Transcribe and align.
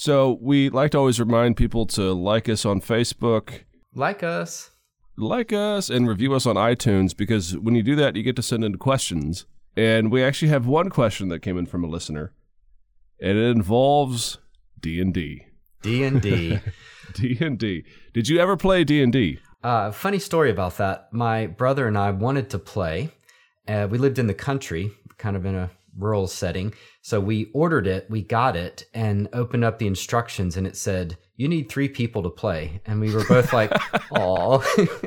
So 0.00 0.38
we 0.40 0.70
like 0.70 0.92
to 0.92 0.98
always 0.98 1.20
remind 1.20 1.58
people 1.58 1.84
to 1.88 2.14
like 2.14 2.48
us 2.48 2.64
on 2.64 2.80
Facebook, 2.80 3.64
Like 3.94 4.22
us. 4.22 4.70
like 5.18 5.52
us, 5.52 5.90
and 5.90 6.08
review 6.08 6.32
us 6.32 6.46
on 6.46 6.56
iTunes 6.56 7.14
because 7.14 7.54
when 7.58 7.74
you 7.74 7.82
do 7.82 7.94
that, 7.96 8.16
you 8.16 8.22
get 8.22 8.34
to 8.36 8.42
send 8.42 8.64
in 8.64 8.78
questions. 8.78 9.44
And 9.76 10.10
we 10.10 10.24
actually 10.24 10.48
have 10.48 10.66
one 10.66 10.88
question 10.88 11.28
that 11.28 11.40
came 11.40 11.58
in 11.58 11.66
from 11.66 11.84
a 11.84 11.86
listener, 11.86 12.32
and 13.20 13.36
it 13.36 13.50
involves 13.50 14.38
D 14.80 15.02
and 15.02 15.12
D. 15.12 15.44
D 15.82 16.02
and 16.02 16.22
D. 16.22 16.60
D 17.12 17.36
and 17.38 17.58
D. 17.58 17.84
Did 18.14 18.26
you 18.26 18.38
ever 18.38 18.56
play 18.56 18.84
D 18.84 19.02
and 19.02 19.12
D? 19.12 19.38
Uh, 19.62 19.90
funny 19.90 20.18
story 20.18 20.50
about 20.50 20.78
that. 20.78 21.12
My 21.12 21.46
brother 21.46 21.86
and 21.86 21.98
I 21.98 22.10
wanted 22.12 22.48
to 22.50 22.58
play. 22.58 23.10
Uh, 23.68 23.86
we 23.90 23.98
lived 23.98 24.18
in 24.18 24.28
the 24.28 24.32
country, 24.48 24.92
kind 25.18 25.36
of 25.36 25.44
in 25.44 25.54
a 25.54 25.70
rural 25.96 26.26
setting. 26.26 26.72
So 27.02 27.20
we 27.20 27.50
ordered 27.54 27.86
it, 27.86 28.06
we 28.10 28.22
got 28.22 28.56
it, 28.56 28.84
and 28.94 29.28
opened 29.32 29.64
up 29.64 29.78
the 29.78 29.86
instructions, 29.86 30.56
and 30.56 30.66
it 30.66 30.76
said, 30.76 31.16
You 31.36 31.48
need 31.48 31.68
three 31.68 31.88
people 31.88 32.22
to 32.22 32.30
play. 32.30 32.80
And 32.86 33.00
we 33.00 33.14
were 33.14 33.24
both 33.28 33.52
like, 33.52 33.72
Aw. 34.12 34.60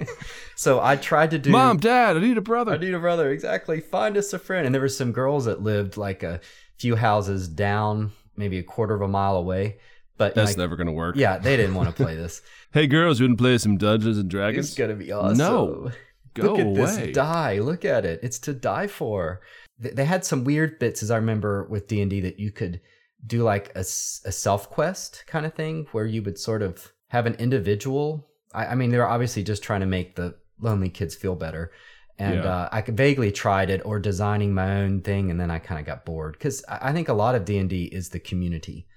so 0.56 0.80
I 0.82 0.96
tried 0.96 1.32
to 1.32 1.40
do. 1.40 1.52
Mom, 1.52 1.78
Dad, 1.78 2.18
I 2.18 2.20
need 2.20 2.38
a 2.38 2.42
brother. 2.42 2.74
I 2.74 2.78
need 2.78 2.94
a 2.94 3.00
brother. 3.00 3.32
Exactly. 3.32 3.80
Find 3.80 4.18
us 4.18 4.34
a 4.34 4.40
friend. 4.40 4.66
And 4.66 4.74
there 4.74 4.82
were 4.82 4.90
some 4.90 5.12
girls 5.12 5.46
that 5.46 5.62
lived 5.62 5.98
like 5.98 6.24
a 6.24 6.40
few 6.78 6.96
houses 6.96 7.48
down, 7.48 8.12
maybe 8.36 8.58
a 8.58 8.64
quarter 8.64 8.94
of 8.96 9.02
a 9.02 9.08
mile 9.08 9.38
away. 9.38 9.78
But 10.18 10.36
That's 10.36 10.52
like, 10.52 10.58
never 10.58 10.76
gonna 10.76 10.92
work. 10.92 11.16
yeah, 11.16 11.40
they 11.40 11.58
didn't 11.58 11.74
want 11.76 11.90
to 11.90 11.96
play 12.04 12.16
this. 12.16 12.42
Hey, 12.72 12.86
girls, 12.88 13.20
you 13.20 13.26
want 13.28 13.38
to 13.38 13.42
play 13.42 13.58
some 13.58 13.78
Dungeons 13.78 14.18
and 14.20 14.30
Dragons? 14.30 14.68
It's 14.70 14.78
gonna 14.78 14.94
be 14.96 15.12
awesome. 15.12 15.38
No. 15.38 15.92
Go 16.36 16.52
Look 16.54 16.60
at 16.60 16.66
away. 16.68 16.76
this 17.06 17.16
die. 17.16 17.60
Look 17.60 17.84
at 17.86 18.06
it. 18.06 18.20
It's 18.24 18.40
to 18.40 18.54
die 18.54 18.88
for. 18.88 19.42
Th- 19.84 19.96
They 19.96 20.06
had 20.06 20.26
some 20.26 20.44
weird 20.44 20.80
bits, 20.80 21.04
as 21.04 21.12
I 21.12 21.18
remember 21.18 21.66
with 21.70 21.88
D 21.88 22.02
and 22.02 22.10
D, 22.10 22.22
that 22.22 22.40
you 22.40 22.52
could 22.52 22.82
do 23.26 23.44
like 23.44 23.72
a, 23.76 23.84
self 23.84 24.70
quest 24.70 25.24
kind 25.28 25.46
of 25.46 25.54
thing, 25.54 25.88
where 25.92 26.06
you 26.06 26.22
would 26.24 26.40
sort 26.40 26.62
of 26.62 26.92
have 27.10 27.26
an 27.26 27.36
individual. 27.36 28.28
I, 28.54 28.68
I 28.68 28.76
mean, 28.76 28.90
they 28.90 28.98
were 28.98 29.08
obviously 29.08 29.44
just 29.44 29.64
trying 29.64 29.82
to 29.82 29.86
make 29.86 30.16
the 30.16 30.36
lonely 30.60 30.90
kids 30.90 31.16
feel 31.16 31.36
better. 31.36 31.72
And 32.20 32.44
Yeah. 32.44 32.56
uh, 32.56 32.70
I 32.72 32.82
vaguely 32.82 33.32
tried 33.32 33.70
it 33.70 33.82
or 33.86 34.00
designing 34.00 34.54
my 34.54 34.82
own 34.82 35.02
thing, 35.02 35.32
and 35.32 35.40
then 35.40 35.50
I 35.52 35.60
kind 35.60 35.80
of 35.80 35.86
got 35.86 36.06
bored 36.06 36.34
because 36.34 36.64
I 36.70 36.90
I 36.90 36.94
think 36.94 37.10
a 37.10 37.14
lot 37.14 37.36
of 37.36 37.46
D 37.46 37.58
and 37.58 37.70
D 37.70 37.86
is 37.86 38.10
the 38.10 38.20
community, 38.20 38.88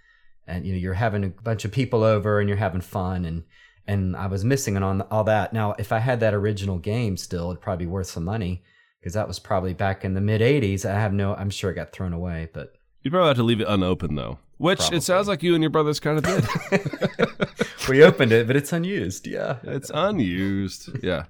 and 0.47 0.67
you 0.67 0.73
know 0.73 0.78
you're 0.78 0.95
having 0.95 1.25
a 1.25 1.28
bunch 1.28 1.65
of 1.65 1.73
people 1.73 2.03
over 2.05 2.41
and 2.41 2.48
you're 2.48 2.59
having 2.59 2.83
fun 2.83 3.25
and 3.25 3.45
and 3.89 4.17
I 4.17 4.27
was 4.27 4.45
missing 4.45 4.77
on 4.77 5.00
all 5.03 5.25
that. 5.25 5.53
Now, 5.53 5.75
if 5.78 5.93
I 5.93 6.00
had 6.00 6.19
that 6.21 6.34
original 6.34 6.78
game 6.78 7.17
still, 7.17 7.50
it'd 7.50 7.62
probably 7.62 7.87
be 7.87 7.91
worth 7.91 8.09
some 8.09 8.25
money 8.25 8.65
because 9.07 9.15
that 9.15 9.29
was 9.29 9.39
probably 9.39 9.73
back 9.73 10.05
in 10.05 10.15
the 10.15 10.21
mid 10.21 10.41
'80s. 10.41 10.85
I 10.85 10.99
have 10.99 11.12
no, 11.12 11.33
I'm 11.37 11.49
sure 11.49 11.71
it 11.71 11.75
got 11.75 11.93
thrown 11.93 12.12
away, 12.12 12.49
but 12.53 12.75
You'd 13.03 13.12
probably 13.12 13.29
have 13.29 13.37
to 13.37 13.45
leave 13.45 13.61
it 13.61 13.69
unopened 13.69 14.19
though, 14.19 14.41
which 14.59 14.81
Probably. 14.81 14.97
it 14.97 15.03
sounds 15.05 15.29
like 15.29 15.45
you 15.45 15.55
and 15.55 15.62
your 15.62 15.71
brothers 15.71 16.01
kind 16.01 16.19
of 16.19 16.25
did. 16.25 17.49
we 17.89 18.03
opened 18.03 18.33
it, 18.33 18.49
but 18.49 18.57
it's 18.57 18.73
unused. 18.73 19.29
Yeah, 19.29 19.59
it's 19.62 19.93
unused. 19.95 20.91
Yeah, 21.05 21.27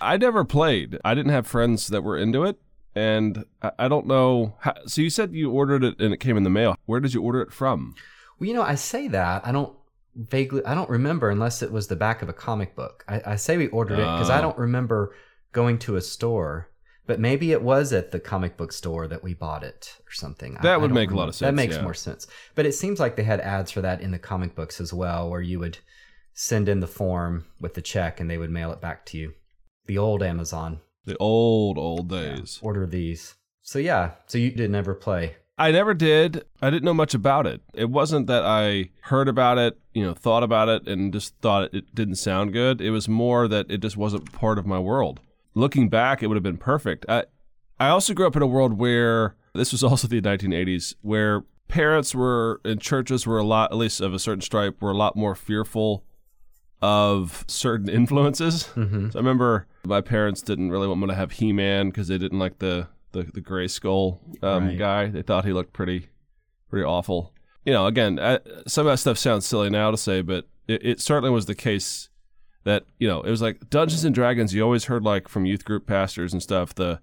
I 0.00 0.16
never 0.16 0.42
played. 0.46 0.96
I 1.04 1.14
didn't 1.14 1.32
have 1.32 1.46
friends 1.46 1.88
that 1.88 2.02
were 2.02 2.16
into 2.16 2.44
it, 2.44 2.56
and 2.94 3.44
I, 3.60 3.72
I 3.80 3.88
don't 3.88 4.06
know. 4.06 4.54
How, 4.60 4.72
so 4.86 5.02
you 5.02 5.10
said 5.10 5.34
you 5.34 5.50
ordered 5.50 5.84
it 5.84 6.00
and 6.00 6.14
it 6.14 6.16
came 6.16 6.38
in 6.38 6.44
the 6.44 6.50
mail. 6.50 6.76
Where 6.86 6.98
did 7.00 7.12
you 7.12 7.20
order 7.22 7.42
it 7.42 7.52
from? 7.52 7.94
Well, 8.38 8.48
you 8.48 8.54
know, 8.54 8.62
I 8.62 8.76
say 8.76 9.06
that 9.08 9.46
I 9.46 9.52
don't 9.52 9.74
vaguely, 10.16 10.64
I 10.64 10.74
don't 10.74 10.88
remember 10.88 11.28
unless 11.28 11.60
it 11.60 11.70
was 11.70 11.88
the 11.88 11.96
back 11.96 12.22
of 12.22 12.30
a 12.30 12.32
comic 12.32 12.74
book. 12.74 13.04
I, 13.06 13.20
I 13.26 13.36
say 13.36 13.58
we 13.58 13.66
ordered 13.66 13.98
it 13.98 14.06
because 14.14 14.30
I 14.30 14.38
Oh. 14.38 14.42
don't 14.42 14.58
remember 14.58 15.14
going 15.52 15.78
to 15.80 15.96
a 15.96 16.00
store. 16.00 16.70
But 17.08 17.18
maybe 17.18 17.52
it 17.52 17.62
was 17.62 17.94
at 17.94 18.10
the 18.10 18.20
comic 18.20 18.58
book 18.58 18.70
store 18.70 19.08
that 19.08 19.24
we 19.24 19.32
bought 19.32 19.64
it 19.64 19.96
or 20.06 20.12
something. 20.12 20.58
That 20.60 20.74
I 20.74 20.76
would 20.76 20.88
don't 20.88 20.94
make 20.94 21.10
a 21.10 21.16
lot 21.16 21.28
of 21.28 21.34
sense. 21.34 21.48
That 21.48 21.54
makes 21.54 21.76
yeah. 21.76 21.82
more 21.82 21.94
sense. 21.94 22.26
But 22.54 22.66
it 22.66 22.72
seems 22.72 23.00
like 23.00 23.16
they 23.16 23.22
had 23.22 23.40
ads 23.40 23.70
for 23.70 23.80
that 23.80 24.02
in 24.02 24.10
the 24.10 24.18
comic 24.18 24.54
books 24.54 24.78
as 24.78 24.92
well, 24.92 25.30
where 25.30 25.40
you 25.40 25.58
would 25.58 25.78
send 26.34 26.68
in 26.68 26.80
the 26.80 26.86
form 26.86 27.46
with 27.58 27.72
the 27.72 27.80
check 27.80 28.20
and 28.20 28.30
they 28.30 28.36
would 28.36 28.50
mail 28.50 28.70
it 28.72 28.82
back 28.82 29.06
to 29.06 29.16
you. 29.16 29.32
The 29.86 29.96
old 29.96 30.22
Amazon. 30.22 30.80
The 31.06 31.16
old 31.16 31.78
old 31.78 32.12
Yeah, 32.12 32.36
days. 32.36 32.58
order 32.60 32.86
these. 32.86 33.36
So 33.62 33.78
yeah, 33.78 34.10
so 34.26 34.36
you 34.36 34.50
did 34.50 34.70
never 34.70 34.94
play. 34.94 35.36
I 35.56 35.72
never 35.72 35.94
did. 35.94 36.44
I 36.60 36.68
didn't 36.68 36.84
know 36.84 36.92
much 36.92 37.14
about 37.14 37.46
it. 37.46 37.62
It 37.72 37.88
wasn't 37.88 38.26
that 38.26 38.44
I 38.44 38.90
heard 39.00 39.28
about 39.28 39.56
it, 39.56 39.78
you 39.94 40.04
know, 40.04 40.12
thought 40.12 40.42
about 40.42 40.68
it, 40.68 40.86
and 40.86 41.10
just 41.10 41.34
thought 41.40 41.72
it 41.72 41.94
didn't 41.94 42.16
sound 42.16 42.52
good. 42.52 42.82
It 42.82 42.90
was 42.90 43.08
more 43.08 43.48
that 43.48 43.70
it 43.70 43.78
just 43.78 43.96
wasn't 43.96 44.30
part 44.30 44.58
of 44.58 44.66
my 44.66 44.78
world. 44.78 45.20
Looking 45.58 45.88
back, 45.88 46.22
it 46.22 46.28
would 46.28 46.36
have 46.36 46.42
been 46.44 46.56
perfect. 46.56 47.04
I, 47.08 47.24
I 47.80 47.88
also 47.88 48.14
grew 48.14 48.26
up 48.26 48.36
in 48.36 48.42
a 48.42 48.46
world 48.46 48.74
where 48.78 49.34
this 49.54 49.72
was 49.72 49.82
also 49.88 50.06
the 50.08 50.20
1980s, 50.20 50.94
where 51.02 51.44
parents 51.66 52.14
were 52.14 52.60
and 52.64 52.80
churches 52.80 53.26
were 53.26 53.38
a 53.38 53.44
lot, 53.44 53.72
at 53.72 53.76
least 53.76 54.00
of 54.00 54.14
a 54.14 54.18
certain 54.18 54.40
stripe, 54.40 54.80
were 54.80 54.92
a 54.92 54.96
lot 54.96 55.16
more 55.16 55.34
fearful 55.34 56.04
of 56.80 57.44
certain 57.48 57.88
influences. 58.00 58.68
Mm-hmm. 58.76 59.10
So 59.10 59.18
I 59.18 59.20
remember 59.20 59.66
my 59.84 60.00
parents 60.00 60.42
didn't 60.42 60.70
really 60.70 60.86
want 60.86 61.00
me 61.00 61.08
to 61.08 61.14
have 61.14 61.32
He 61.32 61.52
Man 61.52 61.88
because 61.88 62.08
they 62.08 62.18
didn't 62.18 62.38
like 62.38 62.58
the 62.58 62.86
the, 63.12 63.22
the 63.22 63.40
gray 63.40 63.68
skull 63.68 64.20
um, 64.42 64.66
Right. 64.68 64.78
guy. 64.78 65.06
They 65.08 65.22
thought 65.22 65.44
he 65.44 65.52
looked 65.52 65.72
pretty 65.72 66.08
pretty 66.70 66.84
awful. 66.84 67.32
You 67.64 67.72
know, 67.72 67.86
again, 67.86 68.18
uh, 68.18 68.38
some 68.66 68.86
of 68.86 68.92
that 68.92 68.98
stuff 68.98 69.18
sounds 69.18 69.44
silly 69.46 69.70
now 69.70 69.90
to 69.90 69.96
say, 69.96 70.20
but 70.22 70.46
it, 70.68 70.84
it 70.86 71.00
certainly 71.00 71.30
was 71.30 71.46
the 71.46 71.54
case 71.54 72.07
that 72.68 72.84
you 72.98 73.08
know 73.08 73.22
it 73.22 73.30
was 73.30 73.40
like 73.42 73.70
Dungeons 73.70 74.04
and 74.04 74.14
Dragons. 74.14 74.54
You 74.54 74.62
always 74.62 74.84
heard 74.84 75.02
like 75.02 75.26
from 75.28 75.44
youth 75.46 75.64
group 75.64 75.86
pastors 75.86 76.32
and 76.32 76.42
stuff 76.42 76.74
the 76.74 77.00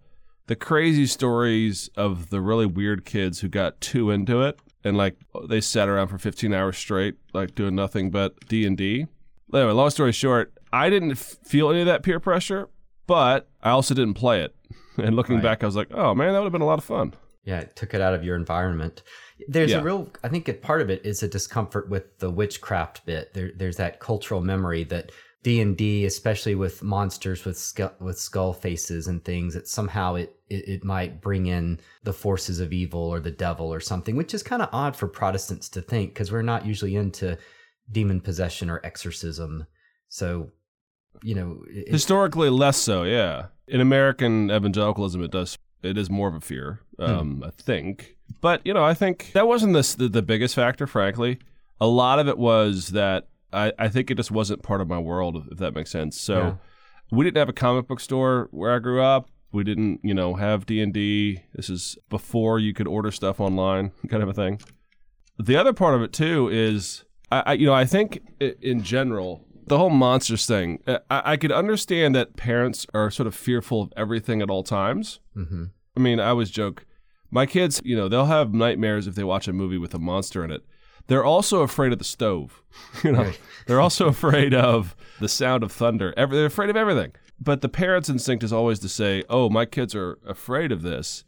the 0.48 0.56
crazy 0.56 1.08
stories 1.08 1.90
of 1.98 2.30
the 2.30 2.40
really 2.40 2.68
weird 2.68 3.03
kids 3.03 3.40
who 3.40 3.48
got 3.48 3.81
too 3.81 4.12
into 4.12 4.42
it 4.44 4.59
and 4.84 4.96
like 4.96 5.16
they 5.50 5.59
sat 5.59 5.90
around 5.90 6.09
for 6.09 6.20
15 6.20 6.54
hours 6.54 6.78
straight 6.78 7.16
like 7.34 7.56
doing 7.56 7.74
nothing 7.75 8.12
but 8.12 8.40
D&D. 8.48 9.08
Anyway, 9.54 9.72
long 9.72 9.90
story 9.90 10.12
short, 10.12 10.54
I 10.72 10.90
didn't 10.92 11.12
f- 11.14 11.38
feel 11.44 11.72
any 11.72 11.80
of 11.80 11.88
that 11.88 12.04
peer 12.04 12.20
pressure, 12.20 12.70
but 13.08 13.48
I 13.64 13.72
also 13.72 13.94
didn't 13.96 14.14
play 14.16 14.42
it. 14.44 14.56
And 14.98 15.16
looking 15.16 15.36
Right. 15.36 15.44
back, 15.44 15.64
I 15.64 15.66
was 15.66 15.75
like, 15.75 15.90
"Oh 15.94 16.16
man, 16.16 16.31
that 16.31 16.40
would 16.40 16.46
have 16.46 16.54
been 16.54 16.62
a 16.62 16.66
lot 16.74 16.78
of 16.80 16.86
fun." 16.86 17.14
Yeah, 17.44 17.59
it 17.59 17.75
took 17.75 17.94
it 17.94 18.00
out 18.02 18.14
of 18.14 18.24
your 18.24 18.36
environment. 18.38 19.04
There's 19.50 19.72
Yeah. 19.72 19.80
a 19.80 19.84
real, 19.84 20.09
I 20.24 20.30
think, 20.30 20.48
a 20.48 20.54
part 20.54 20.81
of 20.81 20.90
it 20.90 21.06
is 21.06 21.22
a 21.22 21.28
discomfort 21.28 21.90
with 21.90 22.18
the 22.20 22.30
witchcraft 22.31 23.06
bit. 23.06 23.34
There, 23.34 23.52
there's 23.56 23.75
that 23.78 24.00
cultural 24.00 24.40
memory 24.42 24.84
that 24.86 25.12
D 25.45 25.61
and 25.61 25.78
D, 25.78 26.06
especially 26.06 26.56
with 26.56 26.81
monsters 26.81 27.45
with 27.45 27.56
skull, 27.56 27.94
with 28.00 28.17
skull 28.17 28.51
faces 28.51 29.06
and 29.06 29.23
things, 29.23 29.53
that 29.53 29.67
somehow 29.67 30.16
it, 30.16 30.35
it 30.50 30.67
it 30.67 30.83
might 30.83 31.22
bring 31.22 31.45
in 31.45 31.79
the 32.01 32.13
forces 32.13 32.59
of 32.59 32.73
evil 32.73 33.00
or 33.01 33.19
the 33.19 33.29
devil 33.29 33.72
or 33.72 33.79
something, 33.79 34.16
which 34.16 34.33
is 34.33 34.41
kind 34.41 34.63
of 34.63 34.69
odd 34.73 34.95
for 34.95 35.07
Protestants 35.07 35.69
to 35.69 35.83
think 35.83 36.16
because 36.16 36.31
we're 36.31 36.41
not 36.41 36.66
usually 36.66 36.95
into 36.95 37.38
demon 37.91 38.22
possession 38.22 38.72
or 38.72 38.81
exorcism. 38.83 39.67
So, 40.09 40.50
you 41.22 41.35
know, 41.35 41.62
it, 41.69 41.91
Historically, 41.91 42.50
less 42.50 42.77
so. 42.77 43.03
Yeah, 43.03 43.50
in 43.67 43.81
American 43.81 44.50
evangelicalism, 44.50 45.22
it 45.22 45.29
does. 45.29 45.59
It 45.83 45.95
is 45.95 46.09
more 46.09 46.27
of 46.27 46.33
a 46.33 46.41
fear, 46.41 46.79
um, 46.97 47.44
I 47.45 47.51
think. 47.51 48.17
But 48.41 48.66
you 48.66 48.73
know, 48.73 48.83
I 48.83 48.95
think 48.95 49.29
that 49.33 49.47
wasn't 49.47 49.73
the, 49.73 49.95
the 49.95 50.09
the 50.09 50.22
biggest 50.23 50.56
factor. 50.56 50.88
Frankly, 50.88 51.38
a 51.79 51.85
lot 51.85 52.17
of 52.17 52.27
it 52.27 52.39
was 52.39 52.88
that 52.89 53.27
I, 53.53 53.72
I 53.79 53.88
think 53.89 54.11
it 54.11 54.16
just 54.16 54.31
wasn't 54.31 54.63
part 54.63 54.81
of 54.81 54.88
my 54.88 55.00
world, 55.00 55.47
if 55.51 55.57
that 55.59 55.73
makes 55.73 55.91
sense. 55.91 56.19
So 56.19 56.38
Yeah. 56.38 56.56
we 57.11 57.23
didn't 57.25 57.38
have 57.38 57.50
a 57.50 57.53
comic 57.53 57.88
book 57.88 58.00
store 58.00 58.47
where 58.51 58.73
I 58.75 58.79
grew 58.79 59.01
up. 59.01 59.29
We 59.51 59.63
didn't, 59.63 60.01
you 60.03 60.13
know, 60.13 60.33
have 60.35 60.66
D 60.66 60.81
and 60.81 60.94
D. 60.94 61.44
This 61.53 61.69
is 61.69 61.97
before 62.09 62.59
you 62.59 62.73
could 62.73 62.88
order 62.88 63.11
stuff 63.11 63.39
online, 63.39 63.91
kind 64.09 64.22
of 64.22 64.28
a 64.29 64.33
thing. 64.33 64.59
The 65.39 65.56
other 65.56 65.73
part 65.73 65.95
of 65.95 66.01
it 66.01 66.11
too 66.13 66.50
is, 66.50 67.06
I, 67.31 67.44
I 67.45 67.53
you 67.53 67.66
know, 67.66 67.73
I 67.73 67.85
think 67.85 68.19
in 68.39 68.81
general, 68.83 69.45
the 69.67 69.77
whole 69.77 69.89
monsters 69.89 70.45
thing. 70.45 70.79
uh, 70.88 71.00
I, 71.09 71.33
I 71.33 71.38
could 71.38 71.51
understand 71.51 72.13
that 72.16 72.35
parents 72.35 72.85
are 72.94 73.09
sort 73.09 73.27
of 73.27 73.33
fearful 73.35 73.81
of 73.81 73.94
everything 73.97 74.41
at 74.41 74.50
all 74.50 74.63
times. 74.63 75.19
Mhm. 75.35 75.72
I 75.97 76.00
mean, 76.00 76.19
I 76.19 76.29
always 76.29 76.51
joke, 76.51 76.85
my 77.31 77.45
kids, 77.45 77.81
you 77.86 77.95
know, 77.95 78.07
they'll 78.09 78.25
have 78.25 78.53
nightmares 78.53 79.07
if 79.07 79.15
they 79.15 79.24
watch 79.24 79.48
a 79.48 79.53
movie 79.53 79.77
with 79.77 79.94
a 79.94 80.00
monster 80.00 80.44
in 80.44 80.51
it. 80.51 80.62
They're 81.07 81.24
also 81.25 81.62
afraid 81.62 81.92
of 81.94 82.00
the 82.00 82.06
stove. 82.06 82.62
You 83.04 83.12
know, 83.13 83.24
Right. 83.24 83.40
they're 83.68 83.80
also 83.81 84.07
afraid 84.16 84.54
of 84.54 84.96
the 85.19 85.30
sound 85.30 85.63
of 85.63 85.72
thunder. 85.72 86.13
Every, 86.18 86.36
they're 86.38 86.46
afraid 86.48 86.69
of 86.69 86.75
everything. 86.75 87.13
But 87.40 87.62
the 87.62 87.69
parents' 87.69 88.10
instinct 88.10 88.44
is 88.44 88.52
always 88.54 88.80
to 88.80 88.90
say, 88.90 89.24
"Oh, 89.30 89.50
my 89.50 89.66
kids 89.66 89.94
are 89.96 90.18
afraid 90.25 90.72
of 90.72 90.81
this, 90.81 91.24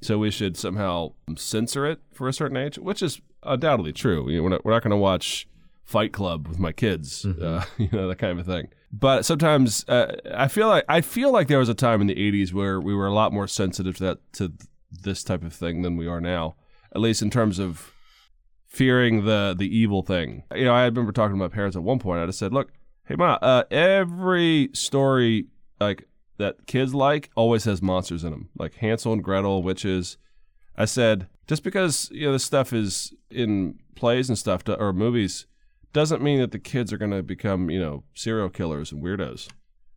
so 0.00 0.18
we 0.18 0.30
should 0.30 0.56
somehow 0.56 1.12
censor 1.36 1.86
it 1.86 2.00
for 2.12 2.28
a 2.28 2.32
certain 2.32 2.56
age," 2.56 2.78
which 2.78 3.02
is 3.02 3.20
undoubtedly 3.42 3.92
true. 3.92 4.28
You 4.30 4.36
know, 4.38 4.42
we're 4.44 4.48
not, 4.50 4.64
not 4.66 4.82
going 4.82 4.90
to 4.90 4.96
watch 4.96 5.46
Fight 5.84 6.12
Club 6.12 6.46
with 6.48 6.58
my 6.58 6.72
kids, 6.72 7.24
uh, 7.24 7.64
you 7.78 7.88
know, 7.92 8.08
that 8.08 8.16
kind 8.18 8.38
of 8.38 8.46
a 8.46 8.50
thing. 8.52 8.68
But 8.92 9.24
sometimes 9.24 9.84
uh, 9.88 10.16
I 10.34 10.48
feel 10.48 10.68
like 10.68 10.84
I 10.88 11.00
feel 11.00 11.30
like 11.32 11.48
there 11.48 11.58
was 11.58 11.68
a 11.70 11.74
time 11.74 12.00
in 12.00 12.06
the 12.06 12.14
'80s 12.14 12.52
where 12.52 12.80
we 12.80 12.94
were 12.94 13.06
a 13.06 13.12
lot 13.14 13.32
more 13.32 13.48
sensitive 13.48 13.96
to 13.98 14.04
that 14.04 14.32
to 14.34 14.52
this 14.90 15.22
type 15.24 15.42
of 15.42 15.52
thing 15.52 15.82
than 15.82 15.96
we 15.96 16.06
are 16.06 16.20
now, 16.20 16.56
at 16.94 17.00
least 17.00 17.22
in 17.22 17.30
terms 17.30 17.58
of 17.58 17.92
fearing 18.76 19.24
the 19.24 19.54
the 19.58 19.74
evil 19.74 20.02
thing. 20.02 20.42
You 20.54 20.66
know, 20.66 20.74
I 20.74 20.84
remember 20.84 21.10
talking 21.10 21.34
to 21.34 21.38
my 21.38 21.48
parents 21.48 21.76
at 21.76 21.82
one 21.82 21.98
point. 21.98 22.22
I 22.22 22.26
just 22.26 22.38
said, 22.38 22.52
"Look, 22.52 22.72
hey, 23.06 23.16
ma, 23.16 23.38
uh, 23.40 23.64
every 23.70 24.68
story 24.74 25.46
like 25.80 26.06
that 26.36 26.66
kids 26.66 26.94
like 26.94 27.30
always 27.34 27.64
has 27.64 27.80
monsters 27.80 28.22
in 28.22 28.32
them, 28.32 28.50
like 28.58 28.74
Hansel 28.74 29.14
and 29.14 29.24
Gretel, 29.24 29.62
witches." 29.62 30.18
I 30.76 30.84
said, 30.84 31.26
just 31.46 31.62
because 31.62 32.10
you 32.12 32.26
know 32.26 32.32
this 32.32 32.44
stuff 32.44 32.74
is 32.74 33.14
in 33.30 33.78
plays 33.94 34.28
and 34.28 34.36
stuff 34.36 34.62
to, 34.64 34.78
or 34.78 34.92
movies, 34.92 35.46
doesn't 35.94 36.22
mean 36.22 36.38
that 36.40 36.52
the 36.52 36.58
kids 36.58 36.92
are 36.92 36.98
going 36.98 37.12
to 37.12 37.22
become 37.22 37.70
you 37.70 37.80
know 37.80 38.04
serial 38.14 38.50
killers 38.50 38.92
and 38.92 39.02
weirdos. 39.02 39.48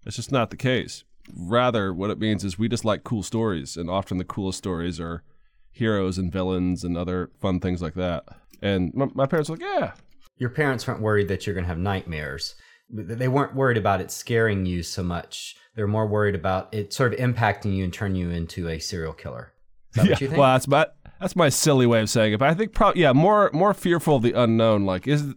It's 0.06 0.16
just 0.16 0.32
not 0.32 0.52
the 0.52 0.58
case. 0.58 1.04
Rather, 1.36 1.94
what 1.94 2.10
it 2.10 2.18
means 2.18 2.46
is 2.46 2.58
we 2.58 2.70
just 2.70 2.86
like 2.86 3.04
cool 3.04 3.24
stories, 3.24 3.76
and 3.76 3.90
often 3.90 4.18
the 4.18 4.24
coolest 4.24 4.58
stories 4.58 5.02
are 5.02 5.22
heroes 5.70 6.18
and 6.18 6.32
villains 6.32 6.86
and 6.86 6.98
other 6.98 7.30
fun 7.42 7.60
things 7.60 7.82
like 7.82 7.96
that. 7.96 8.24
And 8.62 8.94
my, 8.94 9.08
my 9.14 9.26
parents 9.26 9.50
were 9.50 9.56
like, 9.56 9.66
yeah, 9.66 9.92
Your 10.38 10.50
parents 10.50 10.88
weren't 10.88 11.02
worried 11.02 11.28
that 11.28 11.46
you're 11.46 11.54
going 11.54 11.66
to 11.66 11.70
have 11.70 11.78
nightmares. 11.78 12.56
They 12.90 13.28
weren't 13.28 13.56
worried 13.56 13.78
about 13.78 14.02
it 14.02 14.10
scaring 14.12 14.66
you 14.66 14.82
so 14.84 15.04
much. 15.04 15.56
They're 15.76 15.88
more 15.88 16.08
worried 16.08 16.36
about 16.36 16.74
it 16.74 16.92
sort 16.92 17.14
of 17.14 17.20
impacting 17.20 17.76
you 17.76 17.84
and 17.84 17.94
turning 17.94 18.18
you 18.18 18.30
into 18.32 18.68
a 18.68 18.80
serial 18.80 19.14
killer. 19.14 19.54
Is 19.92 19.96
that 19.96 20.06
yeah. 20.06 20.12
what 20.12 20.22
you 20.22 20.28
think? 20.28 20.40
Well, 20.40 20.54
that's 20.54 20.68
my 20.68 20.88
that's 21.20 21.36
my 21.36 21.50
silly 21.50 21.86
way 21.86 22.02
of 22.02 22.10
saying 22.10 22.34
it. 22.34 22.40
But 22.40 22.50
I 22.50 22.54
think 22.54 22.74
probably 22.74 23.02
yeah, 23.02 23.14
more 23.14 23.50
more 23.54 23.74
fearful 23.74 24.16
of 24.16 24.24
the 24.24 24.34
unknown. 24.34 24.86
Like 24.86 25.08
is 25.08 25.36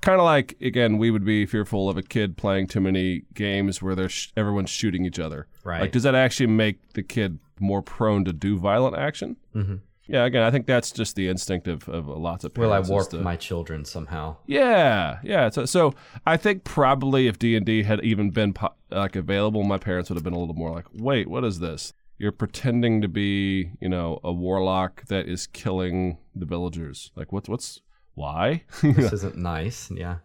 kind 0.00 0.20
of 0.20 0.24
like 0.24 0.56
again, 0.60 0.98
we 0.98 1.10
would 1.10 1.24
be 1.24 1.46
fearful 1.46 1.88
of 1.88 1.96
a 1.96 2.02
kid 2.02 2.36
playing 2.36 2.68
too 2.68 2.80
many 2.80 3.22
games 3.34 3.82
where 3.82 3.94
there's 3.94 4.12
sh- 4.12 4.28
everyone's 4.36 4.70
shooting 4.70 5.04
each 5.04 5.18
other. 5.18 5.46
Right. 5.64 5.80
Like, 5.80 5.92
does 5.92 6.02
that 6.04 6.14
actually 6.14 6.48
make 6.48 6.92
the 6.92 7.02
kid 7.02 7.38
more 7.60 7.82
prone 7.82 8.24
to 8.24 8.32
do 8.32 8.58
violent 8.58 8.96
action? 8.96 9.36
Mhm. 9.54 9.80
Yeah. 10.06 10.24
Again, 10.24 10.42
I 10.42 10.50
think 10.50 10.66
that's 10.66 10.90
just 10.92 11.16
the 11.16 11.28
instinct 11.28 11.68
of, 11.68 11.88
of 11.88 12.08
lots 12.08 12.44
of 12.44 12.54
parents. 12.54 12.68
Will 12.70 12.94
I 12.94 12.96
warp 12.96 13.10
to- 13.10 13.18
my 13.18 13.36
children 13.36 13.84
somehow? 13.84 14.36
Yeah, 14.46 15.18
yeah. 15.22 15.50
So, 15.50 15.64
so 15.64 15.94
I 16.26 16.36
think 16.36 16.64
probably 16.64 17.26
if 17.26 17.38
D 17.38 17.56
and 17.56 17.64
D 17.64 17.82
had 17.82 18.04
even 18.04 18.30
been 18.30 18.52
po- 18.52 18.74
like 18.90 19.16
available, 19.16 19.62
my 19.64 19.78
parents 19.78 20.10
would 20.10 20.16
have 20.16 20.24
been 20.24 20.34
a 20.34 20.38
little 20.38 20.54
more 20.54 20.70
like, 20.72 20.86
"Wait, 20.92 21.28
what 21.28 21.44
is 21.44 21.58
this? 21.60 21.92
You're 22.18 22.32
pretending 22.32 23.00
to 23.02 23.08
be, 23.08 23.70
you 23.80 23.88
know, 23.88 24.20
a 24.22 24.32
warlock 24.32 25.04
that 25.06 25.26
is 25.26 25.46
killing 25.48 26.18
the 26.34 26.46
villagers. 26.46 27.10
Like, 27.16 27.32
what's 27.32 27.48
what's 27.48 27.80
why?" 28.14 28.64
this 28.82 29.12
isn't 29.12 29.36
nice. 29.36 29.90
Yeah. 29.90 30.16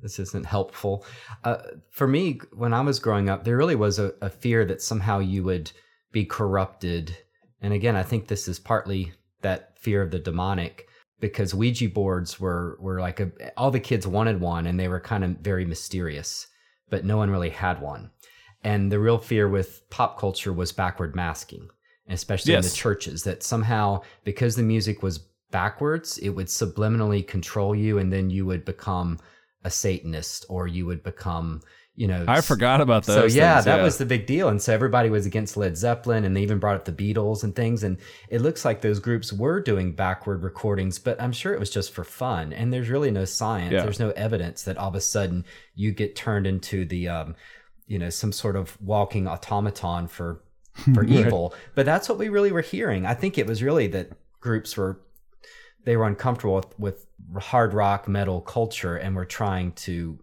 This 0.00 0.18
isn't 0.18 0.46
helpful. 0.46 1.04
Uh, 1.44 1.58
for 1.90 2.08
me, 2.08 2.40
when 2.54 2.72
I 2.72 2.80
was 2.80 2.98
growing 2.98 3.28
up, 3.28 3.44
there 3.44 3.56
really 3.58 3.76
was 3.76 3.98
a, 3.98 4.14
a 4.22 4.30
fear 4.30 4.64
that 4.64 4.80
somehow 4.82 5.18
you 5.18 5.44
would 5.44 5.70
be 6.12 6.24
corrupted. 6.24 7.16
And 7.62 7.72
again, 7.72 7.96
I 7.96 8.02
think 8.02 8.26
this 8.26 8.48
is 8.48 8.58
partly 8.58 9.12
that 9.40 9.78
fear 9.78 10.02
of 10.02 10.10
the 10.10 10.18
demonic 10.18 10.88
because 11.20 11.54
Ouija 11.54 11.88
boards 11.88 12.40
were, 12.40 12.76
were 12.80 13.00
like 13.00 13.20
a, 13.20 13.30
all 13.56 13.70
the 13.70 13.80
kids 13.80 14.06
wanted 14.06 14.40
one 14.40 14.66
and 14.66 14.78
they 14.78 14.88
were 14.88 15.00
kind 15.00 15.24
of 15.24 15.30
very 15.38 15.64
mysterious, 15.64 16.48
but 16.90 17.04
no 17.04 17.16
one 17.16 17.30
really 17.30 17.50
had 17.50 17.80
one. 17.80 18.10
And 18.64 18.90
the 18.90 18.98
real 18.98 19.18
fear 19.18 19.48
with 19.48 19.88
pop 19.90 20.18
culture 20.18 20.52
was 20.52 20.72
backward 20.72 21.14
masking, 21.16 21.68
especially 22.08 22.54
in 22.54 22.62
the 22.62 22.70
churches, 22.70 23.24
that 23.24 23.42
somehow 23.42 24.02
because 24.24 24.56
the 24.56 24.62
music 24.62 25.02
was 25.02 25.18
backwards, 25.50 26.18
it 26.18 26.30
would 26.30 26.48
subliminally 26.48 27.26
control 27.26 27.74
you, 27.74 27.98
and 27.98 28.12
then 28.12 28.30
you 28.30 28.46
would 28.46 28.64
become 28.64 29.18
a 29.64 29.70
Satanist 29.70 30.44
or 30.48 30.66
you 30.66 30.86
would 30.86 31.02
become, 31.02 31.60
you 31.94 32.08
know. 32.08 32.24
i 32.26 32.40
forgot 32.40 32.80
about 32.80 33.04
that. 33.04 33.12
So 33.12 33.24
yeah, 33.24 33.54
things, 33.54 33.64
that 33.66 33.82
was 33.82 33.98
the 33.98 34.06
big 34.06 34.26
deal, 34.26 34.48
and 34.48 34.60
so 34.60 34.72
everybody 34.72 35.10
was 35.10 35.26
against 35.26 35.56
Led 35.56 35.76
Zeppelin, 35.76 36.24
and 36.24 36.34
they 36.36 36.42
even 36.42 36.58
brought 36.58 36.76
up 36.76 36.84
the 36.84 36.92
Beatles 36.92 37.44
and 37.44 37.54
things. 37.54 37.82
And 37.82 37.98
it 38.28 38.40
looks 38.40 38.64
like 38.64 38.80
those 38.80 38.98
groups 38.98 39.32
were 39.32 39.60
doing 39.60 39.92
backward 39.92 40.42
recordings, 40.42 40.98
but 40.98 41.20
I'm 41.20 41.32
sure 41.32 41.52
it 41.52 41.60
was 41.60 41.70
just 41.70 41.92
for 41.92 42.04
fun. 42.04 42.52
And 42.52 42.72
there's 42.72 42.88
really 42.88 43.10
no 43.10 43.24
science. 43.24 43.72
Yeah. 43.72 43.82
There's 43.82 44.00
no 44.00 44.10
evidence 44.10 44.62
that 44.62 44.78
all 44.78 44.88
of 44.88 44.94
a 44.94 45.00
sudden 45.00 45.44
you 45.74 45.92
get 45.92 46.16
turned 46.16 46.46
into 46.46 46.84
the, 46.84 47.08
um, 47.08 47.34
you 47.86 47.98
know, 47.98 48.10
some 48.10 48.32
sort 48.32 48.56
of 48.56 48.80
walking 48.80 49.26
automaton 49.26 50.08
for 50.08 50.42
for 50.94 51.04
evil. 51.04 51.54
But 51.74 51.84
that's 51.84 52.08
what 52.08 52.18
we 52.18 52.30
really 52.30 52.52
were 52.52 52.62
hearing. 52.62 53.04
I 53.04 53.12
think 53.12 53.36
it 53.36 53.46
was 53.46 53.62
really 53.62 53.88
that 53.88 54.12
groups 54.40 54.76
were 54.76 55.02
they 55.84 55.96
were 55.96 56.06
uncomfortable 56.06 56.54
with, 56.54 56.78
with 56.78 57.06
hard 57.42 57.74
rock 57.74 58.08
metal 58.08 58.40
culture 58.40 58.96
and 58.96 59.16
were 59.16 59.24
trying 59.24 59.72
to 59.72 60.18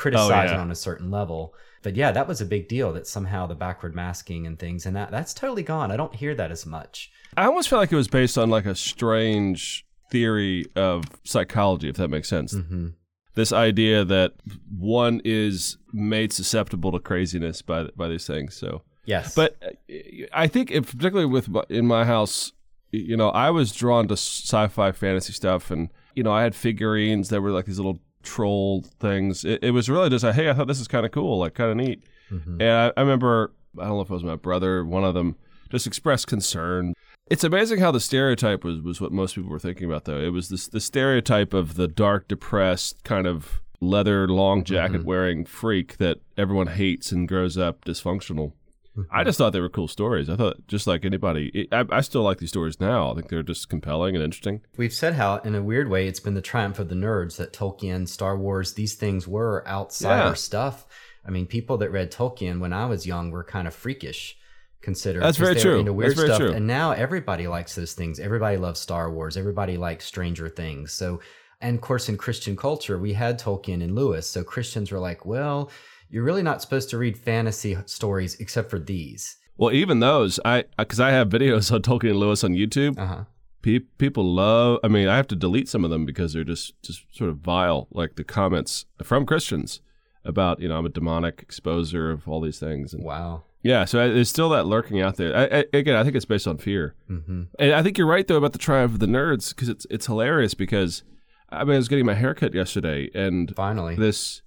criticize 0.00 0.50
it 0.50 0.54
yeah. 0.54 0.60
on 0.60 0.70
a 0.70 0.74
certain 0.74 1.10
level. 1.10 1.54
But 1.82 1.94
yeah, 1.94 2.10
that 2.12 2.26
was 2.26 2.40
a 2.40 2.46
big 2.46 2.68
deal 2.68 2.92
that 2.94 3.06
somehow 3.06 3.46
the 3.46 3.54
backward 3.54 3.94
masking 3.94 4.46
and 4.46 4.58
things 4.58 4.86
and 4.86 4.96
that 4.96 5.10
that's 5.10 5.34
totally 5.34 5.62
gone. 5.62 5.90
I 5.90 5.96
don't 5.96 6.14
hear 6.14 6.34
that 6.34 6.50
as 6.50 6.64
much. 6.66 7.10
I 7.36 7.44
almost 7.44 7.68
felt 7.68 7.80
like 7.80 7.92
it 7.92 7.96
was 7.96 8.08
based 8.08 8.36
on 8.38 8.50
like 8.50 8.66
a 8.66 8.74
strange 8.74 9.86
theory 10.10 10.66
of 10.74 11.04
psychology, 11.24 11.88
if 11.88 11.96
that 11.96 12.08
makes 12.08 12.28
sense. 12.28 12.54
Mm-hmm. 12.54 12.88
This 13.34 13.52
idea 13.52 14.04
that 14.04 14.32
one 14.76 15.20
is 15.24 15.76
made 15.92 16.32
susceptible 16.32 16.92
to 16.92 16.98
craziness 16.98 17.62
by 17.62 17.84
by 17.96 18.08
these 18.08 18.26
things. 18.26 18.56
So 18.56 18.82
Yes. 19.04 19.34
But 19.34 19.56
uh, 19.62 19.96
I 20.32 20.46
think, 20.46 20.70
if, 20.70 20.96
particularly 20.96 21.26
with 21.26 21.48
in 21.68 21.86
my 21.86 22.04
house, 22.04 22.52
you 22.92 23.16
know, 23.16 23.30
I 23.30 23.50
was 23.50 23.72
drawn 23.72 24.08
to 24.08 24.14
sci-fi 24.14 24.92
fantasy 24.92 25.32
stuff, 25.32 25.70
and 25.70 25.90
you 26.14 26.22
know, 26.22 26.32
I 26.32 26.42
had 26.42 26.54
figurines 26.54 27.28
that 27.30 27.40
were 27.40 27.50
like 27.50 27.66
these 27.66 27.78
little 27.78 28.00
troll 28.22 28.82
things. 29.00 29.44
It, 29.44 29.62
it 29.62 29.70
was 29.70 29.88
really 29.88 30.10
just 30.10 30.24
like, 30.24 30.34
hey, 30.34 30.50
I 30.50 30.54
thought 30.54 30.66
this 30.68 30.80
is 30.80 30.88
kind 30.88 31.06
of 31.06 31.12
cool, 31.12 31.38
like 31.38 31.54
kind 31.54 31.70
of 31.70 31.76
neat. 31.76 32.04
Mhm. 32.30 32.60
And 32.60 32.70
I, 32.70 32.92
I 32.96 33.00
remember, 33.00 33.52
I 33.78 33.84
don't 33.84 33.94
know 33.96 34.00
if 34.02 34.10
it 34.10 34.14
was 34.14 34.24
my 34.24 34.36
brother, 34.36 34.84
one 34.84 35.04
of 35.04 35.14
them, 35.14 35.36
just 35.70 35.86
expressed 35.86 36.26
concern. 36.26 36.94
It's 37.30 37.44
amazing 37.44 37.78
how 37.78 37.92
the 37.92 38.00
stereotype 38.00 38.64
was 38.64 38.80
was 38.80 39.00
what 39.00 39.12
most 39.12 39.36
people 39.36 39.50
were 39.50 39.58
thinking 39.60 39.86
about, 39.86 40.04
though. 40.04 40.18
It 40.18 40.30
was 40.30 40.48
this 40.48 40.66
the 40.66 40.80
stereotype 40.80 41.54
of 41.54 41.74
the 41.74 41.86
dark, 41.86 42.26
depressed, 42.26 43.04
kind 43.04 43.26
of 43.26 43.60
leather, 43.80 44.26
long 44.28 44.64
jacket 44.64 45.04
wearing 45.04 45.44
freak 45.44 45.96
that 45.98 46.18
everyone 46.36 46.66
hates 46.66 47.12
and 47.12 47.28
grows 47.28 47.56
up 47.56 47.84
dysfunctional. 47.84 48.52
Mm-hmm. 48.96 49.14
I 49.14 49.22
just 49.24 49.38
thought 49.38 49.52
they 49.52 49.60
were 49.60 49.68
cool 49.68 49.86
stories. 49.88 50.28
I 50.28 50.36
thought 50.36 50.66
just 50.66 50.86
like 50.86 51.04
anybody, 51.04 51.68
I, 51.70 51.84
I 51.90 52.00
still 52.00 52.22
like 52.22 52.38
these 52.38 52.48
stories 52.48 52.80
now. 52.80 53.12
I 53.12 53.14
think 53.14 53.28
they're 53.28 53.42
just 53.42 53.68
compelling 53.68 54.16
and 54.16 54.24
interesting. 54.24 54.62
We've 54.76 54.92
said 54.92 55.14
how, 55.14 55.36
in 55.38 55.54
a 55.54 55.62
weird 55.62 55.88
way, 55.88 56.08
it's 56.08 56.20
been 56.20 56.34
the 56.34 56.40
triumph 56.42 56.78
of 56.80 56.88
the 56.88 56.96
nerds 56.96 57.36
that 57.36 57.52
Tolkien, 57.52 58.08
Star 58.08 58.36
Wars, 58.36 58.74
these 58.74 58.94
things 58.94 59.28
were 59.28 59.66
outsider 59.66 60.30
Yeah. 60.30 60.34
stuff. 60.34 60.86
I 61.24 61.30
mean, 61.30 61.46
people 61.46 61.78
that 61.78 61.90
read 61.90 62.10
Tolkien 62.10 62.58
when 62.60 62.72
I 62.72 62.86
was 62.86 63.06
young 63.06 63.30
were 63.30 63.44
kind 63.44 63.68
of 63.68 63.74
freakish, 63.74 64.36
considered. 64.82 65.22
That's 65.22 65.36
very 65.38 65.54
true. 65.56 65.78
Into 65.78 65.92
weird 65.92 66.10
That's 66.12 66.20
very 66.20 66.28
stuff, 66.30 66.40
true. 66.40 66.52
and 66.52 66.66
now 66.66 66.92
everybody 66.92 67.46
likes 67.46 67.74
those 67.74 67.92
things. 67.92 68.18
Everybody 68.18 68.56
loves 68.56 68.80
Star 68.80 69.10
Wars. 69.10 69.36
Everybody 69.36 69.76
likes 69.76 70.04
Stranger 70.06 70.48
Things. 70.48 70.92
So, 70.92 71.20
and 71.60 71.76
of 71.76 71.82
course, 71.82 72.08
in 72.08 72.16
Christian 72.16 72.56
culture, 72.56 72.98
we 72.98 73.12
had 73.12 73.38
Tolkien 73.38 73.82
and 73.84 73.94
Lewis. 73.94 74.26
So 74.28 74.42
Christians 74.42 74.90
were 74.90 74.98
like, 74.98 75.26
well, 75.26 75.70
you're 76.10 76.24
really 76.24 76.42
not 76.42 76.60
supposed 76.62 76.90
to 76.90 76.98
read 76.98 77.16
fantasy 77.16 77.76
stories 77.86 78.34
except 78.40 78.70
for 78.70 78.78
these. 78.78 79.36
Well, 79.56 79.72
even 79.72 80.00
those, 80.00 80.40
I 80.44 80.64
because 80.78 81.00
I 81.00 81.10
have 81.10 81.28
videos 81.28 81.72
on 81.72 81.82
Tolkien 81.82 82.10
and 82.10 82.18
Lewis 82.18 82.42
on 82.44 82.52
YouTube. 82.54 82.98
Uh 82.98 83.06
huh. 83.06 83.24
Pe- 83.62 83.80
people 83.98 84.24
love. 84.24 84.78
I 84.82 84.88
mean, 84.88 85.06
I 85.06 85.16
have 85.16 85.28
to 85.28 85.36
delete 85.36 85.68
some 85.68 85.84
of 85.84 85.90
them 85.90 86.06
because 86.06 86.32
they're 86.32 86.44
just 86.44 86.80
just 86.82 87.04
sort 87.12 87.28
of 87.30 87.38
vile, 87.38 87.88
like 87.90 88.16
the 88.16 88.24
comments 88.24 88.86
from 89.02 89.26
Christians 89.26 89.80
about 90.24 90.60
you 90.60 90.68
know 90.68 90.78
I'm 90.78 90.86
a 90.86 90.90
demonic 90.90 91.46
exposer 91.46 92.10
of 92.12 92.26
all 92.28 92.40
these 92.40 92.58
things. 92.58 92.94
And 92.94 93.04
Wow. 93.04 93.44
yeah, 93.62 93.84
so 93.84 94.02
I- 94.02 94.08
there's 94.08 94.30
still 94.30 94.48
that 94.50 94.64
lurking 94.66 95.00
out 95.02 95.16
there. 95.16 95.36
I, 95.36 95.58
I, 95.58 95.64
again, 95.74 95.94
I 95.96 96.04
think 96.04 96.16
it's 96.16 96.24
based 96.24 96.46
on 96.48 96.56
fear. 96.56 96.94
hmm 97.06 97.42
And 97.58 97.72
I 97.74 97.82
think 97.82 97.98
you're 97.98 98.06
right 98.06 98.26
though 98.26 98.36
about 98.38 98.52
the 98.52 98.58
triumph 98.58 98.94
of 98.94 98.98
the 99.00 99.06
nerds 99.06 99.50
because 99.50 99.68
it's 99.68 99.86
it's 99.90 100.06
hilarious 100.06 100.54
because 100.54 101.02
I 101.50 101.64
mean 101.64 101.74
I 101.74 101.78
was 101.78 101.88
getting 101.88 102.06
my 102.06 102.14
haircut 102.14 102.54
yesterday 102.54 103.10
and 103.14 103.54
Finally, 103.54 103.96
this 103.96 104.40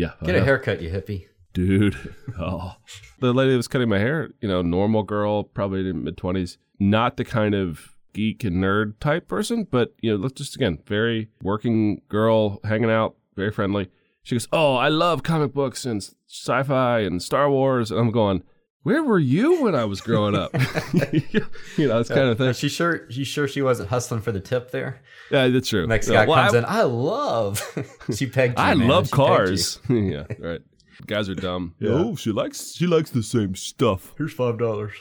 yeah 0.00 0.12
get 0.24 0.34
a 0.34 0.44
haircut, 0.44 0.80
you 0.82 0.90
hippie. 0.90 1.26
dude. 1.52 1.96
Oh, 2.38 2.74
the 3.18 3.34
lady 3.34 3.50
that 3.50 3.56
was 3.56 3.68
cutting 3.68 3.88
my 3.88 3.98
hair, 3.98 4.30
you 4.40 4.48
know, 4.48 4.62
normal 4.62 5.02
girl, 5.02 5.42
probably 5.42 5.88
in 5.88 6.04
mid 6.04 6.16
twenties, 6.16 6.58
not 6.78 7.16
the 7.16 7.24
kind 7.24 7.54
of 7.54 7.94
geek 8.12 8.44
and 8.44 8.56
nerd 8.64 8.98
type 8.98 9.28
person, 9.28 9.66
but 9.70 9.94
you 10.00 10.10
know, 10.10 10.16
look 10.16 10.34
just 10.36 10.56
again, 10.56 10.78
very 10.86 11.28
working 11.42 12.02
girl, 12.08 12.60
hanging 12.64 12.90
out, 12.90 13.16
very 13.36 13.52
friendly. 13.52 13.88
She 14.22 14.34
goes, 14.36 14.48
"Oh, 14.52 14.74
I 14.76 14.88
love 14.88 15.22
comic 15.22 15.52
books 15.52 15.84
and 15.84 16.00
sci-fi 16.28 17.00
and 17.00 17.22
Star 17.22 17.50
Wars," 17.50 17.90
and 17.90 18.00
I'm 18.00 18.10
going. 18.10 18.42
Where 18.82 19.02
were 19.04 19.18
you 19.18 19.62
when 19.62 19.74
I 19.74 19.84
was 19.84 20.00
growing 20.00 20.34
up? 20.34 20.54
you 21.12 21.86
know, 21.86 22.00
it's 22.00 22.08
kind 22.08 22.28
of 22.30 22.38
thing. 22.38 22.48
Is 22.48 22.58
she 22.58 22.68
sure? 22.70 23.06
You 23.10 23.24
sure 23.24 23.46
she 23.46 23.60
wasn't 23.60 23.90
hustling 23.90 24.22
for 24.22 24.32
the 24.32 24.40
tip 24.40 24.70
there? 24.70 25.02
Yeah, 25.30 25.48
that's 25.48 25.68
true. 25.68 25.86
Next 25.86 26.08
Yeah, 26.08 26.24
guy 26.24 26.28
well, 26.30 26.42
comes 26.42 26.54
I, 26.54 26.58
in. 26.58 26.64
I 26.64 26.82
love. 26.82 27.62
she 28.16 28.26
pegged 28.26 28.58
you. 28.58 28.64
I 28.64 28.74
man. 28.74 28.88
love 28.88 29.06
She 29.08 29.12
cars. 29.12 29.78
yeah, 29.88 30.24
right. 30.38 30.62
Guys 31.06 31.28
are 31.28 31.34
dumb. 31.34 31.74
Yeah. 31.78 31.90
Oh, 31.92 32.16
she 32.16 32.32
likes 32.32 32.72
she 32.74 32.86
likes 32.86 33.10
the 33.10 33.22
same 33.22 33.54
stuff. 33.54 34.14
Here's 34.16 34.32
five 34.32 34.58
dollars. 34.58 34.92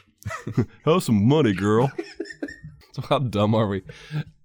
Have 0.86 1.03
some 1.03 1.25
money, 1.27 1.53
girl. 1.53 1.89
so 2.93 3.01
how 3.03 3.19
dumb 3.19 3.55
are 3.55 3.67
we? 3.67 3.83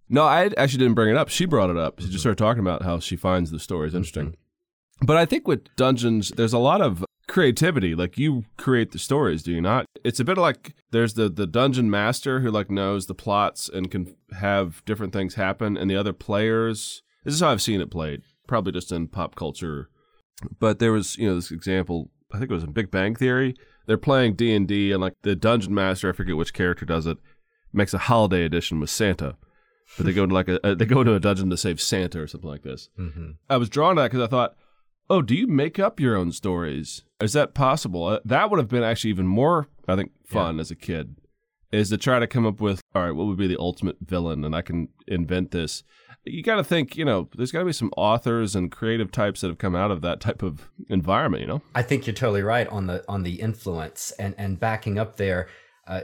No, 0.09 0.23
I 0.25 0.51
actually 0.57 0.79
didn't 0.79 0.95
bring 0.95 1.11
it 1.11 1.17
up. 1.17 1.29
She 1.29 1.45
brought 1.45 1.71
it 1.71 1.77
up. 1.77 2.01
She 2.01 2.07
just 2.07 2.21
started 2.21 2.39
talking 2.39 2.61
about 2.61 2.83
how 2.83 3.01
she 3.01 3.17
finds 3.17 3.51
the 3.51 3.59
stories 3.59 3.95
interesting. 3.95 4.27
Mm-hmm. 4.31 5.07
But 5.07 5.17
I 5.17 5.27
think 5.27 5.49
with 5.49 5.65
dungeons, 5.77 6.31
there's 6.37 6.53
a 6.53 6.59
lot 6.59 6.81
of 6.81 7.05
creativity. 7.29 7.95
Like 7.95 8.19
you 8.19 8.45
create 8.57 8.93
the 8.93 8.99
stories, 8.99 9.43
do 9.43 9.53
you 9.53 9.61
not? 9.61 9.87
It's 10.05 10.21
a 10.21 10.25
bit 10.25 10.39
like 10.39 10.75
there's 10.91 11.15
the 11.15 11.29
the 11.29 11.47
dungeon 11.47 11.91
master 11.91 12.41
who 12.41 12.51
like 12.51 12.71
knows 12.71 13.07
the 13.07 13.15
plots 13.15 13.69
and 13.69 13.91
can 13.91 14.15
have 14.39 14.85
different 14.85 15.13
things 15.13 15.35
happen, 15.35 15.77
and 15.77 15.91
the 15.91 15.97
other 15.97 16.13
players. 16.13 17.03
This 17.25 17.35
is 17.35 17.41
how 17.41 17.51
I've 17.51 17.63
seen 17.63 17.81
it 17.81 17.91
played. 17.91 18.23
Probably 18.47 18.73
just 18.73 18.93
in 18.93 19.09
pop 19.09 19.35
culture. 19.35 19.89
But 20.59 20.79
there 20.79 20.93
was, 20.93 21.17
you 21.17 21.29
know, 21.29 21.37
this 21.37 21.51
example. 21.51 22.11
I 22.33 22.39
think 22.39 22.51
it 22.51 22.55
was 22.55 22.65
in 22.65 22.73
Big 22.73 22.91
Bang 22.91 23.15
Theory. 23.15 23.55
They're 23.87 23.97
playing 23.97 24.35
D 24.35 24.55
and 24.55 24.67
D, 24.67 24.93
and 24.93 25.01
like 25.01 25.15
the 25.23 25.37
dungeon 25.37 25.75
master, 25.75 26.09
I 26.11 26.13
forget 26.13 26.37
which 26.37 26.53
character 26.53 26.85
does 26.85 27.07
it, 27.07 27.19
makes 27.73 27.95
a 27.95 27.99
holiday 27.99 28.45
edition 28.45 28.81
with 28.81 28.91
Santa, 28.91 29.37
but 29.97 30.07
they 30.07 30.13
go 30.13 30.27
to 30.27 30.35
like 30.35 30.49
a, 30.49 30.75
they 30.75 30.87
go 30.87 31.05
to 31.05 31.15
a 31.15 31.21
dungeon 31.21 31.51
to 31.51 31.57
save 31.57 31.81
Santa 31.81 32.21
or 32.21 32.27
something 32.27 32.49
like 32.49 32.63
this. 32.63 32.89
Mm-hmm. 32.99 33.33
I 33.49 33.57
was 33.57 33.69
drawn 33.69 33.97
to 33.97 34.03
that 34.03 34.11
because 34.11 34.25
I 34.25 34.31
thought, 34.31 34.57
oh, 35.11 35.23
do 35.23 35.35
you 35.35 35.47
make 35.47 35.79
up 35.79 36.01
your 36.01 36.17
own 36.17 36.33
stories? 36.33 37.03
Is 37.21 37.33
that 37.35 37.55
possible? 37.55 38.05
Uh, 38.05 38.21
that 38.25 38.51
would 38.51 38.59
have 38.59 38.69
been 38.69 38.83
actually 38.83 39.11
even 39.11 39.27
more, 39.27 39.69
I 39.87 39.97
think, 39.97 40.13
fun 40.27 40.61
as 40.61 40.71
a 40.71 40.77
kid, 40.77 41.17
is 41.73 41.91
to 41.91 41.97
try 41.97 42.19
to 42.19 42.27
come 42.27 42.47
up 42.47 42.61
with, 42.61 42.81
all 42.95 43.03
right, 43.03 43.13
what 43.13 43.27
would 43.27 43.39
be 43.39 43.47
the 43.47 43.59
ultimate 43.59 43.97
villain, 44.01 44.45
and 44.45 44.55
I 44.55 44.63
can 44.63 44.89
invent 45.07 45.51
this. 45.51 45.83
You 46.25 46.43
got 46.43 46.57
to 46.57 46.65
think, 46.65 46.97
you 46.97 47.05
know, 47.05 47.29
there's 47.37 47.53
got 47.53 47.59
to 47.61 47.65
be 47.67 47.73
some 47.73 47.93
authors 47.97 48.57
and 48.57 48.73
creative 48.73 49.13
types 49.13 49.43
that 49.43 49.49
have 49.49 49.59
come 49.59 49.77
out 49.77 49.91
of 49.91 50.01
that 50.03 50.21
type 50.21 50.43
of 50.43 50.71
environment, 50.89 51.43
you 51.43 51.47
know. 51.47 51.63
I 51.75 51.83
think 51.83 52.07
you're 52.07 52.15
totally 52.15 52.43
right 52.43 52.67
on 52.69 52.87
the 52.87 53.05
on 53.09 53.25
the 53.25 53.35
influence 53.35 54.11
and 54.13 54.35
and 54.39 54.59
backing 54.59 54.99
up 54.99 55.17
there. 55.17 55.49
Uh, 55.87 56.01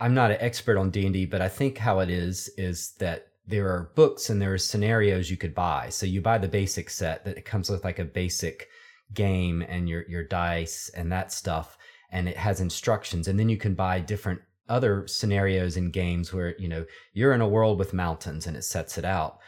I'm 0.00 0.14
not 0.14 0.30
an 0.30 0.36
expert 0.40 0.78
on 0.78 0.90
D 0.90 1.04
and 1.06 1.12
D, 1.12 1.26
but 1.26 1.40
I 1.40 1.48
think 1.48 1.78
how 1.78 1.98
it 1.98 2.08
is 2.08 2.50
is 2.56 2.92
that 3.00 3.28
there 3.46 3.68
are 3.68 3.90
books 3.94 4.30
and 4.30 4.40
there 4.40 4.54
are 4.54 4.58
scenarios 4.58 5.30
you 5.30 5.36
could 5.36 5.54
buy. 5.54 5.88
So 5.90 6.06
you 6.06 6.20
buy 6.20 6.38
the 6.38 6.48
basic 6.48 6.88
set 6.90 7.24
that 7.24 7.36
it 7.36 7.44
comes 7.44 7.68
with 7.70 7.84
like 7.84 7.98
a 7.98 8.04
basic 8.04 8.68
game 9.12 9.62
and 9.68 9.88
your 9.88 10.04
your 10.08 10.24
dice 10.24 10.90
and 10.96 11.12
that 11.12 11.32
stuff, 11.32 11.76
and 12.10 12.28
it 12.28 12.36
has 12.36 12.60
instructions, 12.60 13.28
and 13.28 13.38
then 13.38 13.48
you 13.48 13.56
can 13.58 13.74
buy 13.74 14.00
different 14.00 14.40
other 14.68 15.06
scenarios 15.06 15.76
in 15.76 15.90
games 15.90 16.32
where 16.32 16.56
you 16.58 16.68
know 16.68 16.86
you're 17.12 17.34
in 17.34 17.42
a 17.42 17.48
world 17.48 17.78
with 17.78 17.92
mountains 17.92 18.46
and 18.46 18.56
it 18.56 18.64
sets 18.64 18.96
it 18.98 19.04
out. 19.04 19.38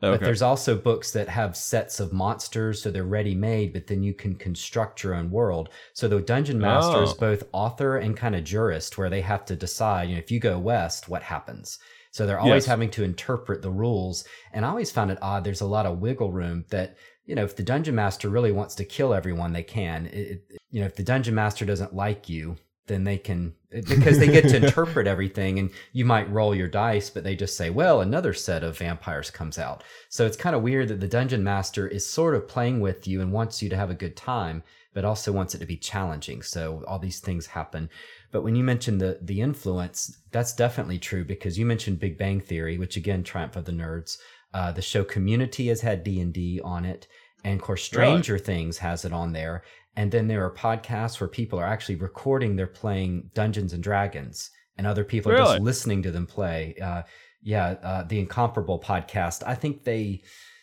Okay. 0.00 0.16
But 0.16 0.24
there's 0.24 0.42
also 0.42 0.76
books 0.76 1.10
that 1.12 1.28
have 1.28 1.56
sets 1.56 1.98
of 1.98 2.12
monsters, 2.12 2.80
so 2.82 2.90
they're 2.90 3.02
ready 3.02 3.34
made, 3.34 3.72
but 3.72 3.88
then 3.88 4.02
you 4.04 4.14
can 4.14 4.36
construct 4.36 5.02
your 5.02 5.14
own 5.14 5.28
world. 5.30 5.70
So 5.92 6.06
the 6.06 6.20
dungeon 6.20 6.60
master 6.60 7.02
is 7.02 7.10
Oh. 7.10 7.16
both 7.18 7.42
author 7.52 7.96
and 7.96 8.16
kind 8.16 8.36
of 8.36 8.44
jurist, 8.44 8.96
where 8.96 9.10
they 9.10 9.22
have 9.22 9.44
to 9.46 9.56
decide, 9.56 10.08
you 10.08 10.14
know, 10.14 10.20
if 10.20 10.30
you 10.30 10.38
go 10.38 10.56
west, 10.56 11.08
what 11.08 11.22
happens? 11.24 11.80
So 12.10 12.26
they're 12.26 12.38
always 12.40 12.64
Yes. 12.64 12.66
having 12.66 12.90
to 12.90 13.04
interpret 13.04 13.62
the 13.62 13.70
rules. 13.70 14.24
And 14.52 14.64
I 14.64 14.68
always 14.68 14.90
found 14.90 15.10
it 15.10 15.18
odd. 15.22 15.44
There's 15.44 15.60
a 15.60 15.66
lot 15.66 15.86
of 15.86 16.00
wiggle 16.00 16.32
room 16.32 16.64
that, 16.70 16.96
you 17.24 17.34
know, 17.34 17.44
if 17.44 17.56
the 17.56 17.62
dungeon 17.62 17.94
master 17.94 18.28
really 18.28 18.52
wants 18.52 18.74
to 18.76 18.84
kill 18.84 19.12
everyone, 19.14 19.52
they 19.52 19.62
can. 19.62 20.06
It, 20.06 20.42
you 20.70 20.80
know, 20.80 20.86
if 20.86 20.96
the 20.96 21.02
dungeon 21.02 21.34
master 21.34 21.64
doesn't 21.64 21.94
like 21.94 22.28
you, 22.28 22.56
then 22.86 23.04
they 23.04 23.18
can 23.18 23.54
eh, 23.70 23.82
because 23.86 24.18
they 24.18 24.26
get 24.26 24.48
to 24.48 24.56
interpret 24.64 25.06
everything 25.06 25.58
and 25.58 25.70
you 25.92 26.04
might 26.06 26.30
roll 26.30 26.54
your 26.54 26.68
dice 26.68 27.10
but 27.10 27.22
they 27.22 27.36
just 27.36 27.54
say 27.54 27.68
well 27.68 28.00
another 28.00 28.32
set 28.32 28.64
of 28.64 28.78
vampires 28.78 29.30
comes 29.30 29.58
out 29.58 29.84
so 30.08 30.24
it's 30.24 30.38
kind 30.38 30.56
of 30.56 30.62
weird 30.62 30.88
that 30.88 30.98
the 30.98 31.06
dungeon 31.06 31.44
master 31.44 31.86
is 31.86 32.08
sort 32.08 32.34
of 32.34 32.48
playing 32.48 32.80
with 32.80 33.06
you 33.06 33.20
and 33.20 33.30
wants 33.30 33.62
you 33.62 33.68
to 33.68 33.76
have 33.76 33.90
a 33.90 33.94
good 33.94 34.16
time 34.16 34.62
but 34.94 35.04
also 35.04 35.30
wants 35.32 35.54
it 35.54 35.58
to 35.58 35.66
be 35.66 35.76
challenging 35.76 36.40
so 36.40 36.82
all 36.88 36.98
these 36.98 37.20
things 37.20 37.46
happen 37.48 37.90
but 38.30 38.42
when 38.42 38.54
you 38.54 38.64
mentioned 38.64 39.00
the 39.00 39.18
the 39.22 39.40
influence 39.40 40.18
that's 40.30 40.54
definitely 40.54 40.98
true 40.98 41.24
because 41.24 41.58
you 41.58 41.66
mentioned 41.66 41.98
big 41.98 42.18
bang 42.18 42.40
theory 42.40 42.78
which 42.78 42.96
again 42.96 43.22
triumph 43.22 43.56
of 43.56 43.64
the 43.64 43.72
nerds 43.72 44.18
uh, 44.54 44.72
the 44.72 44.82
show 44.82 45.04
community 45.04 45.68
has 45.68 45.80
had 45.80 46.02
d&d 46.02 46.60
on 46.64 46.84
it 46.84 47.06
and 47.44 47.60
of 47.60 47.64
course 47.64 47.92
Really? 47.92 48.06
stranger 48.06 48.38
things 48.38 48.78
has 48.78 49.04
it 49.04 49.12
on 49.12 49.32
there 49.32 49.62
and 49.98 50.12
then 50.12 50.28
there 50.28 50.44
are 50.44 50.54
podcasts 50.54 51.20
where 51.20 51.26
people 51.26 51.58
are 51.58 51.66
actually 51.66 51.96
recording 51.96 52.54
they're 52.54 52.68
playing 52.68 53.30
Dungeons 53.34 53.72
and 53.72 53.82
Dragons, 53.82 54.48
and 54.76 54.86
other 54.86 55.02
people 55.02 55.32
are 55.32 55.38
just 55.38 55.60
listening 55.60 56.04
to 56.04 56.12
them 56.12 56.24
play. 56.24 56.76
Uh, 56.80 57.02
yeah, 57.42 57.70
uh, 57.82 58.04
the 58.04 58.20
Incomparable 58.20 58.78
podcast. 58.78 59.42
I 59.44 59.56
think 59.56 59.82
they 59.82 60.22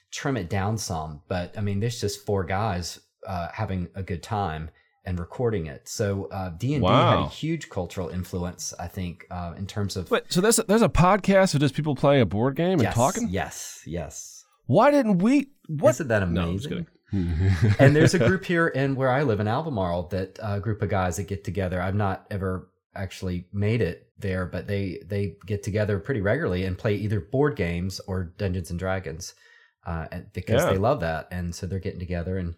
trim 0.09 0.37
it 0.37 0.49
down 0.49 0.77
some, 0.77 1.19
but 1.27 1.53
I 1.57 1.61
mean, 1.61 1.81
there's 1.81 1.99
just 1.99 2.25
four 2.25 2.45
guys 2.45 2.97
uh, 3.27 3.49
having 3.51 3.89
a 3.93 4.01
good 4.01 4.23
time 4.23 4.69
and 5.05 5.19
recording 5.19 5.67
it. 5.67 5.87
So 5.87 6.25
uh, 6.31 6.49
D 6.49 6.73
and 6.75 6.83
D 6.83 6.89
had 6.91 7.19
a 7.19 7.27
huge 7.27 7.69
cultural 7.69 8.09
influence, 8.09 8.73
I 8.79 8.87
think, 8.87 9.25
uh, 9.31 9.53
in 9.57 9.67
terms 9.67 9.95
of 9.95 10.09
Wait, 10.11 10.23
so 10.29 10.41
there's 10.41 10.59
a, 10.59 10.63
there's 10.63 10.81
a 10.81 10.89
podcast 10.89 11.53
of 11.53 11.59
just 11.59 11.75
people 11.75 11.95
playing 11.95 12.21
a 12.21 12.25
board 12.25 12.55
game 12.55 12.73
and 12.73 12.83
yes, 12.83 12.95
talking? 12.95 13.29
Yes, 13.29 13.81
yes. 13.85 14.45
Why 14.65 14.91
didn't 14.91 15.19
we? 15.19 15.49
What? 15.67 15.91
Isn't 15.91 16.07
that 16.07 16.27
No, 16.29 16.41
I'm 16.41 16.53
just 16.57 16.65
amazing? 16.67 16.87
kidding. 17.11 17.75
and 17.79 17.95
there's 17.95 18.13
a 18.13 18.19
group 18.27 18.45
here 18.45 18.67
in 18.67 18.95
where 18.95 19.09
I 19.11 19.23
live 19.23 19.39
in 19.39 19.47
Albemarle 19.47 20.07
that 20.09 20.39
a 20.41 20.59
group 20.59 20.81
of 20.81 20.89
guys 20.89 21.17
that 21.17 21.27
get 21.27 21.43
together. 21.43 21.81
I've 21.81 21.95
not 21.95 22.25
ever 22.31 22.69
actually 22.95 23.45
made 23.53 23.81
it 23.81 24.09
there, 24.17 24.45
but 24.45 24.67
they 24.67 25.01
they 25.05 25.35
get 25.45 25.61
together 25.63 25.99
pretty 25.99 26.21
regularly 26.21 26.63
and 26.65 26.77
play 26.77 26.95
either 26.95 27.19
board 27.21 27.55
games 27.55 27.99
or 28.07 28.33
Dungeons 28.37 28.69
and 28.71 28.79
Dragons, 28.79 29.33
uh, 29.85 30.07
because 30.33 30.63
Yeah. 30.63 30.71
they 30.71 30.77
love 30.77 30.99
that, 31.01 31.27
and 31.31 31.53
so 31.53 31.67
they're 31.67 31.79
getting 31.79 31.99
together 31.99 32.37
and 32.37 32.55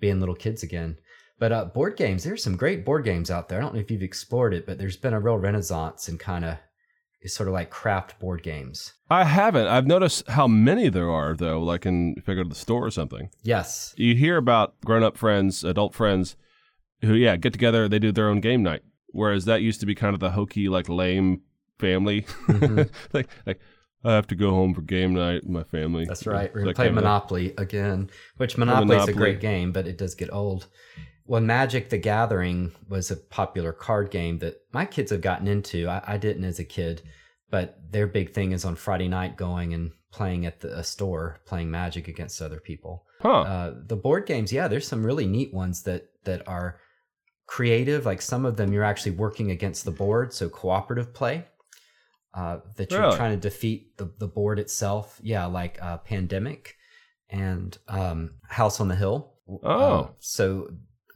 being 0.00 0.20
little 0.20 0.34
kids 0.36 0.62
again. 0.62 0.96
But 1.38 1.52
uh, 1.52 1.64
board 1.66 1.96
games, 1.96 2.24
there's 2.24 2.42
some 2.42 2.56
great 2.56 2.84
board 2.84 3.04
games 3.04 3.30
out 3.30 3.48
there. 3.48 3.58
I 3.58 3.62
don't 3.62 3.74
know 3.74 3.80
if 3.80 3.90
you've 3.90 4.02
explored 4.02 4.52
it, 4.54 4.66
but 4.66 4.78
there's 4.78 4.96
been 4.96 5.14
a 5.14 5.20
real 5.20 5.36
renaissance 5.38 6.08
in 6.08 6.18
kind 6.18 6.44
of 6.44 6.56
it's 7.20 7.34
sort 7.34 7.48
of 7.48 7.52
like 7.52 7.70
craft 7.70 8.18
board 8.20 8.42
games. 8.42 8.92
I 9.10 9.24
haven't. 9.24 9.66
I've 9.66 9.86
noticed 9.86 10.28
how 10.28 10.46
many 10.46 10.88
there 10.88 11.10
are, 11.10 11.34
though. 11.34 11.60
Like 11.62 11.86
in 11.86 12.14
if 12.16 12.28
I 12.28 12.34
go 12.34 12.42
to 12.42 12.48
the 12.48 12.54
store 12.54 12.84
or 12.84 12.90
something, 12.90 13.30
Yes, 13.42 13.94
you 13.96 14.14
hear 14.14 14.36
about 14.36 14.80
grown-up 14.84 15.16
friends, 15.16 15.64
adult 15.64 15.94
friends, 15.94 16.36
who 17.02 17.14
yeah 17.14 17.36
get 17.36 17.52
together. 17.52 17.88
They 17.88 17.98
do 17.98 18.12
their 18.12 18.28
own 18.28 18.40
game 18.40 18.62
night. 18.62 18.82
Whereas 19.10 19.46
that 19.46 19.62
used 19.62 19.80
to 19.80 19.86
be 19.86 19.94
kind 19.94 20.14
of 20.14 20.20
the 20.20 20.30
hokey, 20.32 20.68
like 20.68 20.88
lame 20.88 21.42
family. 21.78 22.22
Mhm. 22.46 22.88
like 23.12 23.28
like 23.46 23.60
I 24.04 24.12
have 24.14 24.28
to 24.28 24.36
go 24.36 24.50
home 24.50 24.74
for 24.74 24.82
game 24.82 25.14
night 25.14 25.42
with 25.42 25.50
my 25.50 25.64
family. 25.64 26.04
That's 26.04 26.26
right. 26.26 26.52
We're 26.54 26.60
gonna 26.60 26.74
play 26.74 26.84
kind 26.86 26.88
of 26.98 27.02
thing. 27.02 27.04
Monopoly 27.04 27.54
again, 27.58 28.10
which 28.36 28.56
Monopoly 28.56 28.96
is 28.96 29.08
a 29.08 29.12
great 29.12 29.40
game, 29.40 29.72
but 29.72 29.88
it 29.88 29.98
does 29.98 30.14
get 30.14 30.32
old. 30.32 30.68
Well, 31.28 31.42
Magic 31.42 31.90
the 31.90 31.98
Gathering 31.98 32.72
was 32.88 33.10
a 33.10 33.16
popular 33.16 33.72
card 33.72 34.10
game 34.10 34.38
that 34.38 34.62
my 34.72 34.86
kids 34.86 35.10
have 35.10 35.20
gotten 35.20 35.46
into. 35.46 35.86
I, 35.86 36.02
I 36.14 36.16
didn't 36.16 36.44
as 36.44 36.58
a 36.58 36.64
kid, 36.64 37.02
but 37.50 37.78
their 37.90 38.06
big 38.06 38.32
thing 38.32 38.52
is 38.52 38.64
on 38.64 38.76
Friday 38.76 39.08
night 39.08 39.36
going 39.36 39.74
and 39.74 39.92
playing 40.10 40.46
at 40.46 40.60
the, 40.60 40.78
a 40.78 40.82
store, 40.82 41.40
playing 41.44 41.70
Magic 41.70 42.08
against 42.08 42.40
other 42.40 42.60
people. 42.60 43.04
Huh. 43.20 43.40
Uh, 43.42 43.74
the 43.86 43.96
board 43.96 44.24
games, 44.24 44.52
yeah, 44.52 44.68
there's 44.68 44.88
some 44.88 45.04
really 45.04 45.26
neat 45.26 45.52
ones 45.52 45.82
that 45.82 46.08
that 46.24 46.48
are 46.48 46.80
creative. 47.46 48.06
Like 48.06 48.22
some 48.22 48.46
of 48.46 48.56
them, 48.56 48.72
you're 48.72 48.84
actually 48.84 49.12
working 49.12 49.50
against 49.50 49.84
the 49.84 49.90
board, 49.90 50.32
so 50.32 50.48
cooperative 50.48 51.12
play. 51.12 51.44
Uh, 52.34 52.60
that 52.76 52.90
you're 52.90 53.00
Really? 53.00 53.16
trying 53.16 53.32
to 53.32 53.48
defeat 53.48 53.96
the, 53.96 54.12
the 54.18 54.28
board 54.28 54.58
itself. 54.58 55.18
Yeah, 55.22 55.46
like 55.46 55.78
uh, 55.82 55.98
Pandemic 55.98 56.76
and 57.28 57.76
um, 57.88 58.34
House 58.48 58.80
on 58.80 58.88
the 58.88 58.96
Hill. 58.96 59.34
Oh. 59.62 59.68
Uh, 59.68 60.08
so 60.20 60.70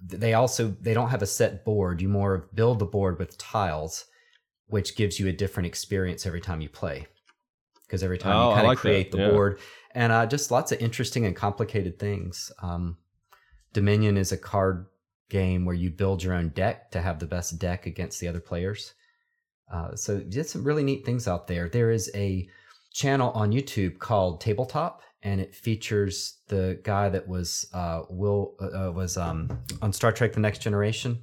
they 0.05 0.35
also 0.35 0.75
they 0.81 0.95
don't 0.95 1.11
have 1.11 1.23
a 1.23 1.27
set 1.27 1.65
board. 1.65 2.01
You 2.01 2.09
more 2.09 2.49
build 2.55 2.79
the 2.79 2.87
board 2.87 3.19
with 3.19 3.39
tiles, 3.39 4.07
which 4.67 4.97
gives 4.97 5.21
you 5.21 5.29
a 5.29 5.33
different 5.33 5.67
experience 5.67 6.27
every 6.27 6.41
time 6.41 6.61
you 6.61 6.69
play. 6.69 7.07
Because 7.87 8.03
every 8.03 8.19
time 8.19 8.35
Oh, 8.35 8.49
you 8.49 8.55
kind 8.55 8.67
of 8.67 8.69
like 8.69 8.79
that, 8.79 8.83
create 8.83 9.13
the 9.13 9.19
yeah. 9.19 9.31
board, 9.31 9.59
and 9.95 10.13
uh, 10.13 10.27
just 10.27 10.51
lots 10.51 10.73
of 10.73 10.81
interesting 10.81 11.27
and 11.27 11.37
complicated 11.37 11.99
things. 11.99 12.51
Um, 12.63 12.97
Dominion 13.73 14.17
is 14.17 14.33
a 14.33 14.39
card 14.39 14.87
game 15.29 15.65
where 15.65 15.75
you 15.75 15.91
build 15.91 16.23
your 16.23 16.35
own 16.35 16.51
deck 16.51 16.91
to 16.91 17.01
have 17.01 17.19
the 17.19 17.27
best 17.27 17.59
deck 17.59 17.87
against 17.87 18.21
the 18.21 18.29
other 18.29 18.41
players. 18.41 18.95
Uh, 19.73 19.95
so 19.95 20.19
there's 20.19 20.51
some 20.51 20.65
really 20.65 20.83
neat 20.85 21.07
things 21.07 21.27
out 21.27 21.47
there. 21.47 21.69
There 21.69 21.91
is 21.91 22.11
a 22.15 22.49
channel 22.93 23.31
on 23.31 23.53
YouTube 23.53 23.99
called 23.99 24.41
Tabletop, 24.41 25.03
and 25.23 25.41
it 25.41 25.55
features 25.55 26.39
the 26.49 26.81
guy 26.83 27.09
that 27.09 27.27
was 27.29 27.67
uh, 27.73 28.03
Will 28.11 28.55
uh, 28.61 28.89
uh, 28.89 28.93
was 28.93 29.17
um, 29.17 29.51
on 29.81 29.93
Star 29.93 30.13
Trek: 30.13 30.33
The 30.33 30.41
Next 30.41 30.59
Generation. 30.61 31.19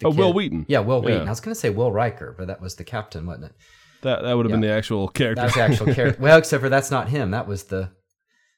The 0.00 0.08
oh, 0.08 0.10
Will. 0.10 0.32
Wheaton. 0.32 0.66
Yeah, 0.68 0.80
Wil 0.80 1.02
Wheaton. 1.02 1.22
Yeah. 1.22 1.26
I 1.26 1.30
was 1.30 1.40
going 1.40 1.54
to 1.54 1.60
say 1.60 1.70
Will 1.70 1.92
Riker, 1.92 2.34
but 2.36 2.48
that 2.48 2.60
was 2.60 2.74
the 2.74 2.84
captain, 2.84 3.26
wasn't 3.26 3.46
it? 3.46 3.52
That 4.02 4.22
that 4.22 4.34
would 4.36 4.44
have 4.46 4.50
been 4.50 4.60
the 4.60 4.72
actual 4.72 5.08
character. 5.08 5.40
That 5.40 5.44
was 5.46 5.54
the 5.54 5.60
actual 5.62 5.94
character. 5.94 6.20
Well, 6.20 6.38
except 6.38 6.62
for 6.62 6.68
that's 6.68 6.90
not 6.90 7.08
him. 7.08 7.30
That 7.30 7.46
was 7.46 7.64
the 7.64 7.90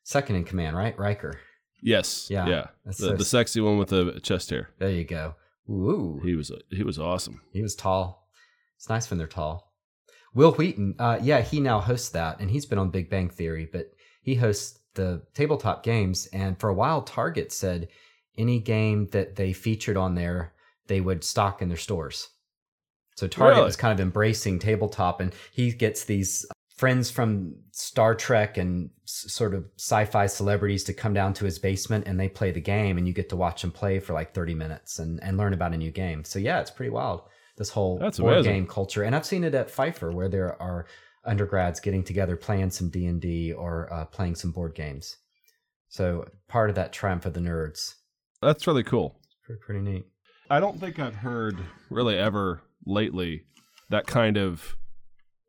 second 0.03 0.37
in 0.37 0.45
command, 0.45 0.77
right? 0.77 0.99
Riker. 0.99 1.39
yes. 1.83 2.29
Yeah, 2.31 2.47
Yeah. 2.47 2.67
that's 2.85 2.99
The, 2.99 3.07
so- 3.09 3.17
the 3.17 3.25
sexy 3.25 3.61
one 3.61 3.79
with 3.79 3.89
the 3.89 4.19
chest 4.23 4.51
hair. 4.51 4.71
There 4.79 4.91
you 4.91 5.05
go. 5.05 5.35
Ooh, 5.69 6.21
He 6.25 6.35
was 6.37 6.51
he 6.71 6.85
was 6.85 6.99
awesome. 6.99 7.41
He 7.53 7.61
was 7.61 7.75
tall. 7.75 8.29
It's 8.77 8.89
nice 8.89 9.11
when 9.11 9.19
they're 9.19 9.27
tall. 9.27 9.73
Wil 10.35 10.53
Wheaton, 10.53 10.95
uh, 10.99 11.19
yeah, 11.23 11.41
he 11.41 11.61
now 11.61 11.81
hosts 11.81 12.11
that, 12.11 12.41
and 12.41 12.51
he's 12.51 12.67
been 12.67 12.79
on 12.79 12.91
Big 12.91 13.09
Bang 13.11 13.31
Theory, 13.31 13.69
but 13.73 13.87
he 14.27 14.35
hosts 14.35 14.79
the 14.95 15.23
tabletop 15.35 15.83
games. 15.83 16.27
And 16.33 16.59
for 16.61 16.69
a 16.69 16.75
while, 16.75 17.01
Target 17.03 17.53
said 17.53 17.89
any 18.37 18.59
game 18.61 19.07
that 19.13 19.37
they 19.37 19.53
featured 19.55 19.97
on 19.97 20.15
there, 20.17 20.53
they 20.89 21.01
would 21.01 21.25
stock 21.25 21.63
in 21.63 21.69
their 21.69 21.79
stores. 21.79 22.29
So 23.17 23.27
Target 23.29 23.55
Really? 23.57 23.65
was 23.67 23.77
kind 23.77 23.93
of 23.99 24.01
embracing 24.01 24.59
tabletop, 24.59 25.21
and 25.23 25.33
he 25.53 25.73
gets 25.73 26.05
these 26.05 26.45
friends 26.77 27.11
from 27.11 27.55
Star 27.73 28.15
Trek 28.15 28.59
and 28.59 28.91
s- 29.05 29.33
sort 29.33 29.55
of 29.55 29.65
sci-fi 29.79 30.27
celebrities 30.27 30.85
to 30.85 30.93
come 30.93 31.15
down 31.15 31.33
to 31.35 31.47
his 31.47 31.59
basement 31.59 32.07
and 32.07 32.21
they 32.21 32.29
play 32.29 32.51
the 32.51 32.61
game 32.61 32.99
and 32.99 33.07
you 33.09 33.15
get 33.15 33.31
to 33.31 33.37
watch 33.37 33.63
them 33.63 33.71
play 33.73 33.99
for 33.99 34.13
like 34.13 34.35
30 34.35 34.55
minutes 34.55 34.99
and, 34.99 35.23
and 35.23 35.39
learn 35.39 35.55
about 35.55 35.73
a 35.73 35.77
new 35.79 35.91
game. 35.91 36.23
So 36.25 36.39
yeah, 36.39 36.61
it's 36.61 36.71
pretty 36.71 36.91
wild. 36.91 37.23
This 37.57 37.71
whole 37.71 37.99
That's 37.99 38.19
board 38.19 38.35
amazing. 38.35 38.53
game 38.53 38.67
culture. 38.67 39.03
And 39.05 39.17
I've 39.17 39.25
seen 39.25 39.43
it 39.45 39.55
at 39.55 39.71
Pfeiffer 39.71 40.13
where 40.13 40.29
there 40.29 40.61
are 40.61 40.85
undergrads 41.27 41.81
getting 41.81 42.05
together 42.05 42.37
playing 42.37 42.71
some 42.71 42.89
D&D 42.89 43.53
or 43.53 43.93
uh, 43.93 44.05
playing 44.07 44.35
some 44.35 44.53
board 44.53 44.75
games. 44.75 45.17
So 45.89 46.27
part 46.49 46.71
of 46.71 46.77
that 46.77 46.93
triumph 46.93 47.27
of 47.27 47.35
the 47.35 47.41
nerds. 47.41 47.95
That's 48.43 48.67
really 48.67 48.83
cool. 48.83 49.21
Pretty, 49.45 49.61
pretty 49.65 49.81
neat. 49.81 50.07
I 50.51 50.61
don't 50.61 50.79
think 50.79 50.99
I've 50.99 51.17
heard 51.17 51.59
really 51.91 52.17
ever 52.17 52.63
lately 52.85 53.45
that 53.91 54.07
kind 54.07 54.37
of 54.37 54.77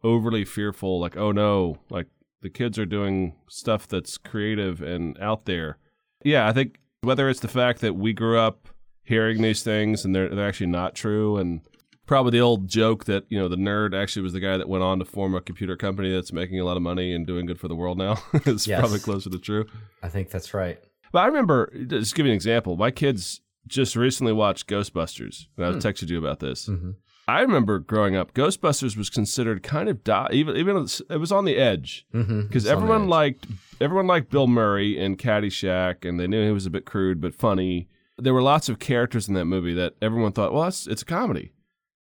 overly 0.04 0.46
fearful, 0.46 1.00
like, 1.00 1.18
oh 1.18 1.32
no, 1.32 1.78
like 1.90 2.08
the 2.42 2.50
kids 2.50 2.78
are 2.80 2.86
doing 2.86 3.36
stuff 3.50 3.88
that's 3.88 4.18
creative 4.18 4.82
and 4.82 5.18
out 5.20 5.46
there. 5.46 5.78
Yeah, 6.24 6.48
I 6.48 6.54
think 6.54 6.80
whether 7.02 7.30
it's 7.30 7.40
the 7.40 7.48
fact 7.48 7.82
that 7.82 7.96
we 7.96 8.14
grew 8.14 8.40
up 8.40 8.70
hearing 9.04 9.42
these 9.42 9.64
things 9.64 10.04
and 10.04 10.14
they're 10.14 10.30
they're 10.30 10.48
actually 10.48 10.68
not 10.68 10.94
true 10.94 11.38
and 11.38 11.62
probably 12.08 12.32
the 12.32 12.40
old 12.40 12.68
joke 12.68 13.06
that 13.06 13.26
you 13.30 13.38
know 13.38 13.48
the 13.48 13.56
nerd 13.56 13.94
actually 13.94 14.24
was 14.24 14.34
the 14.34 14.40
guy 14.40 14.58
that 14.58 14.68
went 14.68 14.84
on 14.84 14.98
to 15.00 15.06
form 15.06 15.36
a 15.36 15.42
computer 15.42 15.76
company 15.78 16.12
that's 16.12 16.34
making 16.34 16.60
a 16.60 16.64
lot 16.66 16.76
of 16.78 16.82
money 16.84 17.14
and 17.14 17.28
doing 17.28 17.46
good 17.46 17.60
for 17.60 17.68
the 17.68 17.76
world 17.76 17.98
now 17.98 18.18
it's 18.46 18.66
Yes. 18.66 18.80
probably 18.80 19.00
closer 19.00 19.30
to 19.30 19.38
true 19.38 19.66
I 20.02 20.10
think 20.10 20.30
that's 20.32 20.54
right. 20.56 20.80
but 21.12 21.20
i 21.20 21.26
remember 21.28 21.72
just 21.88 22.16
give 22.16 22.26
you 22.26 22.32
an 22.32 22.36
example 22.36 22.76
my 22.76 22.90
kids 22.92 23.42
just 23.68 23.96
recently 23.96 24.34
watched 24.34 24.68
ghostbusters 24.68 25.46
and 25.58 25.66
i 25.66 25.72
texted 25.74 26.10
you 26.10 26.18
about 26.18 26.40
this 26.40 26.66
hmm 26.66 26.92
i 27.28 27.42
remember 27.42 27.78
growing 27.80 28.16
up 28.16 28.34
ghostbusters 28.34 28.96
was 28.96 29.10
considered 29.10 29.62
kind 29.62 29.90
of 29.90 30.04
di- 30.04 30.30
even 30.32 30.56
even 30.56 30.88
it 31.10 31.18
was 31.18 31.32
on 31.32 31.44
the 31.46 31.58
edge 31.58 32.06
hmm 32.14 32.42
because 32.42 32.66
everyone 32.66 33.08
liked 33.08 33.48
everyone 33.82 34.08
liked 34.08 34.32
Bill 34.32 34.48
Murray 34.48 34.98
in 34.98 35.16
Caddyshack, 35.18 36.04
and 36.04 36.20
they 36.20 36.26
knew 36.26 36.44
he 36.44 36.52
was 36.52 36.66
a 36.66 36.72
bit 36.72 36.84
crude 36.84 37.22
but 37.22 37.36
funny. 37.36 37.88
There 38.18 38.34
were 38.34 38.42
lots 38.42 38.70
of 38.70 38.80
characters 38.80 39.28
in 39.28 39.36
that 39.36 39.46
movie 39.46 39.76
that 39.76 39.94
everyone 40.02 40.32
thought, 40.32 40.52
well, 40.52 40.64
it's, 40.68 40.88
it's 40.88 41.04
a 41.04 41.06
comedy. 41.06 41.52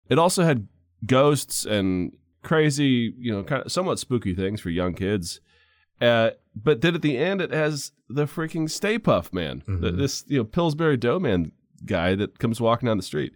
It 0.09 0.17
also 0.19 0.43
had 0.43 0.67
ghosts 1.05 1.65
and 1.65 2.15
crazy, 2.43 3.13
you 3.17 3.31
know, 3.31 3.43
kind 3.43 3.63
of 3.63 3.71
somewhat 3.71 3.99
spooky 3.99 4.33
things 4.33 4.61
for 4.61 4.69
young 4.69 4.93
kids. 4.93 5.41
Uh, 5.99 6.31
but 6.55 6.81
then 6.81 6.95
at 6.95 7.01
the 7.01 7.17
end, 7.17 7.41
it 7.41 7.51
has 7.51 7.91
the 8.09 8.25
freaking 8.25 8.69
Stay 8.69 8.97
Puft 8.99 9.33
Man, 9.33 9.63
the, 9.67 9.91
Mhm. 9.91 9.97
this 9.97 10.23
you 10.27 10.37
know 10.37 10.43
Pillsbury 10.43 10.95
Dough 10.97 11.19
Man 11.19 11.51
guy 11.85 12.15
that 12.15 12.39
comes 12.39 12.61
walking 12.61 12.87
down 12.87 12.97
the 12.97 13.03
street, 13.03 13.33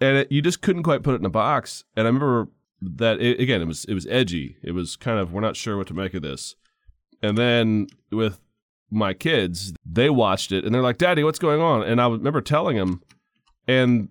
and 0.00 0.18
it, 0.18 0.32
you 0.32 0.42
just 0.42 0.60
couldn't 0.60 0.82
quite 0.82 1.02
put 1.02 1.14
it 1.14 1.20
in 1.20 1.24
a 1.26 1.30
box. 1.30 1.84
And 1.96 2.06
I 2.06 2.08
remember 2.08 2.48
that 2.82 3.20
it, 3.20 3.40
again, 3.40 3.62
it 3.62 3.66
was 3.66 3.84
it 3.86 3.94
was 3.94 4.06
edgy. 4.08 4.56
It 4.62 4.72
was 4.72 4.96
kind 4.96 5.18
of 5.18 5.32
we're 5.32 5.40
not 5.40 5.56
sure 5.56 5.76
what 5.76 5.86
to 5.88 5.94
make 5.94 6.14
of 6.14 6.22
this. 6.22 6.54
And 7.22 7.36
then 7.38 7.86
with 8.10 8.40
my 8.90 9.12
kids, 9.14 9.72
they 9.84 10.10
watched 10.10 10.50
it 10.52 10.64
and 10.64 10.74
they're 10.74 10.82
like, 10.82 10.98
"Daddy, 10.98 11.22
what's 11.24 11.38
going 11.38 11.60
on?" 11.60 11.82
And 11.82 12.00
I 12.00 12.08
remember 12.08 12.40
telling 12.40 12.76
them, 12.76 13.02
and 13.66 14.08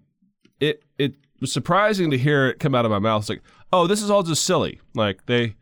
it 0.59 0.83
it 0.97 1.15
was 1.39 1.51
surprising 1.51 2.11
to 2.11 2.17
hear 2.17 2.47
it 2.47 2.59
come 2.59 2.75
out 2.75 2.85
of 2.85 2.91
my 2.91 2.99
mouth. 2.99 3.23
It's 3.23 3.29
like, 3.29 3.41
"Oh, 3.71 3.87
this 3.87 4.01
is 4.01 4.09
all 4.09 4.23
just 4.23 4.45
silly." 4.45 4.79
Like 4.93 5.25
they, 5.25 5.55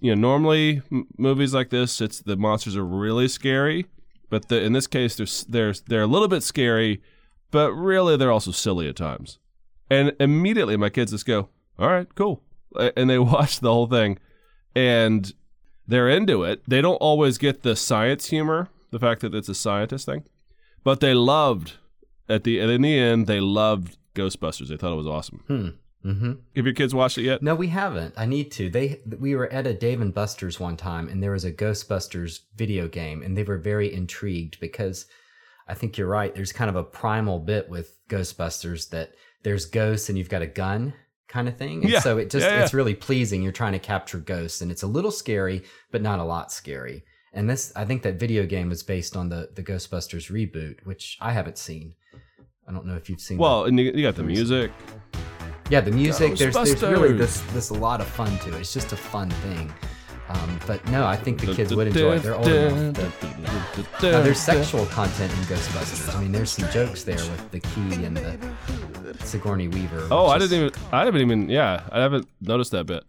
you 0.00 0.14
know, 0.14 0.20
normally 0.20 0.82
m- 0.90 1.06
movies 1.16 1.54
like 1.54 1.70
this, 1.70 2.00
it's 2.00 2.20
the 2.20 2.36
monsters 2.36 2.76
are 2.76 2.84
really 2.84 3.28
scary, 3.28 3.86
but 4.30 4.48
the, 4.48 4.62
in 4.62 4.72
this 4.72 4.86
case, 4.86 5.16
they're 5.16 5.26
they're 5.48 5.74
they're 5.86 6.02
a 6.02 6.06
little 6.06 6.28
bit 6.28 6.42
scary, 6.42 7.02
but 7.50 7.72
really 7.72 8.16
they're 8.16 8.32
also 8.32 8.50
silly 8.50 8.88
at 8.88 8.96
times. 8.96 9.38
And 9.90 10.14
immediately 10.20 10.76
my 10.76 10.90
kids 10.90 11.12
just 11.12 11.26
go, 11.26 11.48
"All 11.78 11.88
right, 11.88 12.12
cool," 12.14 12.42
and 12.96 13.10
they 13.10 13.18
watch 13.34 13.60
the 13.60 13.72
whole 13.72 13.86
thing, 13.86 14.18
and 14.74 15.32
they're 15.86 16.08
into 16.08 16.44
it. 16.44 16.62
They 16.66 16.80
don't 16.80 16.96
always 16.96 17.38
get 17.38 17.62
the 17.62 17.76
science 17.76 18.26
humor, 18.26 18.68
the 18.90 18.98
fact 18.98 19.20
that 19.22 19.34
it's 19.34 19.48
a 19.48 19.54
scientist 19.54 20.06
thing, 20.06 20.24
but 20.84 21.00
they 21.00 21.14
loved 21.14 21.74
at 22.28 22.44
the 22.44 22.60
in 22.60 22.82
the 22.82 22.98
end 22.98 23.26
they 23.26 23.40
loved 23.40 23.97
Ghostbusters. 24.14 24.68
They 24.68 24.76
thought 24.76 24.92
it 24.92 24.96
was 24.96 25.06
awesome. 25.06 25.42
Hmm. 25.46 25.68
Mm-hmm. 26.04 26.32
Have 26.54 26.64
your 26.64 26.74
kids 26.74 26.94
watched 26.94 27.18
it 27.18 27.22
yet? 27.22 27.42
No, 27.42 27.56
we 27.56 27.68
haven't. 27.68 28.14
I 28.16 28.24
need 28.24 28.52
to. 28.52 28.70
They 28.70 29.00
we 29.18 29.34
were 29.34 29.52
at 29.52 29.66
a 29.66 29.74
Dave 29.74 30.00
and 30.00 30.14
Buster's 30.14 30.60
one 30.60 30.76
time, 30.76 31.08
and 31.08 31.20
there 31.22 31.32
was 31.32 31.44
a 31.44 31.52
Ghostbusters 31.52 32.40
video 32.56 32.86
game, 32.86 33.22
and 33.22 33.36
they 33.36 33.42
were 33.42 33.58
very 33.58 33.92
intrigued 33.92 34.60
because 34.60 35.06
I 35.66 35.74
think 35.74 35.98
you're 35.98 36.06
right. 36.08 36.34
There's 36.34 36.52
kind 36.52 36.70
of 36.70 36.76
a 36.76 36.84
primal 36.84 37.40
bit 37.40 37.68
with 37.68 37.98
Ghostbusters 38.08 38.90
that 38.90 39.10
there's 39.42 39.66
ghosts 39.66 40.08
and 40.08 40.16
you've 40.16 40.28
got 40.28 40.40
a 40.42 40.46
gun 40.46 40.94
kind 41.26 41.48
of 41.48 41.56
thing, 41.56 41.82
and 41.82 41.90
Yeah. 41.90 42.00
so 42.00 42.16
it 42.16 42.30
just 42.30 42.46
Yeah, 42.46 42.54
yeah. 42.58 42.62
it's 42.62 42.72
really 42.74 42.94
pleasing. 42.94 43.42
You're 43.42 43.52
trying 43.52 43.72
to 43.72 43.78
capture 43.78 44.18
ghosts, 44.18 44.60
and 44.60 44.70
it's 44.70 44.82
a 44.84 44.86
little 44.86 45.10
scary, 45.10 45.64
but 45.90 46.00
not 46.00 46.20
a 46.20 46.24
lot 46.24 46.52
scary. 46.52 47.04
And 47.34 47.50
this, 47.50 47.72
I 47.76 47.84
think 47.84 48.02
that 48.02 48.18
video 48.18 48.46
game 48.46 48.68
was 48.68 48.82
based 48.84 49.16
on 49.16 49.28
the 49.30 49.50
the 49.54 49.62
Ghostbusters 49.64 50.30
reboot, 50.30 50.86
which 50.86 51.18
I 51.20 51.32
haven't 51.32 51.58
seen. 51.58 51.94
I 52.68 52.72
don't 52.72 52.84
know 52.84 52.96
if 52.96 53.08
you've 53.08 53.20
seen. 53.20 53.38
Well, 53.38 53.64
and 53.64 53.78
you, 53.80 54.02
got 54.02 54.16
the 54.16 54.22
music. 54.22 54.70
Yeah, 55.70 55.80
the 55.80 55.90
music. 55.90 56.36
There's 56.36 56.54
there's 56.54 56.82
really 56.82 57.12
this 57.12 57.40
this 57.52 57.70
a 57.70 57.74
lot 57.74 58.00
of 58.00 58.06
fun 58.06 58.38
to 58.40 58.54
it. 58.54 58.60
It's 58.60 58.74
just 58.74 58.92
a 58.92 58.96
fun 58.96 59.30
thing. 59.30 59.72
Um, 60.28 60.60
but 60.66 60.86
no, 60.90 61.06
I 61.06 61.16
think 61.16 61.40
the 61.40 61.54
kids 61.54 61.74
would 61.74 61.86
enjoy 61.86 62.16
it. 62.16 62.22
They're 62.22 62.34
old 62.34 62.46
enough. 62.46 62.94
To, 64.00 64.10
now, 64.10 64.20
there's 64.20 64.38
sexual 64.38 64.84
content 64.86 65.32
in 65.32 65.38
Ghostbusters. 65.44 66.14
I 66.14 66.20
mean, 66.20 66.32
there's 66.32 66.50
some 66.50 66.70
jokes 66.70 67.04
there 67.04 67.16
with 67.16 67.50
the 67.50 67.60
key 67.60 68.04
and 68.04 68.14
the 68.14 69.16
Sigourney 69.24 69.68
Weaver. 69.68 70.06
Oh, 70.10 70.26
I 70.26 70.38
didn't 70.38 70.58
even. 70.58 70.72
I 70.92 71.06
haven't 71.06 71.22
even. 71.22 71.48
Yeah, 71.48 71.82
I 71.90 72.00
haven't 72.00 72.28
noticed 72.42 72.72
that 72.72 72.84
bit. 72.84 73.04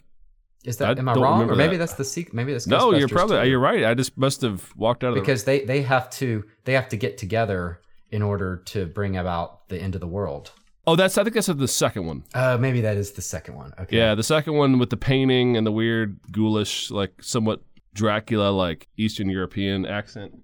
Is 0.64 0.78
that 0.78 0.98
I 0.98 1.00
am 1.00 1.10
I 1.10 1.14
wrong? 1.16 1.50
Or 1.50 1.56
maybe 1.56 1.76
that. 1.76 1.80
that's 1.80 1.94
the 1.96 2.06
secret. 2.06 2.34
Maybe 2.34 2.54
that's 2.54 2.68
No, 2.68 2.94
you're 2.94 3.10
probably 3.10 3.42
too. 3.42 3.50
you're 3.50 3.60
right. 3.60 3.84
I 3.84 3.94
just 3.94 4.18
must 4.18 4.42
have 4.42 4.74
walked 4.78 5.04
out 5.04 5.12
of 5.12 5.18
it. 5.18 5.22
because 5.22 5.44
they 5.44 5.66
they 5.66 5.82
have 5.82 6.10
to 6.12 6.46
they 6.64 6.74
have 6.74 6.88
to 6.90 6.98
get 6.98 7.18
together 7.18 7.82
in 8.12 8.22
order 8.22 8.58
to 8.66 8.86
bring 8.86 9.18
about 9.18 9.68
the 9.70 9.82
end 9.82 9.96
of 9.96 10.02
the 10.02 10.08
world. 10.08 10.52
Oh, 10.88 10.96
that's. 10.96 11.18
I 11.18 11.24
think 11.24 11.36
that's 11.36 11.48
the 11.48 11.68
second 11.68 12.08
one. 12.08 12.24
Uh, 12.34 12.58
maybe 12.60 12.82
that 12.82 12.98
is 12.98 13.12
the 13.12 13.22
second 13.22 13.56
one. 13.56 13.74
Okay. 13.80 13.98
Yeah, 13.98 14.16
the 14.16 14.24
second 14.24 14.54
one 14.54 14.80
with 14.80 14.90
the 14.90 14.98
painting 14.98 15.56
and 15.56 15.68
the 15.68 15.72
weird 15.72 16.20
ghoulish, 16.32 16.90
like 16.90 17.22
somewhat 17.22 17.62
Dracula, 17.94 18.50
like 18.50 18.88
Eastern 18.98 19.30
European 19.30 19.86
accent. 19.86 20.42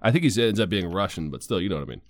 I 0.00 0.10
think 0.12 0.24
he 0.24 0.42
ends 0.42 0.60
up 0.60 0.68
being 0.68 0.90
Russian, 0.90 1.30
but 1.30 1.42
still, 1.42 1.60
you 1.60 1.68
know 1.68 1.76
what 1.76 1.88
I 1.88 1.90
mean. 1.90 2.02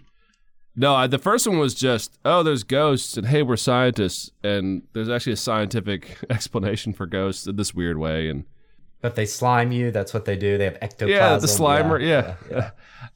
No, 0.78 0.94
I, 0.94 1.06
the 1.06 1.18
first 1.18 1.46
one 1.46 1.58
was 1.58 1.74
just, 1.74 2.18
oh, 2.24 2.42
there's 2.42 2.62
ghosts, 2.62 3.16
and 3.16 3.26
hey, 3.26 3.42
we're 3.42 3.56
scientists, 3.56 4.30
and 4.44 4.82
there's 4.92 5.08
actually 5.08 5.32
a 5.32 5.36
scientific 5.36 6.18
explanation 6.30 6.92
for 6.92 7.06
ghosts 7.06 7.46
in 7.46 7.56
this 7.56 7.74
weird 7.74 7.96
way, 7.96 8.28
and 8.28 8.44
But 9.00 9.14
they 9.14 9.26
slime 9.26 9.72
you. 9.72 9.90
That's 9.90 10.14
what 10.14 10.24
they 10.24 10.36
do. 10.36 10.58
They 10.58 10.64
have 10.64 10.78
ectoplasm. 10.80 11.10
yeah, 11.10 11.36
the 11.36 11.46
Slimer, 11.46 12.00
yeah. 12.00 12.36
yeah. 12.50 12.70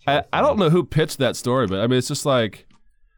I, 0.06 0.24
I 0.32 0.40
don't 0.40 0.58
know 0.58 0.70
who 0.70 0.84
pitched 0.84 1.18
that 1.18 1.36
story, 1.36 1.66
but 1.66 1.80
I 1.80 1.86
mean, 1.86 1.98
it's 1.98 2.08
just 2.08 2.26
like, 2.26 2.66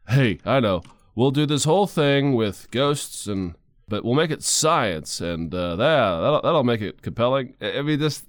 hey, 0.07 0.39
I 0.45 0.59
know, 0.59 0.81
we'll 1.15 1.31
do 1.31 1.45
this 1.45 1.65
whole 1.65 1.87
thing 1.87 2.33
with 2.33 2.69
ghosts, 2.71 3.27
and 3.27 3.55
but 3.87 4.03
we'll 4.03 4.15
make 4.15 4.31
it 4.31 4.43
science, 4.43 5.21
and 5.21 5.53
uh, 5.53 5.75
that 5.75 6.19
that'll, 6.21 6.41
that'll 6.41 6.63
make 6.63 6.81
it 6.81 7.01
compelling. 7.01 7.53
I 7.61 7.79
I 7.79 7.81
mean, 7.81 7.99
this, 7.99 8.25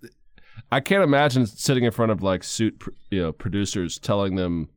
I 0.71 0.81
can't 0.81 1.05
imagine 1.05 1.47
sitting 1.47 1.85
in 1.85 1.93
front 1.93 2.13
of 2.13 2.23
like 2.23 2.45
suit, 2.45 2.83
you 3.11 3.23
know, 3.23 3.33
producers 3.33 3.99
telling 3.99 4.35
them, 4.35 4.69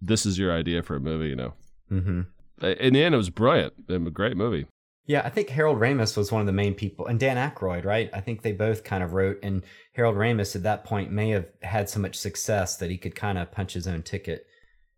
this 0.00 0.26
is 0.26 0.38
your 0.38 0.52
idea 0.52 0.82
for 0.82 0.96
a 0.96 1.00
movie, 1.00 1.28
you 1.28 1.36
know. 1.36 1.54
Mm-hmm. 1.92 2.22
In 2.66 2.94
the 2.94 3.02
end, 3.02 3.14
it 3.14 3.18
was 3.18 3.30
brilliant 3.30 3.74
and 3.88 4.06
a 4.06 4.10
great 4.10 4.36
movie. 4.36 4.66
Yeah, 5.06 5.22
I 5.24 5.30
think 5.30 5.50
Harold 5.50 5.78
Ramis 5.78 6.16
was 6.16 6.32
one 6.32 6.40
of 6.40 6.46
the 6.46 6.52
main 6.52 6.74
people, 6.74 7.06
and 7.06 7.18
Dan 7.20 7.36
Aykroyd, 7.36 7.84
right? 7.84 8.10
I 8.12 8.20
think 8.20 8.42
they 8.42 8.52
both 8.52 8.82
kind 8.82 9.04
of 9.04 9.12
wrote, 9.12 9.38
and 9.42 9.62
Harold 9.92 10.16
Ramis 10.16 10.56
at 10.56 10.64
that 10.64 10.84
point 10.84 11.12
may 11.12 11.30
have 11.30 11.46
had 11.62 11.88
so 11.88 12.00
much 12.00 12.16
success 12.16 12.76
that 12.78 12.90
he 12.90 12.98
could 12.98 13.14
kind 13.14 13.38
of 13.38 13.52
punch 13.52 13.74
his 13.74 13.86
own 13.86 14.02
ticket. 14.02 14.46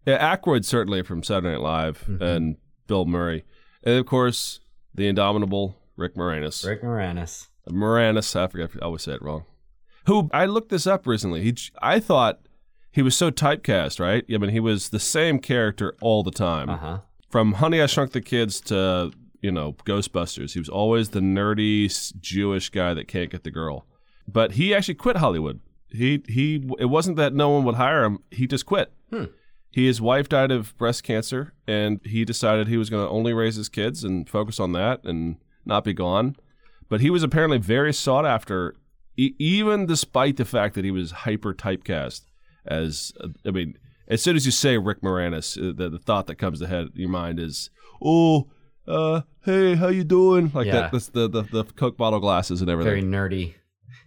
Yeah, 0.07 0.35
Aykroyd 0.35 0.65
certainly 0.65 1.03
from 1.03 1.23
Saturday 1.23 1.51
Night 1.53 1.61
Live 1.61 2.05
Mhm. 2.09 2.21
and 2.23 2.57
Bill 2.87 3.05
Murray, 3.05 3.45
and 3.85 3.97
of 3.99 4.07
course 4.07 4.61
the 4.95 5.07
indomitable 5.09 5.77
Rick 5.97 6.15
Moranis. 6.17 6.67
Rick 6.67 6.83
Moranis. 6.83 7.49
Moranis, 7.69 8.35
I 8.35 8.47
forget, 8.47 8.71
I 8.81 8.85
always 8.87 9.03
say 9.03 9.13
it 9.13 9.23
wrong. 9.23 9.45
Who 10.07 10.31
I 10.33 10.47
looked 10.47 10.71
this 10.71 10.87
up 10.87 11.07
recently. 11.07 11.43
He, 11.43 11.55
I 11.83 12.01
thought 12.01 12.41
he 12.91 13.03
was 13.03 13.15
so 13.15 13.31
typecast, 13.31 14.01
right? 14.01 14.25
I 14.33 14.39
mean, 14.39 14.51
he 14.51 14.61
was 14.61 14.89
the 14.89 14.99
same 14.99 15.39
character 15.39 15.95
all 16.01 16.23
the 16.23 16.31
time. 16.31 16.71
Uh 16.71 16.77
huh. 16.79 16.99
From 17.29 17.55
Honey, 17.55 17.83
I 17.83 17.87
Shrunk 17.87 18.13
the 18.13 18.23
Kids 18.23 18.59
to 18.63 19.13
you 19.41 19.51
know 19.51 19.75
Ghostbusters. 19.85 20.53
He 20.53 20.59
was 20.59 20.69
always 20.69 21.11
the 21.11 21.21
nerdy 21.21 22.13
Jewish 22.21 22.71
guy 22.71 22.95
that 22.95 23.09
can't 23.09 23.31
get 23.31 23.45
the 23.45 23.51
girl. 23.51 23.87
But 24.27 24.53
he 24.53 24.75
actually 24.75 24.95
quit 24.95 25.17
Hollywood. 25.17 25.61
He 25.91 26.23
he. 26.29 26.69
It 26.79 26.87
wasn't 26.87 27.17
that 27.17 27.33
no 27.33 27.49
one 27.51 27.65
would 27.65 27.77
hire 27.77 28.05
him. 28.05 28.19
He 28.31 28.47
just 28.47 28.67
quit. 28.67 28.93
Hmm. 29.11 29.25
He, 29.71 29.87
his 29.87 30.01
wife 30.01 30.29
died 30.29 30.51
of 30.51 30.77
breast 30.77 31.03
cancer, 31.03 31.53
and 31.67 32.01
he 32.05 32.25
decided 32.25 32.69
he 32.69 32.77
was 32.79 32.91
going 32.91 33.05
to 33.07 33.11
only 33.11 33.33
raise 33.33 33.57
his 33.57 33.69
kids 33.69 34.03
and 34.03 34.29
focus 34.29 34.59
on 34.59 34.73
that 34.73 35.05
and 35.05 35.37
not 35.65 35.85
be 35.85 35.93
gone. 35.93 36.37
But 36.89 37.01
he 37.01 37.11
was 37.11 37.23
apparently 37.23 37.59
very 37.59 37.93
sought 37.93 38.25
after, 38.25 38.77
e- 39.17 39.35
even 39.39 39.85
despite 39.85 40.37
the 40.39 40.47
fact 40.47 40.75
that 40.75 40.85
he 40.85 40.91
was 40.91 41.11
hyper 41.11 41.53
typecast. 41.53 42.23
As 42.67 43.13
uh, 43.21 43.29
I 43.47 43.51
mean, 43.51 43.79
as 44.09 44.23
soon 44.23 44.37
as 44.37 44.47
you 44.47 44.53
say 44.53 44.79
Rick 44.79 45.03
Moranis, 45.03 45.57
uh, 45.57 45.73
the, 45.77 45.91
the 45.91 45.99
thought 45.99 46.27
that 46.27 46.37
comes 46.37 46.61
to 46.61 46.67
head 46.67 46.89
your 46.95 47.11
mind 47.11 47.39
is, 47.39 47.71
"Oh, 48.03 48.49
uh, 48.89 49.21
hey, 49.45 49.75
how 49.77 49.89
you 49.89 50.05
doing?" 50.05 50.51
Like 50.55 50.67
Yeah. 50.67 50.73
that. 50.83 50.93
That's 50.93 51.09
the, 51.09 51.29
the 51.29 51.43
the 51.43 51.65
Coke 51.65 51.97
bottle 51.97 52.21
glasses 52.21 52.61
and 52.61 52.71
everything. 52.71 52.91
Very 52.91 53.03
nerdy, 53.03 53.55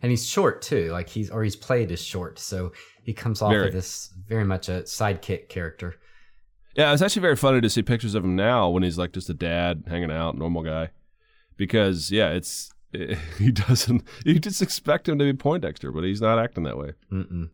and 0.02 0.10
he's 0.10 0.26
short 0.28 0.62
too. 0.62 0.92
Like 0.92 1.10
he's 1.10 1.30
or 1.30 1.44
he's 1.44 1.56
played 1.56 1.92
as 1.92 2.02
short, 2.04 2.40
so 2.40 2.72
he 3.04 3.14
comes 3.14 3.42
off 3.42 3.52
Very. 3.52 3.68
of 3.68 3.74
this 3.74 4.14
very 4.28 4.44
much 4.46 4.70
a 4.70 4.84
sidekick 4.84 5.50
character. 5.50 5.96
Yeah, 6.76 6.94
it's 6.94 7.02
actually 7.02 7.22
very 7.24 7.36
funny 7.36 7.60
to 7.62 7.70
see 7.70 7.82
pictures 7.82 8.16
of 8.16 8.24
him 8.24 8.36
now 8.36 8.70
when 8.70 8.84
he's 8.84 8.98
like 8.98 9.12
just 9.12 9.30
a 9.30 9.34
dad 9.34 9.84
hanging 9.88 10.12
out, 10.12 10.38
normal 10.38 10.64
guy. 10.64 10.90
Because 11.58 12.12
yeah, 12.12 12.30
it's 12.32 12.72
he 13.38 13.52
doesn't. 13.52 14.04
You 14.26 14.40
just 14.40 14.62
expect 14.62 15.08
him 15.10 15.20
to 15.20 15.26
be 15.26 15.34
Poindexter, 15.34 15.92
but 15.92 16.04
he's 16.04 16.22
not 16.22 16.40
acting 16.40 16.64
that 16.64 16.78
way. 16.78 16.94
Mm-mm. 17.12 17.50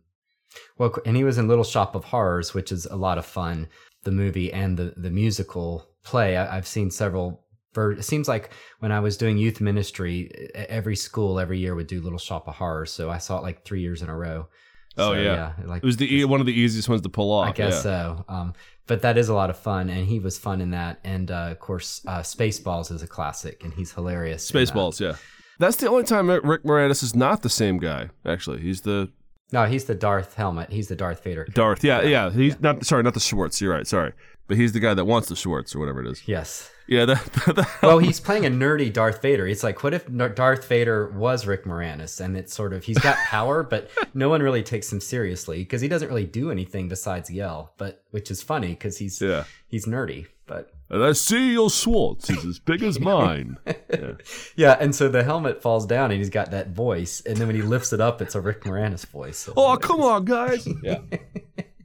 Well, 0.78 0.94
and 1.04 1.16
he 1.16 1.24
was 1.24 1.36
in 1.38 1.46
Little 1.48 1.64
Shop 1.64 1.94
of 1.94 2.04
Horrors, 2.04 2.54
which 2.54 2.72
is 2.72 2.86
a 2.86 2.96
lot 2.96 3.18
of 3.18 3.26
fun. 3.26 3.68
The 4.08 4.14
movie 4.24 4.50
and 4.62 4.76
the 4.80 4.94
the 4.96 5.10
musical 5.10 5.86
play. 6.02 6.36
I, 6.38 6.56
I've 6.56 6.66
seen 6.66 6.90
several 6.90 7.44
ver- 7.74 7.92
it 7.92 8.04
seems 8.04 8.26
like 8.26 8.50
when 8.80 8.90
I 8.90 9.00
was 9.00 9.18
doing 9.18 9.36
youth 9.36 9.60
ministry, 9.60 10.16
every 10.54 10.96
school 10.96 11.38
every 11.38 11.58
year 11.58 11.74
would 11.74 11.86
do 11.88 12.00
Little 12.00 12.18
Shop 12.18 12.48
of 12.48 12.54
Horrors. 12.54 12.90
So 12.90 13.10
I 13.10 13.18
saw 13.18 13.36
it 13.38 13.42
like 13.42 13.64
three 13.66 13.82
years 13.82 14.00
in 14.00 14.08
a 14.08 14.16
row. 14.16 14.48
Oh, 14.96 15.12
So, 15.12 15.20
yeah. 15.20 15.52
like 15.64 15.82
It 15.82 15.86
was 15.86 15.98
the 15.98 16.24
one 16.24 16.40
of 16.40 16.46
the 16.46 16.58
easiest 16.58 16.88
ones 16.88 17.02
to 17.02 17.08
pull 17.10 17.30
off. 17.32 17.48
I 17.48 17.52
guess 17.52 17.74
yeah. 17.74 17.80
so. 17.82 18.24
Um, 18.28 18.54
but 18.86 19.02
that 19.02 19.18
is 19.18 19.28
a 19.28 19.34
lot 19.34 19.50
of 19.50 19.58
fun, 19.58 19.90
and 19.90 20.06
he 20.06 20.18
was 20.18 20.38
fun 20.38 20.62
in 20.62 20.70
that. 20.70 21.00
And 21.04 21.30
uh, 21.30 21.48
of 21.50 21.58
course, 21.60 22.00
uh, 22.06 22.20
Spaceballs 22.20 22.90
is 22.90 23.02
a 23.02 23.06
classic, 23.06 23.62
and 23.62 23.74
he's 23.74 23.92
hilarious. 23.92 24.50
in 24.50 24.58
that. 24.58 24.68
Spaceballs, 24.68 24.98
yeah. 25.00 25.16
That's 25.58 25.76
the 25.76 25.88
only 25.90 26.04
time 26.04 26.30
Rick 26.30 26.62
Moranis 26.62 27.02
is 27.02 27.14
not 27.14 27.42
the 27.42 27.50
same 27.50 27.78
guy. 27.78 28.08
Actually, 28.24 28.60
he's 28.60 28.80
the 28.80 29.10
No, 29.52 29.64
he's 29.64 29.84
the 29.84 29.94
Darth 29.94 30.34
helmet. 30.34 30.70
He's 30.70 30.88
the 30.88 30.96
Darth 30.96 31.24
Vader. 31.24 31.46
Darth. 31.52 31.82
Yeah, 31.82 32.02
yeah. 32.02 32.30
He's 32.30 32.60
not 32.60 32.84
sorry, 32.84 33.02
not 33.02 33.14
the 33.14 33.20
Schwartz. 33.20 33.60
You're 33.60 33.72
right. 33.72 33.86
Sorry, 33.86 34.12
but 34.46 34.56
he's 34.56 34.72
the 34.72 34.80
guy 34.80 34.94
that 34.94 35.04
wants 35.04 35.28
the 35.28 35.36
Schwartz 35.36 35.74
or 35.74 35.78
whatever 35.78 36.02
it 36.02 36.10
is. 36.10 36.26
Yes. 36.26 36.70
Yeah, 36.88 37.04
the, 37.04 37.14
the, 37.46 37.68
Well, 37.82 37.98
he's 37.98 38.18
playing 38.18 38.46
a 38.46 38.48
nerdy 38.48 38.90
Darth 38.90 39.20
Vader. 39.20 39.46
It's 39.46 39.62
like, 39.62 39.82
what 39.82 39.92
if 39.92 40.06
Darth 40.34 40.66
Vader 40.66 41.10
was 41.10 41.46
Rick 41.46 41.64
Moranis? 41.64 42.18
And 42.18 42.34
it's 42.34 42.54
sort 42.54 42.72
of, 42.72 42.82
he's 42.82 42.98
got 42.98 43.16
power, 43.26 43.62
but 43.62 43.90
no 44.14 44.30
one 44.30 44.42
really 44.42 44.62
takes 44.62 44.90
him 44.90 45.00
seriously 45.00 45.58
because 45.58 45.82
he 45.82 45.88
doesn't 45.88 46.08
really 46.08 46.24
do 46.24 46.50
anything 46.50 46.88
besides 46.88 47.30
yell, 47.30 47.74
but 47.76 48.02
which 48.10 48.30
is 48.30 48.42
funny 48.42 48.68
because 48.68 48.96
he's, 48.96 49.20
yeah. 49.20 49.44
he's 49.68 49.84
nerdy. 49.84 50.28
But 50.46 50.72
And 50.90 51.04
I 51.04 51.12
see 51.12 51.52
your 51.52 51.68
Schwartz 51.68 52.30
is 52.30 52.44
as 52.46 52.58
big 52.58 52.82
as 52.82 52.98
mine. 52.98 53.58
yeah, 54.56 54.76
and 54.80 54.94
so 54.94 55.08
the 55.08 55.22
helmet 55.22 55.60
falls 55.60 55.84
down 55.84 56.10
and 56.10 56.18
he's 56.18 56.30
got 56.30 56.50
that 56.52 56.70
voice. 56.70 57.20
And 57.26 57.36
then 57.36 57.46
when 57.46 57.56
he 57.56 57.62
lifts 57.62 57.92
it 57.92 58.00
up, 58.00 58.22
it's 58.22 58.34
a 58.34 58.40
Rick 58.40 58.62
Moranis 58.62 59.04
voice. 59.06 59.38
So 59.38 59.52
oh, 59.56 59.76
come 59.76 60.00
on, 60.00 60.24
guys. 60.24 60.66
Yeah. 60.82 61.00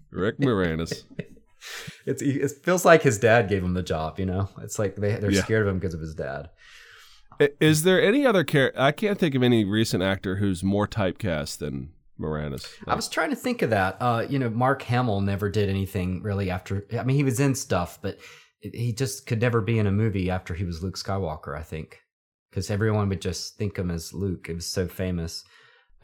Rick 0.10 0.38
Moranis. 0.40 1.04
It's, 2.06 2.22
it 2.22 2.52
feels 2.64 2.86
like 2.86 3.02
his 3.02 3.18
dad 3.18 3.50
gave 3.50 3.64
him 3.64 3.74
the 3.74 3.82
job, 3.84 4.20
you 4.20 4.26
know? 4.26 4.48
It's 4.62 4.78
like 4.80 4.96
they, 4.96 5.16
they're 5.16 5.32
Yeah. 5.32 5.44
scared 5.44 5.64
of 5.68 5.74
him 5.74 5.80
because 5.80 5.94
of 5.96 6.00
his 6.02 6.14
dad. 6.16 6.50
Is 7.60 7.84
there 7.84 8.02
any 8.02 8.26
other 8.26 8.44
character? 8.44 8.80
I 8.80 8.92
can't 8.92 9.18
think 9.18 9.34
of 9.36 9.44
any 9.44 9.66
recent 9.66 10.04
actor 10.04 10.36
who's 10.38 10.64
more 10.64 10.88
typecast 10.88 11.58
than 11.58 11.92
Moranis. 12.20 12.68
I 12.88 12.96
was 12.96 13.10
trying 13.10 13.32
to 13.32 13.36
think 13.36 13.62
of 13.64 13.72
that. 13.72 13.98
Uh, 14.00 14.26
you 14.30 14.38
know, 14.38 14.50
Mark 14.50 14.84
Hamill 14.84 15.20
never 15.22 15.50
did 15.50 15.68
anything 15.68 16.22
really 16.22 16.50
after. 16.52 16.86
I 16.98 17.04
mean, 17.04 17.18
he 17.18 17.24
was 17.24 17.40
in 17.40 17.56
stuff, 17.56 17.98
but 18.02 18.20
he 18.72 18.94
just 18.94 19.26
could 19.28 19.42
never 19.42 19.60
be 19.62 19.78
in 19.80 19.88
a 19.88 19.92
movie 19.92 20.30
after 20.30 20.54
he 20.54 20.64
was 20.64 20.82
Luke 20.82 20.96
Skywalker. 20.98 21.58
I 21.58 21.64
think 21.64 22.00
because 22.50 22.70
everyone 22.72 23.10
would 23.10 23.22
just 23.22 23.58
think 23.58 23.78
him 23.78 23.90
as 23.92 24.14
Luke. 24.14 24.48
It 24.50 24.54
was 24.56 24.66
so 24.66 24.88
famous. 24.88 25.44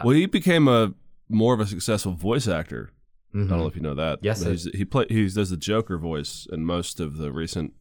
Well, 0.04 0.16
he 0.16 0.26
became 0.26 0.68
a 0.68 0.94
more 1.30 1.54
of 1.54 1.60
a 1.60 1.66
successful 1.68 2.14
voice 2.14 2.48
actor. 2.48 2.92
I 3.34 3.38
don't 3.38 3.48
know 3.50 3.58
Mhm. 3.66 3.68
if 3.68 3.76
you 3.76 3.82
know 3.84 3.94
that. 3.96 4.20
Yes, 4.24 4.44
he's, 4.44 4.64
he 4.74 4.84
play 4.86 5.06
he 5.10 5.28
does 5.30 5.52
the 5.52 5.58
Joker 5.58 5.98
voice 6.00 6.48
in 6.52 6.66
most 6.66 7.00
of 7.00 7.18
the 7.18 7.32
recent 7.32 7.74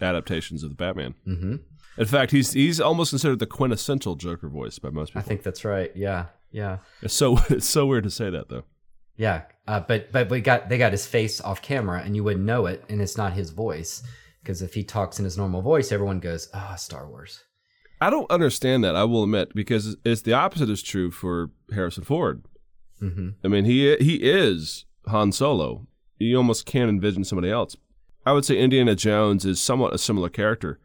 adaptations 0.00 0.62
of 0.62 0.70
the 0.70 0.76
Batman. 0.76 1.14
Mhm. 1.26 1.60
In 1.98 2.06
fact, 2.06 2.32
he's 2.32 2.52
he's 2.52 2.80
almost 2.80 3.10
considered 3.10 3.38
the 3.40 3.46
quintessential 3.46 4.14
Joker 4.14 4.48
voice 4.48 4.78
by 4.78 4.90
most 4.90 5.10
people. 5.10 5.20
I 5.20 5.22
think 5.24 5.42
that's 5.42 5.64
right. 5.64 5.90
Yeah, 5.94 6.26
yeah, 6.50 6.78
It's 7.02 7.14
so 7.14 7.38
it's 7.50 7.66
so 7.66 7.86
weird 7.86 8.04
to 8.04 8.10
say 8.10 8.30
that 8.30 8.48
though. 8.48 8.64
Yeah. 9.18 9.42
Uh, 9.66 9.80
but 9.80 10.10
but 10.10 10.30
we 10.30 10.40
got 10.40 10.70
they 10.70 10.78
got 10.78 10.92
his 10.92 11.06
face 11.06 11.42
off 11.42 11.60
camera, 11.60 12.00
and 12.02 12.16
you 12.16 12.24
wouldn't 12.24 12.46
know 12.46 12.64
it, 12.64 12.82
and 12.88 13.02
it's 13.02 13.18
not 13.18 13.34
his 13.34 13.50
voice 13.50 14.02
because 14.42 14.62
if 14.62 14.72
he 14.72 14.82
talks 14.82 15.18
in 15.18 15.26
his 15.26 15.36
normal 15.36 15.60
voice, 15.60 15.92
everyone 15.92 16.20
goes, 16.20 16.48
"Ah, 16.54 16.74
Star 16.76 17.06
Wars." 17.06 17.44
I 18.00 18.08
don't 18.08 18.30
understand 18.30 18.82
that. 18.84 18.96
I 18.96 19.04
will 19.04 19.24
admit 19.24 19.54
because 19.54 19.96
it's 20.04 20.22
the 20.22 20.32
opposite 20.32 20.70
is 20.70 20.82
true 20.82 21.10
for 21.10 21.50
Harrison 21.74 22.04
Ford. 22.04 22.44
hmm 22.98 23.30
I 23.44 23.48
mean, 23.48 23.66
he 23.66 23.96
he 23.96 24.14
is 24.22 24.86
Han 25.08 25.32
Solo. 25.32 25.86
You 26.18 26.36
almost 26.38 26.64
can't 26.64 26.88
envision 26.88 27.24
somebody 27.24 27.50
else. 27.50 27.76
I 28.24 28.32
would 28.32 28.44
say 28.44 28.56
Indiana 28.58 28.94
Jones 28.94 29.44
is 29.44 29.60
somewhat 29.60 29.94
a 29.94 29.98
similar 29.98 30.28
character, 30.28 30.78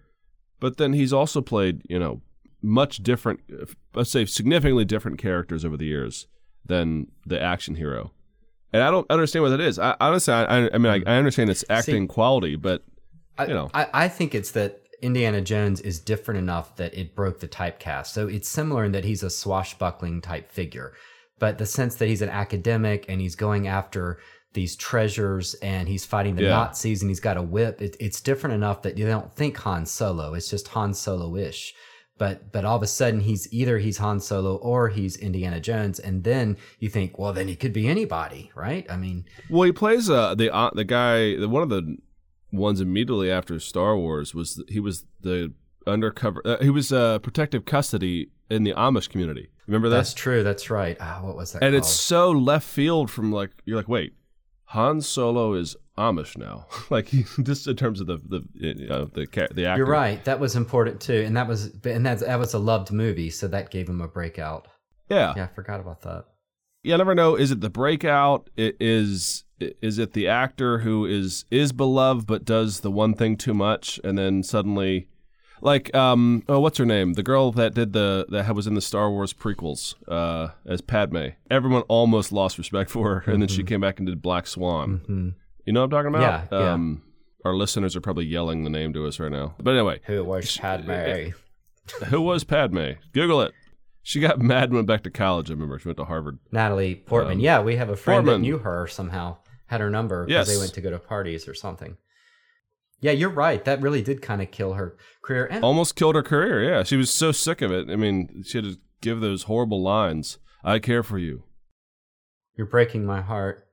but 0.60 0.78
then 0.78 0.94
he's 0.94 1.14
also 1.14 1.42
played, 1.42 1.82
you 1.90 2.00
know, 2.00 2.22
much 2.62 2.98
different, 2.98 3.42
let's 3.94 4.12
say 4.12 4.26
significantly 4.26 4.86
different 4.86 5.18
characters 5.18 5.66
over 5.66 5.76
the 5.76 5.86
years 5.86 6.28
than 6.66 7.08
the 7.26 7.42
action 7.42 7.76
hero. 7.76 8.12
And 8.74 8.82
I 8.82 8.90
don't 8.90 9.10
understand 9.10 9.44
what 9.44 9.50
that 9.50 9.62
is. 9.62 9.78
I, 9.78 9.96
honestly, 10.00 10.34
I, 10.34 10.68
I 10.74 10.78
mean, 10.78 10.88
I, 10.88 11.00
hmm. 11.00 11.08
I 11.08 11.18
understand 11.18 11.50
it's 11.50 11.64
acting 11.70 12.08
quality, 12.08 12.56
but 12.56 12.84
I, 13.38 13.46
You 13.46 13.54
know. 13.54 13.70
I, 13.74 13.88
I 13.94 14.08
think 14.08 14.36
it's 14.36 14.52
that 14.52 14.82
Indiana 15.02 15.42
Jones 15.42 15.82
is 15.82 16.00
different 16.00 16.40
enough 16.40 16.76
that 16.78 16.94
it 16.94 17.16
broke 17.16 17.40
the 17.40 17.48
typecast. 17.48 18.08
So 18.08 18.28
it's 18.28 18.50
similar 18.50 18.86
in 18.86 18.92
that 18.94 19.04
he's 19.04 19.22
a 19.24 19.30
swashbuckling 19.30 20.22
type 20.22 20.52
figure, 20.52 20.94
but 21.40 21.58
the 21.58 21.66
sense 21.66 21.96
that 21.96 22.08
he's 22.08 22.22
an 22.22 22.30
academic 22.30 23.06
and 23.10 23.20
he's 23.22 23.36
going 23.36 23.68
after 23.68 24.20
these 24.54 24.76
treasures 24.76 25.56
and 25.56 25.88
he's 25.88 26.06
fighting 26.06 26.36
the 26.36 26.44
Yeah. 26.44 26.50
Nazis 26.50 27.02
and 27.02 27.10
he's 27.10 27.20
got 27.20 27.38
a 27.38 27.42
whip. 27.42 27.82
It, 27.82 27.98
it's 28.00 28.22
different 28.22 28.56
enough 28.56 28.84
that 28.84 28.98
you 28.98 29.06
don't 29.06 29.34
think 29.34 29.58
Han 29.58 29.86
Solo. 29.86 30.36
It's 30.36 30.50
just 30.50 30.68
Han 30.70 30.94
Solo 30.94 31.36
ish. 31.36 31.74
But 32.18 32.52
but 32.52 32.64
all 32.64 32.78
of 32.78 32.84
a 32.84 32.88
sudden 32.88 33.22
he's 33.22 33.52
either 33.52 33.80
he's 33.80 33.98
Han 33.98 34.20
Solo 34.20 34.56
or 34.56 34.90
he's 34.90 35.16
Indiana 35.18 35.60
Jones, 35.60 36.00
and 36.00 36.24
then 36.24 36.58
you 36.80 36.90
think, 36.90 37.18
well, 37.18 37.34
then 37.34 37.48
he 37.48 37.56
could 37.56 37.74
be 37.74 37.88
anybody, 37.88 38.52
right? 38.56 38.86
I 38.90 38.98
mean, 38.98 39.26
Well, 39.50 39.64
he 39.64 39.72
plays 39.72 40.10
uh, 40.10 40.36
the 40.36 40.54
uh, 40.54 40.70
the 40.74 40.84
guy. 40.84 41.36
The, 41.36 41.50
one 41.50 41.64
of 41.64 41.70
the 41.70 41.98
ones 42.52 42.80
immediately 42.80 43.32
after 43.32 43.60
Star 43.60 43.98
Wars 43.98 44.36
was 44.36 44.64
he 44.68 44.80
was 44.80 45.06
the 45.22 45.54
undercover. 45.88 46.42
Uh, 46.46 46.58
he 46.62 46.70
was 46.70 46.94
uh, 46.94 47.20
protective 47.20 47.66
custody 47.66 48.30
in 48.50 48.64
the 48.64 48.74
Amish 48.74 49.10
community. 49.10 49.50
Remember 49.66 49.90
that? 49.90 49.98
that's 49.98 50.14
true. 50.14 50.44
That's 50.44 50.70
right. 50.70 50.98
Ah, 51.00 51.20
what 51.24 51.36
was 51.36 51.54
that? 51.54 51.64
and 51.64 51.74
called? 51.74 51.84
it's 51.84 51.92
so 51.92 52.30
left 52.32 52.68
field 52.68 53.10
from 53.10 53.32
like 53.32 53.52
you're 53.66 53.78
like 53.78 53.88
wait, 53.88 54.14
Han 54.66 55.02
Solo 55.02 55.54
is 55.54 55.76
Amish 55.98 56.38
now. 56.38 56.66
like 56.90 57.08
he, 57.08 57.26
just 57.44 57.68
in 57.68 57.76
terms 57.76 58.00
of 58.02 58.08
the 58.08 58.18
the 58.28 58.88
uh, 58.90 59.06
the 59.14 59.26
the 59.54 59.66
actor. 59.66 59.78
You're 59.78 59.86
right. 59.86 60.24
That 60.26 60.40
was 60.40 60.56
important 60.56 61.02
too, 61.02 61.24
and 61.26 61.36
that 61.38 61.48
was 61.48 61.72
and 61.86 62.06
that 62.06 62.20
that 62.20 62.40
was 62.40 62.54
a 62.54 62.60
loved 62.60 62.92
movie, 62.92 63.30
so 63.30 63.48
that 63.48 63.70
gave 63.72 63.88
him 63.90 64.02
a 64.02 64.08
breakout. 64.08 64.68
Yeah. 65.10 65.34
Yeah, 65.36 65.44
I 65.46 65.48
forgot 65.56 65.80
about 65.80 66.02
that. 66.02 66.26
you 66.84 66.98
never 66.98 67.14
know. 67.14 67.36
Is 67.36 67.52
it 67.52 67.62
the 67.62 67.70
breakout? 67.70 68.50
I- 68.58 68.74
Is 68.80 69.44
is 69.82 69.98
it 70.00 70.12
the 70.14 70.28
actor 70.28 70.80
who 70.80 71.06
is 71.06 71.46
is 71.50 71.72
beloved 71.72 72.28
but 72.28 72.44
does 72.44 72.80
the 72.82 72.92
one 72.92 73.14
thing 73.14 73.38
too 73.38 73.54
much, 73.54 74.00
and 74.04 74.18
then 74.18 74.44
suddenly, 74.44 75.08
like, 75.62 75.94
um, 75.96 76.44
oh, 76.50 76.60
what's 76.60 76.78
her 76.80 76.86
name? 76.86 77.14
The 77.14 77.24
girl 77.24 77.52
that 77.54 77.74
did 77.74 77.94
the 77.94 78.26
that 78.30 78.54
was 78.56 78.68
in 78.68 78.74
the 78.74 78.82
Star 78.82 79.10
Wars 79.12 79.32
prequels 79.34 79.94
uh, 80.10 80.50
as 80.66 80.82
Padme. 80.82 81.28
Everyone 81.52 81.84
almost 81.84 82.32
lost 82.34 82.58
respect 82.58 82.90
for 82.90 83.20
her, 83.22 83.32
and 83.32 83.42
then 83.42 83.48
she 83.48 83.64
came 83.64 83.80
back 83.80 84.00
and 84.00 84.08
did 84.08 84.22
Black 84.22 84.48
Swan. 84.48 84.98
hmm 85.06 85.30
You 85.66 85.74
know 85.74 85.82
what 85.82 85.86
I'm 85.86 85.90
talking 85.92 86.16
about? 86.16 86.22
Yeah, 86.52 86.60
yeah. 86.60 86.74
Um, 86.74 87.02
our 87.46 87.54
listeners 87.56 87.96
are 87.96 88.02
probably 88.02 88.26
yelling 88.26 88.64
the 88.64 88.70
name 88.70 88.94
to 88.94 89.06
us 89.06 89.20
right 89.20 89.32
now. 89.32 89.56
But 89.60 89.72
anyway, 89.76 90.00
Who 90.06 90.24
was 90.24 90.58
Padme? 90.58 91.32
who 92.08 92.22
was 92.22 92.44
Padme? 92.44 92.92
Google 93.14 93.42
it. 93.42 93.54
She 94.02 94.20
got 94.20 94.40
mad 94.40 94.66
and 94.66 94.74
went 94.74 94.88
back 94.88 95.04
to 95.04 95.10
college. 95.10 95.50
I 95.50 95.54
remember 95.54 95.80
she 95.80 95.88
went 95.88 95.98
to 95.98 96.06
Harvard. 96.06 96.40
Natalie 96.52 96.96
Portman. 96.96 97.38
Um, 97.38 97.40
yeah, 97.40 97.62
we 97.62 97.78
have 97.78 97.90
a 97.90 97.96
friend 97.96 98.26
Portman. 98.26 98.42
that 98.42 98.48
knew 98.48 98.58
her 98.60 98.86
somehow, 98.88 99.38
had 99.68 99.80
her 99.82 99.90
number 99.90 100.26
because 100.26 100.48
Yes. 100.48 100.56
they 100.56 100.60
went 100.60 100.74
to 100.74 100.82
go 100.82 100.90
to 100.92 101.00
parties 101.00 101.48
or 101.48 101.54
something. 101.54 101.96
Yeah, 103.00 103.12
you're 103.12 103.30
right. 103.30 103.64
That 103.66 103.82
really 103.82 104.02
did 104.02 104.22
kind 104.22 104.42
of 104.42 104.52
kill 104.52 104.74
her 104.74 104.98
career. 105.24 105.46
And 105.50 105.64
almost 105.64 105.96
killed 105.96 106.16
her 106.16 106.24
career. 106.24 106.64
Yeah, 106.64 106.84
she 106.84 106.96
was 106.98 107.10
so 107.10 107.32
sick 107.34 107.62
of 107.62 107.72
it. 107.72 107.90
I 107.90 107.96
mean, 107.98 108.44
she 108.46 108.58
had 108.58 108.66
to 108.66 108.78
give 109.02 109.20
those 109.20 109.44
horrible 109.44 109.82
lines. 109.82 110.38
I 110.64 110.80
care 110.80 111.04
for 111.04 111.18
you. 111.18 111.44
you're 112.56 112.68
breaking 112.68 113.06
my 113.06 113.22
heart. 113.22 113.68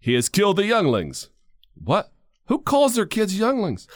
He 0.00 0.12
has 0.14 0.28
killed 0.28 0.56
the 0.56 0.66
younglings. 0.66 1.30
What? 1.82 2.12
Who 2.46 2.58
calls 2.58 2.94
their 2.94 3.06
kids 3.06 3.38
younglings? 3.38 3.88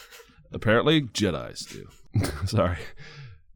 Apparently, 0.53 1.03
Jedi's 1.03 1.67
do. 1.67 1.89
Sorry, 2.47 2.79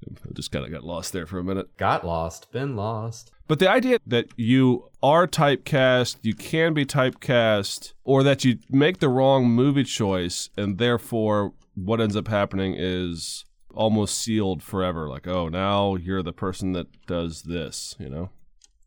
I 0.06 0.32
just 0.34 0.52
kind 0.52 0.64
of 0.64 0.70
got 0.70 0.84
lost 0.84 1.12
there 1.12 1.26
for 1.26 1.38
a 1.38 1.44
minute. 1.44 1.76
Got 1.76 2.06
lost. 2.06 2.50
Been 2.52 2.76
lost. 2.76 3.30
But 3.48 3.58
the 3.58 3.70
idea 3.70 3.98
that 4.06 4.26
you 4.36 4.88
are 5.02 5.26
typecast, 5.26 6.16
you 6.22 6.34
can 6.34 6.74
be 6.74 6.84
typecast, 6.84 7.92
or 8.04 8.22
that 8.22 8.44
you 8.44 8.58
make 8.70 8.98
the 8.98 9.08
wrong 9.08 9.46
movie 9.46 9.84
choice, 9.84 10.50
and 10.56 10.78
therefore 10.78 11.52
what 11.74 12.00
ends 12.00 12.16
up 12.16 12.28
happening 12.28 12.74
is 12.76 13.44
almost 13.74 14.18
sealed 14.18 14.62
forever. 14.62 15.08
Like, 15.08 15.26
oh, 15.26 15.48
now 15.48 15.96
you're 15.96 16.22
the 16.22 16.32
person 16.32 16.72
that 16.72 16.86
does 17.06 17.42
this, 17.42 17.96
you 17.98 18.08
know? 18.08 18.30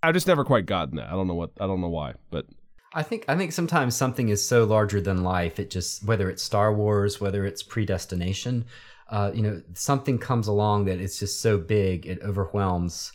I've 0.01 0.13
just 0.13 0.27
never 0.27 0.43
quite 0.43 0.65
gotten 0.65 0.97
that. 0.97 1.07
I 1.07 1.11
don't 1.11 1.27
know 1.27 1.33
what, 1.35 1.51
I 1.59 1.67
don't 1.67 1.81
know 1.81 1.89
why, 1.89 2.13
but 2.29 2.45
I 2.95 3.03
think 3.03 3.25
I 3.27 3.35
think 3.35 3.51
sometimes 3.51 3.95
something 3.95 4.29
is 4.29 4.45
so 4.47 4.63
larger 4.63 5.01
than 5.01 5.23
life. 5.23 5.59
It 5.59 5.69
just 5.69 6.03
whether 6.05 6.29
it's 6.29 6.41
Star 6.41 6.73
Wars, 6.73 7.19
whether 7.19 7.45
it's 7.45 7.61
predestination, 7.61 8.65
uh, 9.09 9.31
you 9.33 9.41
know, 9.43 9.61
something 9.73 10.17
comes 10.17 10.47
along 10.47 10.85
that 10.85 10.99
it's 10.99 11.19
just 11.19 11.41
so 11.41 11.57
big 11.57 12.05
it 12.07 12.19
overwhelms. 12.23 13.11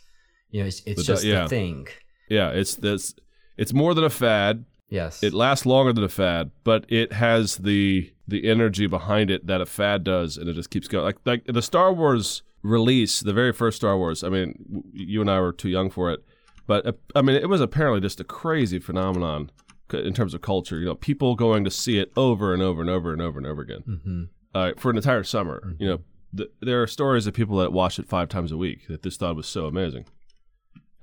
You 0.51 0.61
know, 0.61 0.67
it's, 0.67 0.81
it's 0.85 1.01
The- 1.01 1.03
just 1.13 1.23
yeah. 1.23 1.43
the 1.43 1.49
thing. 1.49 1.87
yeah, 2.29 2.49
it's 2.51 2.75
this, 2.75 3.15
it's 3.57 3.73
more 3.73 3.93
than 3.93 4.03
a 4.03 4.09
fad. 4.09 4.65
Yes. 4.89 5.23
It 5.23 5.33
lasts 5.33 5.65
longer 5.65 5.93
than 5.93 6.03
a 6.03 6.09
fad, 6.09 6.51
but 6.63 6.85
it 6.89 7.13
has 7.13 7.57
the 7.57 8.11
the 8.27 8.47
energy 8.49 8.87
behind 8.87 9.31
it 9.31 9.47
that 9.47 9.61
a 9.61 9.65
fad 9.65 10.03
does, 10.03 10.37
and 10.37 10.47
it 10.47 10.53
just 10.53 10.69
keeps 10.69 10.87
going. 10.87 11.05
Like 11.05 11.17
like 11.25 11.45
the 11.45 11.61
Star 11.61 11.91
Wars 11.91 12.43
release, 12.61 13.21
the 13.21 13.33
very 13.33 13.51
first 13.53 13.77
Star 13.77 13.97
Wars. 13.97 14.23
I 14.23 14.29
mean, 14.29 14.83
you 14.93 15.21
and 15.21 15.31
I 15.31 15.39
were 15.39 15.53
too 15.53 15.69
young 15.69 15.89
for 15.89 16.11
it, 16.11 16.23
but 16.67 16.85
uh, 16.85 16.91
I 17.15 17.21
mean, 17.23 17.35
it 17.37 17.49
was 17.49 17.61
apparently 17.61 18.01
just 18.01 18.19
a 18.19 18.23
crazy 18.25 18.77
phenomenon 18.79 19.49
in 19.93 20.13
terms 20.13 20.33
of 20.33 20.41
culture. 20.41 20.79
You 20.79 20.85
know, 20.85 20.95
people 20.95 21.35
going 21.35 21.63
to 21.63 21.71
see 21.71 21.99
it 21.99 22.11
over 22.15 22.53
and 22.53 22.61
over 22.61 22.81
and 22.81 22.89
over 22.89 23.11
and 23.11 23.21
over 23.21 23.37
and 23.37 23.47
over 23.47 23.61
again 23.61 23.81
hmm 23.81 24.23
uh, 24.53 24.71
for 24.77 24.91
an 24.91 24.97
entire 24.97 25.23
summer. 25.23 25.75
You 25.79 25.87
know, 25.87 25.99
th- 26.35 26.49
there 26.61 26.81
are 26.81 26.87
stories 26.87 27.27
of 27.27 27.33
people 27.33 27.57
that 27.57 27.71
watch 27.71 27.99
it 27.99 28.07
five 28.07 28.29
times 28.29 28.51
a 28.51 28.57
week 28.57 28.87
that 28.87 29.03
this 29.03 29.17
thought 29.17 29.35
was 29.35 29.47
so 29.47 29.65
amazing, 29.65 30.05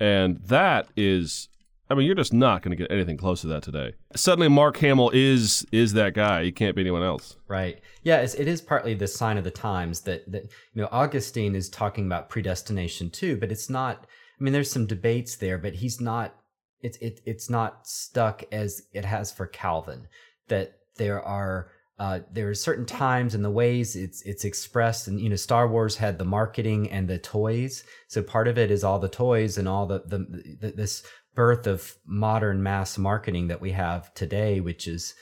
and 0.00 0.38
that 0.44 0.88
is. 0.96 1.48
I 1.90 1.94
mean, 1.94 2.04
you're 2.04 2.14
just 2.14 2.34
not 2.34 2.60
going 2.60 2.76
to 2.76 2.76
get 2.76 2.92
anything 2.92 3.16
close 3.16 3.40
to 3.40 3.46
that 3.46 3.62
today. 3.62 3.94
Suddenly, 4.14 4.48
Mark 4.48 4.76
Hamill 4.76 5.10
is 5.14 5.64
is 5.72 5.94
that 5.94 6.12
guy. 6.12 6.44
He 6.44 6.52
can't 6.52 6.76
be 6.76 6.82
anyone 6.82 7.02
else. 7.02 7.36
Right. 7.48 7.80
Yeah. 8.02 8.18
It's, 8.18 8.34
it 8.34 8.46
is 8.46 8.60
partly 8.60 8.92
the 8.92 9.06
sign 9.06 9.38
of 9.38 9.44
the 9.44 9.50
times 9.50 10.02
that 10.02 10.30
that 10.30 10.42
you 10.74 10.82
know 10.82 10.88
Augustine 10.92 11.56
is 11.56 11.70
talking 11.70 12.04
about 12.04 12.28
predestination 12.28 13.08
too, 13.08 13.38
but 13.38 13.50
it's 13.50 13.70
not. 13.70 14.06
I 14.38 14.44
mean, 14.44 14.52
there's 14.52 14.70
some 14.70 14.86
debates 14.86 15.36
there, 15.36 15.56
but 15.56 15.76
he's 15.76 15.98
not. 15.98 16.34
It's 16.82 16.98
it 16.98 17.20
it's 17.24 17.50
not 17.50 17.86
stuck 17.86 18.44
as 18.52 18.82
it 18.92 19.04
has 19.04 19.32
for 19.32 19.46
Calvin. 19.46 20.08
That 20.48 20.78
there 20.96 21.22
are 21.22 21.70
uh, 21.98 22.20
there 22.32 22.48
are 22.48 22.54
certain 22.54 22.86
times 22.86 23.34
and 23.34 23.44
the 23.44 23.50
ways 23.50 23.96
it's 23.96 24.22
it's 24.22 24.44
expressed 24.44 25.08
and 25.08 25.20
you 25.20 25.28
know 25.28 25.36
star 25.36 25.66
wars 25.66 25.96
had 25.96 26.16
the 26.16 26.24
marketing 26.24 26.88
and 26.90 27.08
the 27.08 27.18
toys 27.18 27.82
so 28.06 28.22
part 28.22 28.46
of 28.46 28.56
it 28.56 28.70
is 28.70 28.84
all 28.84 29.00
the 29.00 29.08
toys 29.08 29.58
and 29.58 29.66
all 29.66 29.84
the, 29.84 30.04
the, 30.06 30.18
the 30.60 30.70
this 30.76 31.02
birth 31.34 31.66
of 31.66 31.96
modern 32.06 32.62
mass 32.62 32.98
marketing 32.98 33.48
that 33.48 33.60
we 33.60 33.72
have 33.72 34.14
today 34.14 34.60
which 34.60 34.86
is 34.86 35.14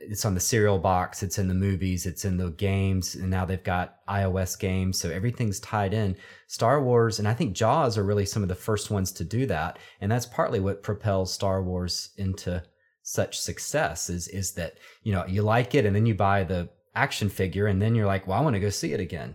it's 0.00 0.24
on 0.24 0.34
the 0.34 0.40
cereal 0.40 0.78
box 0.78 1.22
it's 1.22 1.38
in 1.38 1.48
the 1.48 1.54
movies 1.54 2.06
it's 2.06 2.24
in 2.24 2.36
the 2.36 2.50
games 2.50 3.16
and 3.16 3.28
now 3.28 3.44
they've 3.44 3.64
got 3.64 4.06
ios 4.08 4.58
games 4.58 4.98
so 4.98 5.10
everything's 5.10 5.60
tied 5.60 5.92
in 5.92 6.16
star 6.46 6.82
wars 6.82 7.18
and 7.18 7.26
i 7.26 7.34
think 7.34 7.54
jaws 7.54 7.98
are 7.98 8.04
really 8.04 8.24
some 8.24 8.42
of 8.42 8.48
the 8.48 8.54
first 8.54 8.90
ones 8.90 9.10
to 9.10 9.24
do 9.24 9.46
that 9.46 9.78
and 10.00 10.10
that's 10.10 10.26
partly 10.26 10.60
what 10.60 10.82
propels 10.82 11.32
star 11.32 11.62
wars 11.62 12.10
into 12.16 12.62
such 13.02 13.40
success 13.40 14.10
is 14.10 14.28
is 14.28 14.52
that 14.52 14.74
you 15.02 15.12
know 15.12 15.24
you 15.26 15.42
like 15.42 15.74
it 15.74 15.84
and 15.84 15.96
then 15.96 16.06
you 16.06 16.14
buy 16.14 16.44
the 16.44 16.68
action 16.94 17.28
figure 17.28 17.66
and 17.66 17.80
then 17.80 17.94
you're 17.94 18.06
like 18.06 18.26
well 18.26 18.38
i 18.38 18.42
want 18.42 18.54
to 18.54 18.60
go 18.60 18.70
see 18.70 18.92
it 18.92 19.00
again 19.00 19.34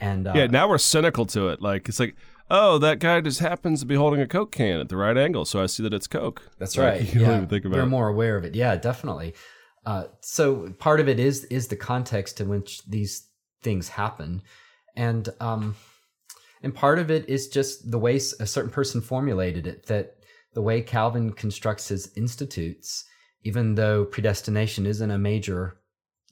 and 0.00 0.26
uh, 0.26 0.32
yeah 0.34 0.46
now 0.46 0.68
we're 0.68 0.78
cynical 0.78 1.26
to 1.26 1.48
it 1.48 1.60
like 1.60 1.88
it's 1.88 2.00
like 2.00 2.16
oh 2.50 2.78
that 2.78 2.98
guy 2.98 3.20
just 3.20 3.40
happens 3.40 3.80
to 3.80 3.86
be 3.86 3.94
holding 3.94 4.20
a 4.20 4.26
coke 4.26 4.50
can 4.50 4.80
at 4.80 4.88
the 4.88 4.96
right 4.96 5.18
angle 5.18 5.44
so 5.44 5.62
i 5.62 5.66
see 5.66 5.82
that 5.82 5.92
it's 5.92 6.06
coke 6.06 6.42
that's 6.58 6.76
like, 6.76 6.86
right 6.92 7.14
you 7.14 7.20
yeah. 7.20 7.26
don't 7.26 7.36
even 7.36 7.48
think 7.48 7.64
about 7.64 7.76
we're 7.76 7.82
it. 7.82 7.88
more 7.88 8.08
aware 8.08 8.36
of 8.36 8.44
it 8.44 8.54
yeah 8.54 8.74
definitely 8.74 9.34
uh, 9.86 10.04
so 10.20 10.70
part 10.78 11.00
of 11.00 11.08
it 11.08 11.18
is 11.18 11.44
is 11.44 11.68
the 11.68 11.76
context 11.76 12.40
in 12.40 12.48
which 12.48 12.82
these 12.84 13.26
things 13.62 13.88
happen. 13.88 14.42
And 14.96 15.28
um 15.40 15.76
and 16.62 16.74
part 16.74 16.98
of 16.98 17.10
it 17.10 17.28
is 17.28 17.48
just 17.48 17.90
the 17.90 17.98
way 17.98 18.16
a 18.16 18.46
certain 18.46 18.70
person 18.70 19.00
formulated 19.00 19.66
it 19.66 19.86
that 19.86 20.16
the 20.52 20.62
way 20.62 20.82
calvin 20.82 21.32
constructs 21.32 21.88
his 21.88 22.12
institutes 22.16 23.04
even 23.42 23.74
though 23.74 24.04
predestination 24.04 24.84
isn't 24.86 25.10
a 25.10 25.18
major 25.18 25.78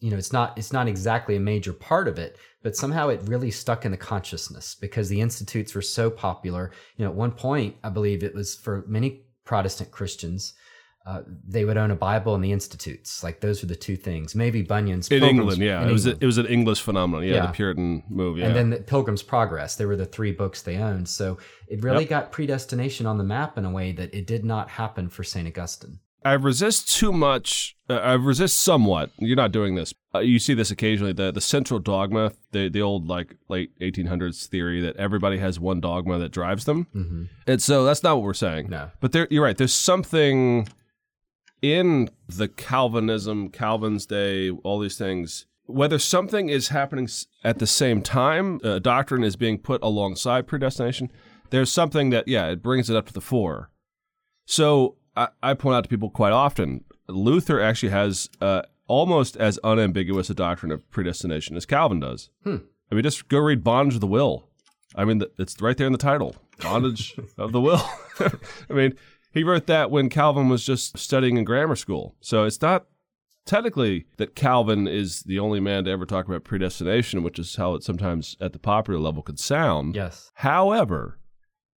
you 0.00 0.10
know 0.10 0.18
it's 0.18 0.32
not 0.32 0.56
it's 0.58 0.72
not 0.72 0.88
exactly 0.88 1.36
a 1.36 1.40
major 1.40 1.72
part 1.72 2.08
of 2.08 2.18
it 2.18 2.36
but 2.62 2.76
somehow 2.76 3.08
it 3.08 3.20
really 3.24 3.50
stuck 3.50 3.84
in 3.84 3.90
the 3.90 3.96
consciousness 3.96 4.74
because 4.74 5.08
the 5.08 5.20
institutes 5.20 5.74
were 5.74 5.82
so 5.82 6.10
popular. 6.10 6.72
You 6.96 7.04
know 7.04 7.10
at 7.10 7.16
one 7.16 7.32
point 7.32 7.76
i 7.82 7.88
believe 7.88 8.22
it 8.22 8.34
was 8.34 8.54
for 8.54 8.84
many 8.86 9.22
protestant 9.44 9.90
christians 9.90 10.52
uh, 11.06 11.22
they 11.46 11.64
would 11.64 11.76
own 11.78 11.90
a 11.90 11.96
bible 11.96 12.34
and 12.34 12.44
the 12.44 12.52
institutes 12.52 13.22
like 13.22 13.40
those 13.40 13.62
were 13.62 13.68
the 13.68 13.74
two 13.76 13.96
things 13.96 14.34
maybe 14.34 14.62
bunyan's 14.62 15.08
in 15.08 15.20
Pilgrim's- 15.20 15.38
england 15.40 15.62
yeah 15.62 15.82
in 15.82 15.88
it 15.88 15.92
was 15.92 16.06
a, 16.06 16.10
it 16.10 16.24
was 16.26 16.38
an 16.38 16.46
english 16.46 16.80
phenomenon 16.82 17.24
yeah, 17.26 17.34
Yeah. 17.36 17.46
the 17.46 17.52
puritan 17.52 18.02
move 18.10 18.36
yeah 18.38 18.46
and 18.46 18.54
then 18.56 18.70
the 18.70 18.76
pilgrim's 18.78 19.22
progress 19.22 19.76
they 19.76 19.86
were 19.86 19.96
the 19.96 20.06
three 20.06 20.32
books 20.32 20.62
they 20.62 20.76
owned 20.76 21.08
so 21.08 21.38
it 21.68 21.82
really 21.82 22.00
Yep. 22.04 22.10
got 22.10 22.32
predestination 22.32 23.06
on 23.06 23.16
the 23.18 23.24
map 23.24 23.56
in 23.56 23.64
a 23.64 23.70
way 23.70 23.92
that 23.92 24.12
it 24.14 24.26
did 24.26 24.44
not 24.44 24.68
happen 24.70 25.08
for 25.08 25.24
st 25.24 25.46
augustine 25.46 25.98
I 26.24 26.32
resist 26.32 26.94
too 26.98 27.12
much. 27.12 27.76
Uh, 27.88 27.94
I 27.94 28.14
resist 28.14 28.56
somewhat. 28.58 29.10
You're 29.20 29.36
not 29.36 29.52
doing 29.52 29.76
this. 29.76 29.94
Uh, 30.12 30.18
you 30.18 30.40
see 30.40 30.52
this 30.52 30.72
occasionally. 30.72 31.12
The 31.12 31.30
the 31.30 31.40
central 31.40 31.78
dogma, 31.78 32.32
the 32.50 32.68
the 32.68 32.82
old 32.82 33.06
like 33.06 33.36
late 33.48 33.70
1800s 33.80 34.46
theory 34.46 34.80
that 34.80 34.96
everybody 34.96 35.38
has 35.38 35.60
one 35.60 35.80
dogma 35.80 36.18
that 36.18 36.32
drives 36.32 36.64
them. 36.64 36.88
mm-hmm. 36.92 37.22
And 37.46 37.62
so 37.62 37.84
that's 37.84 38.02
not 38.02 38.16
what 38.16 38.24
we're 38.24 38.34
saying. 38.34 38.68
no 38.68 38.90
But 39.00 39.12
there, 39.12 39.28
you're 39.30 39.44
right. 39.44 39.56
There's 39.56 39.72
something 39.72 40.68
in 41.62 42.10
the 42.28 42.48
Calvinism, 42.48 43.50
Calvin's 43.50 44.06
day, 44.06 44.50
all 44.50 44.78
these 44.78 44.98
things. 44.98 45.46
Whether 45.66 45.98
something 45.98 46.48
is 46.48 46.68
happening 46.68 47.08
at 47.44 47.58
the 47.58 47.66
same 47.66 48.02
time, 48.02 48.60
a 48.64 48.80
doctrine 48.80 49.22
is 49.22 49.36
being 49.36 49.58
put 49.58 49.82
alongside 49.82 50.46
predestination. 50.46 51.10
There's 51.50 51.70
something 51.70 52.10
that, 52.10 52.26
yeah, 52.28 52.48
it 52.48 52.62
brings 52.62 52.88
it 52.88 52.96
up 52.96 53.06
to 53.06 53.12
the 53.12 53.20
fore. 53.20 53.70
So 54.46 54.96
I, 55.16 55.28
I 55.42 55.54
point 55.54 55.76
out 55.76 55.84
to 55.84 55.90
people 55.90 56.10
quite 56.10 56.32
often, 56.32 56.84
Luther 57.08 57.60
actually 57.60 57.90
has 57.90 58.30
uh, 58.40 58.62
almost 58.86 59.36
as 59.36 59.58
unambiguous 59.62 60.30
a 60.30 60.34
doctrine 60.34 60.72
of 60.72 60.88
predestination 60.90 61.56
as 61.56 61.66
Calvin 61.66 62.00
does. 62.00 62.30
Hmm. 62.44 62.56
I 62.90 62.94
mean, 62.94 63.04
just 63.04 63.28
go 63.28 63.38
read 63.38 63.62
Bondage 63.62 63.96
of 63.96 64.00
the 64.00 64.06
Will. 64.06 64.48
I 64.94 65.04
mean, 65.04 65.22
it's 65.38 65.60
right 65.60 65.76
there 65.76 65.86
in 65.86 65.92
the 65.92 65.98
title, 65.98 66.34
Bondage 66.62 67.14
of 67.38 67.52
the 67.52 67.60
Will. 67.60 67.82
I 68.20 68.72
mean, 68.72 68.94
he 69.38 69.44
wrote 69.44 69.66
that 69.66 69.90
when 69.90 70.08
Calvin 70.08 70.48
was 70.48 70.64
just 70.64 70.98
studying 70.98 71.36
in 71.36 71.44
grammar 71.44 71.76
school. 71.76 72.16
So 72.20 72.42
it's 72.42 72.60
not 72.60 72.86
technically 73.46 74.06
that 74.16 74.34
Calvin 74.34 74.88
is 74.88 75.22
the 75.22 75.38
only 75.38 75.60
man 75.60 75.84
to 75.84 75.90
ever 75.90 76.04
talk 76.04 76.26
about 76.26 76.42
predestination, 76.42 77.22
which 77.22 77.38
is 77.38 77.54
how 77.54 77.74
it 77.74 77.84
sometimes 77.84 78.36
at 78.40 78.52
the 78.52 78.58
popular 78.58 78.98
level 78.98 79.22
could 79.22 79.38
sound. 79.38 79.94
yes 79.94 80.30
However, 80.34 81.18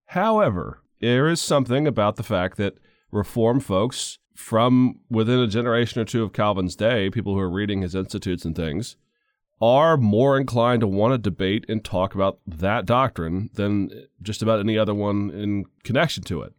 however, 0.06 0.82
there 1.00 1.28
is 1.28 1.40
something 1.40 1.86
about 1.86 2.16
the 2.16 2.22
fact 2.24 2.56
that 2.56 2.78
reform 3.12 3.60
folks 3.60 4.18
from 4.34 4.98
within 5.08 5.38
a 5.38 5.46
generation 5.46 6.00
or 6.00 6.04
two 6.04 6.24
of 6.24 6.32
Calvin's 6.32 6.74
day, 6.74 7.10
people 7.10 7.34
who 7.34 7.40
are 7.40 7.50
reading 7.50 7.82
his 7.82 7.94
institutes 7.94 8.44
and 8.44 8.56
things, 8.56 8.96
are 9.60 9.96
more 9.96 10.36
inclined 10.36 10.80
to 10.80 10.88
want 10.88 11.14
to 11.14 11.18
debate 11.18 11.64
and 11.68 11.84
talk 11.84 12.14
about 12.14 12.40
that 12.44 12.84
doctrine 12.84 13.50
than 13.54 13.88
just 14.20 14.42
about 14.42 14.58
any 14.58 14.76
other 14.76 14.94
one 14.94 15.30
in 15.30 15.64
connection 15.84 16.24
to 16.24 16.42
it. 16.42 16.52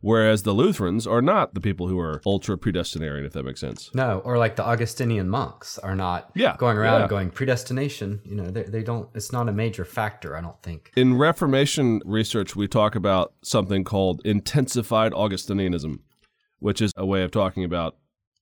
Whereas 0.00 0.44
the 0.44 0.52
Lutherans 0.52 1.08
are 1.08 1.20
not 1.20 1.54
the 1.54 1.60
people 1.60 1.88
who 1.88 1.98
are 1.98 2.22
ultra 2.24 2.56
predestinarian, 2.56 3.26
if 3.26 3.32
that 3.32 3.42
makes 3.44 3.60
sense. 3.60 3.90
No, 3.94 4.20
or 4.20 4.38
like 4.38 4.54
the 4.54 4.64
Augustinian 4.64 5.28
monks 5.28 5.76
are 5.78 5.96
not 5.96 6.30
Yeah, 6.34 6.54
going 6.56 6.76
around 6.76 7.00
yeah. 7.00 7.08
going 7.08 7.30
predestination. 7.30 8.20
You 8.24 8.36
know, 8.36 8.50
they, 8.50 8.62
they 8.62 8.82
don't. 8.84 9.08
It's 9.14 9.32
not 9.32 9.48
a 9.48 9.52
major 9.52 9.84
factor. 9.84 10.36
I 10.36 10.40
don't 10.40 10.60
think. 10.62 10.92
In 10.94 11.16
Reformation 11.16 12.00
research, 12.04 12.54
we 12.54 12.68
talk 12.68 12.94
about 12.94 13.34
something 13.42 13.82
called 13.82 14.22
intensified 14.24 15.12
Augustinianism, 15.12 15.98
which 16.60 16.80
is 16.80 16.92
a 16.96 17.04
way 17.04 17.22
of 17.24 17.32
talking 17.32 17.64
about 17.64 17.96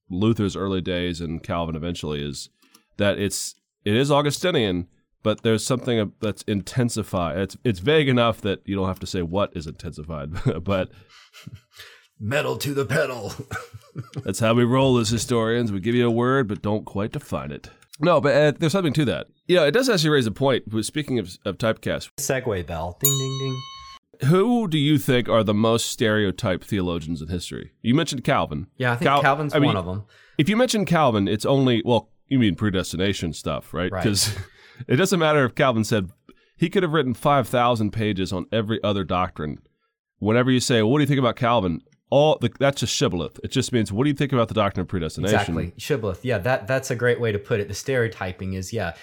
Luther's 0.09 0.55
early 0.55 0.81
days 0.81 1.21
and 1.21 1.41
Calvin 1.43 1.75
eventually 1.75 2.23
is 2.23 2.49
that 2.97 3.17
it's 3.17 3.55
it 3.83 3.95
is 3.95 4.11
Augustinian, 4.11 4.87
but 5.23 5.43
there's 5.43 5.65
something 5.65 6.13
that's 6.19 6.43
intensified. 6.43 7.37
It's 7.37 7.57
it's 7.63 7.79
vague 7.79 8.09
enough 8.09 8.41
that 8.41 8.61
you 8.65 8.75
don't 8.75 8.87
have 8.87 8.99
to 8.99 9.07
say 9.07 9.21
what 9.21 9.55
is 9.55 9.67
intensified, 9.67 10.31
but 10.63 10.89
Metal 12.19 12.57
to 12.57 12.73
the 12.73 12.85
pedal. 12.85 13.33
that's 14.23 14.39
how 14.39 14.53
we 14.53 14.63
roll 14.63 14.97
as 14.97 15.09
historians. 15.09 15.71
We 15.71 15.79
give 15.79 15.93
you 15.93 16.07
a 16.07 16.11
word, 16.11 16.47
but 16.47 16.61
don't 16.61 16.83
quite 16.83 17.11
define 17.11 17.51
it. 17.51 17.69
No, 17.99 18.19
but 18.19 18.35
uh, 18.35 18.57
there's 18.57 18.71
something 18.71 18.93
to 18.93 19.05
that. 19.05 19.27
Know, 19.47 19.65
it 19.65 19.71
does 19.71 19.89
actually 19.89 20.09
raise 20.09 20.25
a 20.25 20.31
point. 20.31 20.63
Speaking 20.83 21.19
of, 21.19 21.37
of 21.45 21.57
typecast, 21.57 22.09
Segue 22.17 22.65
bell. 22.65 22.97
Ding 23.01 23.17
ding 23.17 23.39
ding. 23.39 24.29
Who 24.29 24.67
do 24.67 24.79
you 24.79 24.97
think 24.97 25.29
are 25.29 25.43
the 25.43 25.53
most 25.53 25.87
stereotyped 25.87 26.65
theologians 26.65 27.21
in 27.21 27.27
history? 27.27 27.73
You 27.83 27.93
mentioned 27.93 28.23
Calvin. 28.23 28.65
Yeah, 28.77 28.93
I 28.93 28.95
think 28.95 29.09
Cal- 29.09 29.21
Calvin's 29.21 29.53
I 29.53 29.59
mean, 29.59 29.67
one 29.67 29.77
of 29.77 29.85
them. 29.85 30.05
If 30.39 30.49
you 30.49 30.57
mention 30.57 30.85
Calvin, 30.85 31.27
it's 31.27 31.45
only 31.45 31.83
well, 31.85 32.09
you 32.27 32.39
mean 32.39 32.55
predestination 32.55 33.33
stuff, 33.33 33.75
right? 33.75 33.91
Right. 33.91 34.03
It 34.87 34.97
doesn't 34.97 35.19
matter 35.19 35.45
if 35.45 35.55
Calvin 35.55 35.83
said 35.83 36.11
he 36.55 36.69
could 36.69 36.83
have 36.83 36.93
written 36.93 37.13
five 37.13 37.47
thousand 37.47 37.91
pages 37.91 38.33
on 38.33 38.45
every 38.51 38.83
other 38.83 39.03
doctrine. 39.03 39.59
Whenever 40.19 40.51
you 40.51 40.59
say, 40.59 40.81
well, 40.81 40.91
"What 40.91 40.99
do 40.99 41.03
you 41.03 41.07
think 41.07 41.19
about 41.19 41.35
Calvin?" 41.35 41.81
All 42.09 42.37
the, 42.39 42.49
that's 42.57 42.79
just 42.79 42.93
shibboleth. 42.93 43.37
It 43.43 43.51
just 43.51 43.73
means, 43.73 43.91
"What 43.91 44.05
do 44.05 44.09
you 44.09 44.15
think 44.15 44.31
about 44.31 44.47
the 44.47 44.53
doctrine 44.53 44.81
of 44.81 44.87
predestination?" 44.87 45.35
Exactly. 45.35 45.73
Shibboleth. 45.77 46.23
Yeah, 46.23 46.37
that 46.39 46.65
that's 46.65 46.89
a 46.89 46.95
great 46.95 47.19
way 47.19 47.31
to 47.31 47.39
put 47.39 47.59
it. 47.59 47.67
The 47.67 47.73
stereotyping 47.73 48.53
is, 48.53 48.71
yeah, 48.71 48.93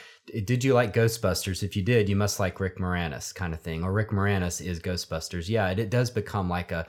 did 0.44 0.64
you 0.64 0.72
like 0.72 0.94
Ghostbusters? 0.94 1.62
If 1.62 1.76
you 1.76 1.82
did, 1.82 2.08
you 2.08 2.16
must 2.16 2.40
like 2.40 2.60
Rick 2.60 2.78
Moranis 2.78 3.34
kind 3.34 3.52
of 3.52 3.60
thing. 3.60 3.84
Or 3.84 3.92
Rick 3.92 4.10
Moranis 4.10 4.64
is 4.64 4.80
Ghostbusters. 4.80 5.48
Yeah, 5.48 5.68
it, 5.68 5.78
it 5.78 5.90
does 5.90 6.10
become 6.10 6.48
like 6.48 6.72
a, 6.72 6.86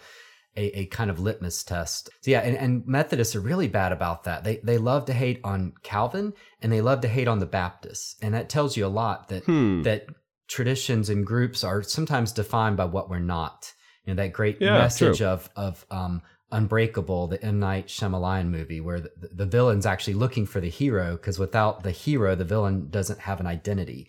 a 0.57 0.79
a 0.79 0.85
kind 0.87 1.09
of 1.09 1.19
litmus 1.19 1.63
test. 1.63 2.09
So 2.21 2.31
yeah, 2.31 2.39
and, 2.39 2.57
and 2.57 2.87
Methodists 2.87 3.35
are 3.35 3.41
really 3.41 3.67
bad 3.67 3.91
about 3.91 4.23
that. 4.23 4.43
They 4.43 4.57
they 4.63 4.77
love 4.77 5.05
to 5.05 5.13
hate 5.13 5.39
on 5.43 5.73
Calvin 5.83 6.33
and 6.61 6.71
they 6.71 6.81
love 6.81 7.01
to 7.01 7.07
hate 7.07 7.27
on 7.27 7.39
the 7.39 7.45
Baptists. 7.45 8.15
And 8.21 8.33
that 8.33 8.49
tells 8.49 8.77
you 8.77 8.85
a 8.85 8.87
lot 8.87 9.27
that 9.29 9.43
Hmm. 9.45 9.83
that 9.83 10.07
traditions 10.47 11.09
and 11.09 11.25
groups 11.25 11.63
are 11.63 11.81
sometimes 11.83 12.31
defined 12.31 12.77
by 12.77 12.85
what 12.85 13.09
we're 13.09 13.19
not. 13.19 13.73
You 14.05 14.13
know, 14.13 14.21
that 14.21 14.33
great 14.33 14.61
Yeah, 14.61 14.73
message 14.73 15.17
true. 15.17 15.27
of 15.27 15.49
of 15.55 15.85
um, 15.89 16.21
Unbreakable, 16.51 17.27
the 17.27 17.43
M 17.43 17.59
Night 17.59 17.87
Shyamalan 17.87 18.49
movie, 18.49 18.79
where 18.79 18.99
the, 19.01 19.11
the 19.33 19.45
villain's 19.45 19.85
actually 19.85 20.13
looking 20.13 20.45
for 20.45 20.61
the 20.61 20.69
hero 20.69 21.13
because 21.13 21.39
without 21.39 21.83
the 21.83 21.91
hero, 21.91 22.35
the 22.35 22.45
villain 22.45 22.89
doesn't 22.89 23.19
have 23.19 23.39
an 23.39 23.47
identity, 23.47 24.07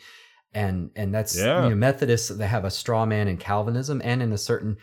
and 0.53 0.91
and 0.95 1.15
that's 1.15 1.37
Yeah. 1.37 1.63
you 1.65 1.71
know 1.71 1.75
Methodists 1.77 2.29
they 2.29 2.47
have 2.47 2.65
a 2.65 2.71
straw 2.71 3.07
man 3.07 3.27
in 3.27 3.37
Calvinism 3.39 4.01
and 4.05 4.23
in 4.23 4.33
a 4.33 4.39
certain 4.39 4.77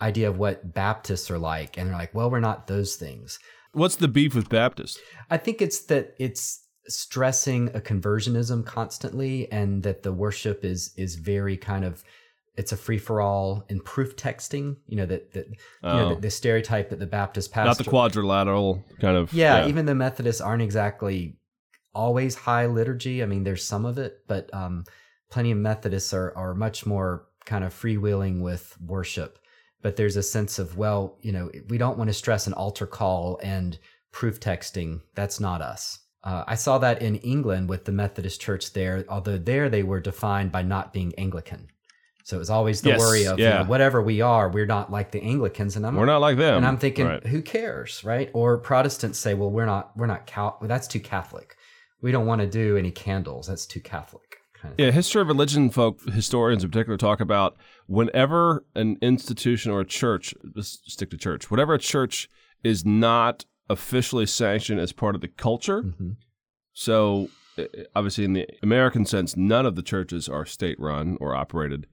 idea 0.00 0.28
of 0.28 0.38
what 0.38 0.74
Baptists 0.74 1.30
are 1.30 1.38
like, 1.38 1.76
and 1.76 1.88
they're 1.88 1.96
like, 1.96 2.14
well, 2.14 2.30
we're 2.30 2.40
not 2.40 2.66
those 2.66 2.96
things. 2.96 3.38
What's 3.72 3.96
the 3.96 4.08
beef 4.08 4.34
with 4.34 4.48
Baptists? 4.48 4.98
I 5.30 5.36
think 5.36 5.60
it's 5.60 5.80
that 5.86 6.14
it's 6.18 6.64
stressing 6.88 7.68
a 7.74 7.80
conversionism 7.80 8.64
constantly 8.64 9.50
and 9.52 9.82
that 9.82 10.02
the 10.02 10.12
worship 10.12 10.64
is 10.64 10.92
is 10.96 11.16
very 11.16 11.56
kind 11.56 11.84
of 11.84 12.02
it's 12.56 12.72
a 12.72 12.76
free 12.76 12.98
for 12.98 13.20
all 13.20 13.64
in 13.68 13.78
proof 13.80 14.16
texting. 14.16 14.76
You 14.86 14.96
know 14.96 15.06
that 15.06 15.32
that 15.34 15.46
you 15.48 15.54
know 15.82 16.06
Oh. 16.06 16.14
the, 16.14 16.22
the 16.22 16.30
stereotype 16.30 16.90
that 16.90 16.98
the 16.98 17.06
Baptist 17.06 17.52
pastor, 17.52 17.68
Not 17.68 17.78
the 17.78 17.84
quadrilateral 17.84 18.82
kind 19.00 19.16
of. 19.16 19.32
yeah, 19.32 19.66
even 19.68 19.84
the 19.86 19.94
Methodists 19.94 20.40
aren't 20.40 20.62
exactly 20.62 21.36
always 21.94 22.34
high 22.34 22.66
liturgy. 22.66 23.22
I 23.22 23.26
mean, 23.26 23.44
there's 23.44 23.64
some 23.64 23.84
of 23.84 23.98
it, 23.98 24.18
but 24.26 24.52
um, 24.54 24.84
plenty 25.30 25.50
of 25.52 25.58
Methodists 25.58 26.12
are 26.14 26.32
are 26.36 26.54
much 26.54 26.86
more 26.86 27.26
kind 27.44 27.64
of 27.64 27.72
freewheeling 27.74 28.40
with 28.40 28.76
worship. 28.84 29.38
But 29.82 29.96
there's 29.96 30.16
a 30.16 30.22
sense 30.22 30.58
of 30.58 30.76
well, 30.76 31.16
you 31.20 31.32
know, 31.32 31.50
we 31.68 31.78
don't 31.78 31.98
want 31.98 32.08
to 32.08 32.14
stress 32.14 32.46
an 32.46 32.52
altar 32.54 32.86
call 32.86 33.38
and 33.42 33.78
proof 34.12 34.40
texting. 34.40 35.00
That's 35.14 35.38
not 35.40 35.60
us. 35.62 36.00
Uh, 36.24 36.42
I 36.48 36.56
saw 36.56 36.78
that 36.78 37.00
in 37.00 37.16
England 37.16 37.68
with 37.68 37.84
the 37.84 37.92
Methodist 37.92 38.40
Church 38.40 38.72
there, 38.72 39.04
although 39.08 39.38
there 39.38 39.68
they 39.68 39.84
were 39.84 40.00
defined 40.00 40.50
by 40.50 40.62
not 40.62 40.92
being 40.92 41.14
Anglican. 41.16 41.68
So 42.24 42.36
it 42.36 42.40
was 42.40 42.50
always 42.50 42.82
the 42.82 42.90
Yes, 42.90 42.98
worry 43.00 43.24
of 43.26 43.38
you 43.38 43.46
know, 43.46 43.64
whatever 43.64 44.02
we 44.02 44.20
are, 44.20 44.50
we're 44.50 44.66
not 44.66 44.90
like 44.92 45.12
the 45.12 45.22
Anglicans, 45.22 45.76
and 45.76 45.86
I'm 45.86 45.94
We're 45.94 46.04
not 46.04 46.20
like 46.20 46.36
them. 46.36 46.58
and 46.58 46.66
I'm 46.66 46.76
thinking, 46.76 47.06
Right. 47.06 47.26
who 47.26 47.40
cares, 47.40 48.04
right? 48.04 48.28
Or 48.34 48.58
Protestants 48.58 49.18
say, 49.18 49.32
well, 49.32 49.50
we're 49.50 49.64
not, 49.64 49.96
we're 49.96 50.06
not 50.06 50.26
Cal. 50.26 50.58
That's 50.60 50.86
too 50.86 51.00
Catholic. 51.00 51.56
We 52.02 52.12
don't 52.12 52.26
want 52.26 52.42
to 52.42 52.46
do 52.46 52.76
any 52.76 52.90
candles. 52.90 53.46
That's 53.46 53.64
too 53.64 53.80
Catholic. 53.80 54.36
Kind 54.60 54.74
of. 54.74 54.80
Yeah, 54.80 54.90
history 54.90 55.22
of 55.22 55.28
religion 55.28 55.70
folk 55.70 56.00
historians 56.10 56.64
in 56.64 56.70
particular 56.70 56.98
talk 56.98 57.20
about 57.20 57.56
whenever 57.88 58.64
an 58.74 58.98
institution 59.00 59.72
or 59.72 59.80
a 59.80 59.84
church, 59.84 60.34
let's 60.54 60.80
stick 60.86 61.10
to 61.10 61.16
church, 61.16 61.50
whatever 61.50 61.74
a 61.74 61.78
church 61.78 62.28
is 62.62 62.84
not 62.84 63.44
officially 63.68 64.26
sanctioned 64.26 64.78
as 64.78 64.92
part 64.92 65.14
of 65.14 65.20
the 65.20 65.28
culture. 65.28 65.82
Mhm. 65.82 66.16
So, 66.72 67.30
uh, 67.58 67.64
obviously, 67.96 68.24
in 68.24 68.34
the 68.34 68.46
American 68.62 69.04
sense, 69.04 69.36
none 69.36 69.66
of 69.66 69.74
the 69.74 69.82
churches 69.82 70.28
are 70.28 70.44
state 70.46 70.78
run 70.78 71.16
or 71.20 71.34
operated. 71.34 71.86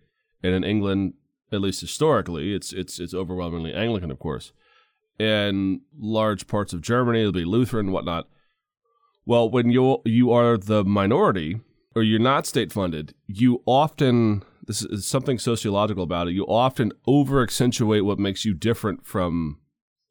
And 0.43 0.53
in 0.53 0.63
England, 0.63 1.13
at 1.51 1.61
least 1.61 1.81
historically, 1.81 2.53
it's 2.53 2.73
it's 2.73 2.99
it's 2.99 3.13
overwhelmingly 3.13 3.73
Anglican, 3.73 4.11
of 4.11 4.19
course. 4.19 4.51
In 5.17 5.81
large 5.97 6.45
parts 6.47 6.73
of 6.73 6.81
Germany, 6.81 7.21
it'll 7.21 7.31
be 7.31 7.45
Lutheran 7.45 7.87
and 7.87 7.93
whatnot. 7.93 8.27
Well, 9.25 9.49
when 9.49 9.69
you 9.71 10.01
you 10.05 10.31
are 10.31 10.57
the 10.57 10.83
minority 10.83 11.61
or 11.95 12.03
you're 12.03 12.19
not 12.19 12.45
state 12.45 12.73
funded, 12.73 13.13
you 13.27 13.61
often 13.65 14.43
this 14.67 14.81
is 14.83 15.05
something 15.07 15.37
sociological 15.39 16.03
about 16.03 16.27
it. 16.27 16.33
You 16.33 16.45
often 16.47 16.91
over 17.05 17.41
accentuate 17.43 18.03
what 18.05 18.19
makes 18.19 18.45
you 18.45 18.53
different 18.53 19.05
from 19.05 19.59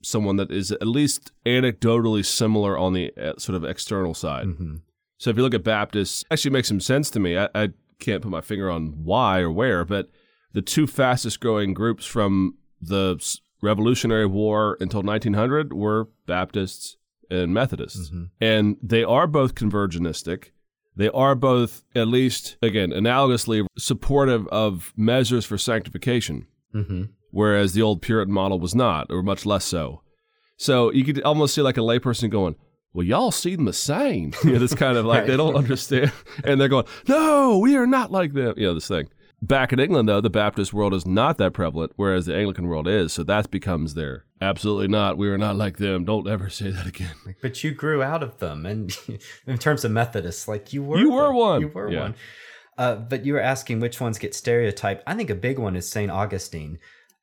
someone 0.03 0.37
that 0.37 0.51
is 0.51 0.71
at 0.71 0.87
least 0.87 1.33
anecdotally 1.47 2.25
similar 2.25 2.77
on 2.77 2.93
the 2.93 3.13
uh, 3.17 3.33
sort 3.39 3.57
of 3.57 3.65
external 3.65 4.15
side. 4.15 4.47
Mhm. 4.47 4.81
So 5.19 5.31
if 5.31 5.37
you 5.37 5.43
look 5.43 5.55
at 5.55 5.65
Baptists, 5.65 6.25
actually 6.31 6.51
makes 6.51 6.69
some 6.69 6.81
sense 6.81 7.09
to 7.11 7.21
me. 7.21 7.39
I, 7.39 7.49
I 7.55 7.69
can't 8.01 8.23
put 8.23 8.31
my 8.31 8.41
finger 8.43 8.71
on 8.71 9.05
why 9.05 9.41
or 9.41 9.51
where, 9.51 9.85
but 9.85 10.11
the 10.53 10.61
two 10.63 10.87
fastest 10.87 11.41
growing 11.41 11.73
groups 11.73 12.05
from 12.05 12.57
the 12.81 13.19
Revolutionary 13.63 14.27
War 14.27 14.77
until 14.81 15.03
1900 15.03 15.73
were 15.73 16.09
Baptists 16.27 16.97
and 17.31 17.55
Methodists. 17.55 18.11
Mhm. 18.11 18.29
And 18.41 18.77
they 18.83 19.03
are 19.03 19.27
both 19.27 19.55
conversionistic. 19.55 20.51
They 20.97 21.09
are 21.11 21.35
both, 21.35 21.83
at 21.95 22.07
least, 22.09 22.57
again, 22.63 22.91
analogously 22.91 23.67
supportive 23.77 24.47
of 24.49 24.93
measures 24.97 25.45
for 25.45 25.59
sanctification, 25.59 26.47
Mhm. 26.75 27.09
whereas 27.31 27.73
the 27.73 27.83
old 27.83 28.01
Puritan 28.03 28.33
model 28.33 28.61
was 28.61 28.75
not, 28.75 29.09
or 29.11 29.23
much 29.23 29.45
less 29.45 29.65
so. 29.65 30.03
So 30.57 30.93
you 30.93 31.05
could 31.05 31.21
almost 31.23 31.55
see 31.55 31.63
like 31.63 31.77
a 31.77 31.81
layperson 31.81 32.31
going, 32.31 32.55
well, 32.93 33.05
y'all 33.05 33.33
see 33.33 33.57
them 33.57 33.65
the 33.65 33.73
same. 33.73 34.33
You 34.45 34.53
know, 34.53 34.59
this 34.61 34.75
kind 34.75 34.97
of 34.97 35.05
like 35.05 35.21
Right. 35.23 35.27
they 35.27 35.37
don't 35.37 35.57
understand. 35.57 36.13
And 36.45 36.61
they're 36.61 36.69
going, 36.69 36.87
no, 37.09 37.59
we 37.59 37.77
are 37.77 37.87
not 37.89 38.13
like 38.13 38.33
them. 38.35 38.55
You 38.57 38.69
know, 38.69 38.75
this 38.75 38.87
thing. 38.87 39.09
Back 39.47 39.73
in 39.73 39.79
England, 39.81 40.09
though, 40.09 40.21
the 40.21 40.31
Baptist 40.31 40.73
world 40.73 40.95
is 40.95 41.05
not 41.05 41.39
that 41.39 41.53
prevalent, 41.53 41.93
whereas 41.97 42.27
the 42.27 42.35
Anglican 42.35 42.67
world 42.67 42.89
is. 42.89 43.13
So 43.13 43.23
that 43.25 43.51
becomes 43.51 43.93
their 43.95 44.25
absolutely 44.41 44.89
not. 44.89 45.19
We 45.19 45.29
are 45.29 45.37
not 45.39 45.57
like 45.57 45.77
them. 45.79 46.05
Don't 46.05 46.27
ever 46.29 46.49
say 46.49 46.71
that 46.71 46.87
again. 46.87 47.15
But 47.43 47.63
you 47.63 47.73
grew 47.73 48.03
out 48.03 48.23
of 48.23 48.39
them, 48.39 48.65
and 48.65 48.97
in 49.47 49.59
terms 49.59 49.85
of 49.85 49.91
Methodists, 49.91 50.49
like 50.49 50.73
you 50.73 50.83
were, 50.83 50.99
You 50.99 51.11
were 51.13 51.27
them. 51.27 51.37
one. 51.37 51.61
You 51.61 51.69
were 51.69 51.91
Yeah. 51.93 52.01
one. 52.01 52.15
Uh, 52.79 52.95
but 52.97 53.25
you 53.25 53.35
were 53.35 53.41
asking 53.41 53.81
which 53.81 54.01
ones 54.01 54.19
get 54.19 54.35
stereotyped. 54.35 55.03
I 55.07 55.15
think 55.15 55.31
a 55.31 55.35
big 55.35 55.59
one 55.59 55.77
is 55.77 55.89
Saint 55.89 56.11
Augustine. 56.11 56.79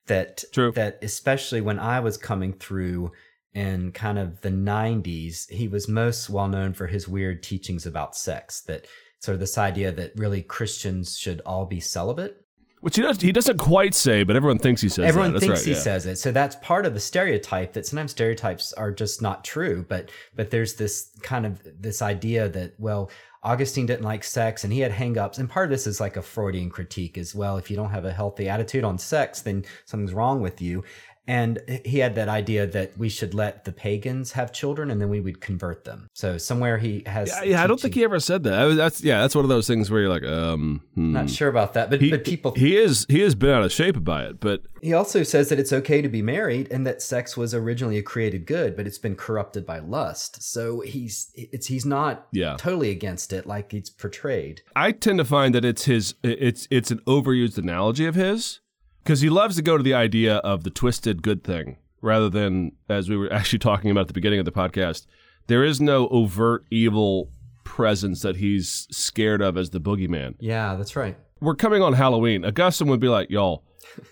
That 0.07 0.43
True. 0.51 0.71
that 0.73 0.99
especially 1.01 1.61
when 1.61 1.79
I 1.79 1.99
was 2.01 2.17
coming 2.17 2.53
through 2.53 3.11
in 3.53 3.91
kind 3.91 4.17
of 4.17 4.41
the 4.41 4.49
90s, 4.49 5.49
he 5.49 5.67
was 5.67 5.87
most 5.87 6.29
well 6.29 6.47
known 6.47 6.73
for 6.73 6.87
his 6.87 7.07
weird 7.07 7.43
teachings 7.43 7.85
about 7.85 8.15
sex. 8.15 8.61
That 8.61 8.85
sort 9.21 9.35
of 9.35 9.39
this 9.39 9.57
idea 9.57 9.91
that 9.91 10.11
really 10.15 10.41
Christians 10.41 11.17
should 11.17 11.41
all 11.45 11.65
be 11.65 11.79
celibate. 11.79 12.37
Which 12.81 12.95
he, 12.95 13.03
does, 13.03 13.21
he 13.21 13.31
doesn't 13.31 13.59
quite 13.59 13.93
say, 13.93 14.23
but 14.23 14.35
everyone 14.35 14.57
thinks 14.57 14.81
he 14.81 14.89
says 14.89 15.05
Everyone 15.05 15.33
that. 15.33 15.39
Thinks 15.39 15.59
right, 15.59 15.65
he 15.65 15.73
yeah. 15.73 15.77
says 15.77 16.07
it. 16.07 16.17
So 16.17 16.31
that's 16.31 16.55
part 16.57 16.87
of 16.87 16.95
the 16.95 16.99
stereotype 16.99 17.73
that 17.73 17.85
sometimes 17.85 18.09
stereotypes 18.09 18.73
are 18.73 18.91
just 18.91 19.21
not 19.21 19.43
true. 19.43 19.85
But 19.87 20.09
but 20.35 20.49
there's 20.49 20.73
this 20.73 21.11
kind 21.21 21.45
of 21.45 21.61
this 21.79 22.01
idea 22.01 22.49
that, 22.49 22.73
well, 22.79 23.11
Augustine 23.43 23.85
didn't 23.85 24.03
like 24.03 24.23
sex 24.23 24.63
and 24.63 24.73
he 24.73 24.79
had 24.79 24.91
hangups. 24.91 25.37
And 25.37 25.49
part 25.49 25.65
of 25.65 25.69
this 25.71 25.85
is 25.85 25.99
like 25.99 26.17
a 26.17 26.23
Freudian 26.23 26.71
critique 26.71 27.17
as 27.17 27.35
well. 27.35 27.57
If 27.57 27.69
you 27.69 27.77
don't 27.77 27.91
have 27.91 28.05
a 28.05 28.13
healthy 28.13 28.49
attitude 28.49 28.83
on 28.83 28.97
sex, 28.97 29.41
then 29.41 29.63
something's 29.85 30.13
wrong 30.13 30.41
with 30.41 30.59
you. 30.59 30.83
And 31.27 31.59
he 31.85 31.99
had 31.99 32.15
that 32.15 32.27
idea 32.27 32.65
that 32.67 32.97
we 32.97 33.07
should 33.07 33.33
let 33.33 33.63
the 33.65 33.71
pagans 33.71 34.31
have 34.33 34.51
children 34.51 34.89
and 34.89 34.99
then 34.99 35.07
we 35.09 35.21
would 35.21 35.39
convert 35.39 35.85
them. 35.85 36.07
So 36.13 36.37
somewhere 36.37 36.77
he 36.79 37.03
has. 37.05 37.29
Yeah, 37.29 37.43
yeah, 37.43 37.63
I 37.63 37.67
don't 37.67 37.79
think 37.79 37.93
he 37.93 38.03
ever 38.03 38.19
said 38.19 38.43
that. 38.43 38.53
I 38.53 38.65
was- 38.65 38.75
that's 38.77 39.03
yeah, 39.03 39.21
that's 39.21 39.35
one 39.35 39.45
of 39.45 39.49
those 39.49 39.67
things 39.67 39.91
where 39.91 40.01
you're 40.01 40.09
like, 40.09 40.23
um, 40.23 40.81
hmm. 40.95 41.13
Not 41.13 41.29
sure 41.29 41.47
about 41.49 41.73
that, 41.75 41.89
but 41.89 42.01
He, 42.01 42.09
but 42.09 42.23
people 42.25 42.53
he 42.55 42.75
is 42.75 43.05
he 43.07 43.19
has 43.21 43.35
been 43.35 43.51
out 43.51 43.63
of 43.63 43.71
shape 43.71 44.03
by 44.03 44.23
it, 44.23 44.39
but 44.39 44.63
He 44.81 44.93
also 44.93 45.21
says 45.23 45.49
that 45.49 45.59
it's 45.59 45.71
okay 45.71 46.01
to 46.01 46.09
be 46.09 46.23
married 46.23 46.67
and 46.71 46.87
that 46.87 47.01
sex 47.03 47.37
was 47.37 47.53
originally 47.53 47.97
a 47.99 48.03
created 48.03 48.45
good, 48.47 48.75
but 48.75 48.87
it's 48.87 48.97
been 48.97 49.15
corrupted 49.15 49.65
by 49.65 49.77
lust. 49.79 50.41
So 50.41 50.79
he's 50.81 51.31
it's 51.35 51.67
he's 51.67 51.85
not 51.85 52.27
Yeah. 52.31 52.55
totally 52.57 52.89
against 52.89 53.31
it 53.31 53.45
like 53.45 53.73
it's 53.75 53.89
portrayed. 53.91 54.61
I 54.75 54.91
tend 54.91 55.19
to 55.19 55.25
find 55.25 55.53
that 55.53 55.63
it's 55.65 55.85
his 55.85 56.15
it's 56.23 56.67
it's 56.71 56.89
an 56.89 56.99
overused 57.07 57.57
analogy 57.59 58.05
of 58.07 58.15
his 58.15 58.59
because 59.03 59.21
he 59.21 59.29
loves 59.29 59.55
to 59.55 59.61
go 59.61 59.77
to 59.77 59.83
the 59.83 59.93
idea 59.93 60.37
of 60.37 60.63
the 60.63 60.69
twisted 60.69 61.21
good 61.23 61.43
thing 61.43 61.77
rather 62.01 62.29
than 62.29 62.71
as 62.89 63.09
we 63.09 63.17
were 63.17 63.31
actually 63.39 63.59
talking 63.59 63.91
about 63.91 64.01
at 64.01 64.07
the 64.07 64.13
beginning 64.13 64.39
of 64.39 64.45
the 64.45 64.51
podcast. 64.51 65.05
There 65.47 65.63
is 65.63 65.81
no 65.81 66.07
overt 66.09 66.65
evil 66.71 67.29
presence 67.63 68.21
that 68.21 68.37
he's 68.37 68.87
scared 68.91 69.41
of 69.41 69.57
as 69.57 69.69
the 69.71 69.79
boogeyman. 69.81 70.35
Yeah, 70.39 70.75
that's 70.75 70.95
right. 70.95 71.17
We're 71.39 71.55
coming 71.55 71.81
on 71.81 71.93
Halloween. 71.93 72.45
Augustine 72.45 72.87
would 72.89 72.99
be 72.99 73.07
like, 73.07 73.29
"Y'all, 73.31 73.63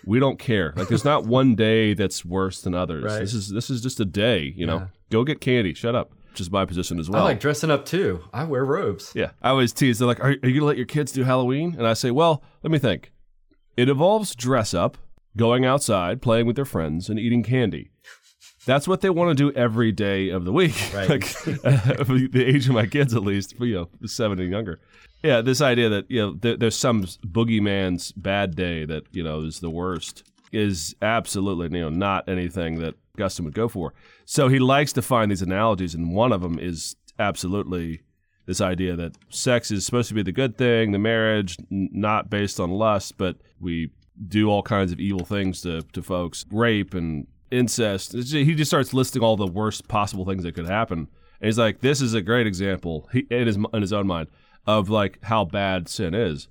we 0.04 0.18
don't 0.18 0.38
care. 0.38 0.72
Like, 0.76 0.88
there's 0.88 1.04
not 1.04 1.24
one 1.26 1.54
day 1.54 1.94
that's 1.94 2.24
worse 2.24 2.62
than 2.62 2.74
others. 2.74 3.04
Right. 3.04 3.20
This 3.20 3.34
is 3.34 3.48
this 3.50 3.70
is 3.70 3.80
just 3.80 4.00
a 4.00 4.04
day. 4.04 4.52
You 4.56 4.66
know, 4.66 4.76
Yeah. 4.78 4.86
go 5.10 5.24
get 5.24 5.40
candy. 5.40 5.74
Shut 5.74 5.94
up." 5.94 6.12
Which 6.30 6.40
is 6.40 6.50
my 6.50 6.64
position 6.64 7.00
as 7.00 7.10
well. 7.10 7.22
I 7.22 7.24
like 7.24 7.40
dressing 7.40 7.72
up 7.72 7.84
too. 7.84 8.22
I 8.32 8.44
wear 8.44 8.64
robes. 8.64 9.10
Yeah, 9.16 9.30
I 9.42 9.50
always 9.50 9.72
tease. 9.72 9.98
They're 9.98 10.06
like, 10.06 10.20
"Are, 10.20 10.28
are 10.42 10.48
you 10.48 10.54
gonna 10.54 10.64
let 10.66 10.76
your 10.76 10.86
kids 10.86 11.10
do 11.10 11.24
Halloween?" 11.24 11.74
And 11.76 11.86
I 11.86 11.94
say, 11.94 12.10
"Well, 12.12 12.42
let 12.62 12.70
me 12.70 12.78
think. 12.78 13.12
It 13.80 13.88
involves 13.88 14.34
dress 14.34 14.74
up, 14.74 14.98
going 15.38 15.64
outside, 15.64 16.20
playing 16.20 16.44
with 16.44 16.54
their 16.54 16.66
friends, 16.66 17.08
and 17.08 17.18
eating 17.18 17.42
candy. 17.42 17.90
That's 18.66 18.86
what 18.86 19.00
they 19.00 19.08
want 19.08 19.30
to 19.30 19.34
do 19.34 19.58
every 19.58 19.90
day 19.90 20.28
of 20.28 20.44
the 20.44 20.52
week. 20.52 20.74
Right. 20.92 21.08
like 21.08 21.22
the 21.44 22.44
age 22.46 22.68
of 22.68 22.74
my 22.74 22.84
kids, 22.84 23.14
at 23.14 23.22
least, 23.22 23.58
you 23.58 23.74
know, 23.74 23.88
seven 24.06 24.38
and 24.38 24.50
younger. 24.50 24.80
Yeah, 25.22 25.40
this 25.40 25.62
idea 25.62 25.88
that 25.88 26.10
you 26.10 26.20
know 26.20 26.34
there, 26.34 26.58
there's 26.58 26.76
some 26.76 27.04
boogeyman's 27.04 28.12
bad 28.12 28.54
day 28.54 28.84
that 28.84 29.04
you 29.12 29.24
know 29.24 29.44
is 29.44 29.60
the 29.60 29.70
worst 29.70 30.24
is 30.52 30.94
absolutely 31.00 31.78
you 31.78 31.82
know 31.82 31.88
not 31.88 32.28
anything 32.28 32.80
that 32.80 32.96
Augustine 33.14 33.46
would 33.46 33.54
go 33.54 33.66
for. 33.66 33.94
So 34.26 34.48
he 34.48 34.58
likes 34.58 34.92
to 34.92 35.00
find 35.00 35.30
these 35.30 35.40
analogies, 35.40 35.94
and 35.94 36.14
one 36.14 36.32
of 36.32 36.42
them 36.42 36.58
is 36.58 36.96
absolutely 37.18 38.02
this 38.50 38.60
idea 38.60 38.96
that 38.96 39.16
sex 39.28 39.70
is 39.70 39.86
supposed 39.86 40.08
to 40.08 40.14
be 40.14 40.24
the 40.24 40.32
good 40.32 40.58
thing, 40.58 40.90
the 40.90 40.98
marriage 40.98 41.56
not 41.70 42.28
based 42.28 42.58
on 42.58 42.68
lust, 42.68 43.16
but 43.16 43.36
we 43.60 43.92
do 44.26 44.50
all 44.50 44.60
kinds 44.60 44.90
of 44.90 44.98
evil 44.98 45.24
things 45.24 45.60
to, 45.60 45.82
to 45.92 46.02
folks, 46.02 46.44
rape 46.50 46.92
and 46.92 47.28
incest. 47.52 48.12
He 48.12 48.56
just 48.56 48.68
starts 48.68 48.92
listing 48.92 49.22
all 49.22 49.36
the 49.36 49.46
worst 49.46 49.86
possible 49.86 50.24
things 50.24 50.42
that 50.42 50.56
could 50.56 50.66
happen. 50.66 50.98
And 50.98 51.46
he's 51.46 51.60
like, 51.60 51.78
this 51.78 52.00
is 52.00 52.12
a 52.12 52.20
great 52.20 52.48
example 52.48 53.08
he, 53.12 53.20
in 53.30 53.46
his 53.46 53.56
in 53.72 53.82
his 53.82 53.92
own 53.92 54.08
mind 54.08 54.26
of 54.66 54.90
like 54.90 55.22
how 55.22 55.44
bad 55.44 55.88
sin 55.88 56.12
is. 56.12 56.48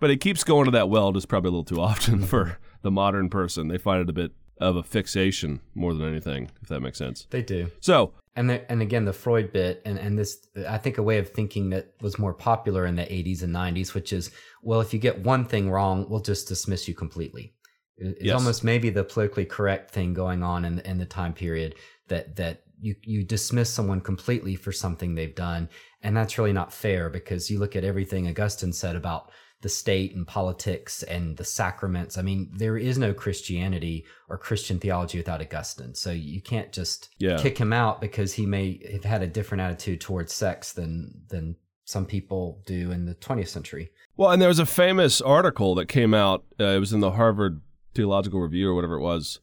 But 0.00 0.08
he 0.08 0.16
keeps 0.16 0.44
going 0.44 0.64
to 0.64 0.70
that 0.70 0.88
well 0.88 1.12
just 1.12 1.28
probably 1.28 1.48
a 1.48 1.50
little 1.50 1.64
too 1.64 1.80
often 1.82 2.24
for 2.24 2.60
the 2.80 2.90
modern 2.90 3.28
person. 3.28 3.68
They 3.68 3.76
find 3.76 4.00
it 4.00 4.08
a 4.08 4.14
bit 4.14 4.32
of 4.62 4.76
a 4.76 4.82
fixation 4.82 5.60
more 5.74 5.94
than 5.94 6.08
anything, 6.08 6.50
if 6.62 6.68
that 6.68 6.80
makes 6.80 6.98
sense. 6.98 7.26
They 7.30 7.42
do. 7.42 7.70
So 7.80 8.12
And 8.36 8.48
the, 8.48 8.70
and 8.70 8.80
again 8.82 9.04
the 9.04 9.12
Freud 9.12 9.52
bit 9.52 9.82
and 9.84 9.98
and 9.98 10.18
this 10.18 10.46
I 10.68 10.78
think 10.78 10.98
a 10.98 11.02
way 11.02 11.18
of 11.18 11.28
thinking 11.30 11.70
that 11.70 11.94
was 12.00 12.18
more 12.18 12.32
popular 12.34 12.86
in 12.86 12.96
the 12.96 13.02
80s 13.02 13.42
and 13.42 13.54
90s 13.54 13.92
which 13.94 14.12
is 14.12 14.30
well 14.62 14.80
if 14.80 14.92
you 14.94 14.98
get 14.98 15.18
one 15.24 15.44
thing 15.44 15.70
wrong 15.70 16.06
we'll 16.08 16.20
just 16.20 16.48
dismiss 16.48 16.88
you 16.88 16.94
completely. 16.94 17.54
It's 17.98 18.24
Yes. 18.24 18.34
almost 18.34 18.64
maybe 18.64 18.90
the 18.90 19.04
politically 19.04 19.44
correct 19.44 19.90
thing 19.90 20.14
going 20.14 20.42
on 20.42 20.64
in 20.64 20.78
in 20.80 20.98
the 20.98 21.06
time 21.06 21.34
period 21.34 21.74
that 22.08 22.36
that 22.36 22.62
you 22.80 22.94
you 23.02 23.22
dismiss 23.22 23.70
someone 23.70 24.00
completely 24.00 24.56
for 24.56 24.72
something 24.72 25.14
they've 25.14 25.34
done, 25.36 25.68
and 26.02 26.16
that's 26.16 26.36
really 26.38 26.52
not 26.52 26.72
fair 26.72 27.08
because 27.10 27.48
you 27.50 27.58
look 27.60 27.76
at 27.76 27.84
everything 27.84 28.26
Augustine 28.26 28.72
said 28.72 28.96
about 28.96 29.30
the 29.62 29.68
state 29.68 30.14
and 30.14 30.26
politics 30.26 31.02
and 31.04 31.36
the 31.36 31.44
sacraments. 31.44 32.18
I 32.18 32.22
mean, 32.22 32.50
there 32.54 32.76
is 32.76 32.98
no 32.98 33.14
Christianity 33.14 34.04
or 34.28 34.36
Christian 34.36 34.78
theology 34.78 35.18
without 35.18 35.40
Augustine. 35.40 35.94
So 35.94 36.10
you 36.10 36.40
can't 36.42 36.72
just 36.72 37.08
Yeah. 37.18 37.38
kick 37.40 37.58
him 37.58 37.72
out 37.72 38.00
because 38.00 38.34
he 38.34 38.44
may 38.44 38.80
have 38.92 39.04
had 39.04 39.22
a 39.22 39.26
different 39.26 39.62
attitude 39.62 40.00
towards 40.00 40.32
sex 40.34 40.72
than 40.72 41.22
than 41.28 41.56
some 41.84 42.06
people 42.06 42.62
do 42.66 42.90
in 42.90 43.06
the 43.06 43.14
20th 43.14 43.48
century. 43.48 43.90
Well, 44.16 44.30
and 44.30 44.40
there 44.40 44.48
was 44.48 44.58
a 44.60 44.66
famous 44.66 45.20
article 45.20 45.74
that 45.76 45.86
came 45.86 46.12
out. 46.14 46.44
Uh, 46.60 46.64
it 46.64 46.78
was 46.78 46.92
in 46.92 47.00
the 47.00 47.12
Harvard 47.12 47.60
Theological 47.94 48.40
Review 48.40 48.70
or 48.70 48.74
whatever 48.74 48.94
it 48.96 49.00
was, 49.02 49.40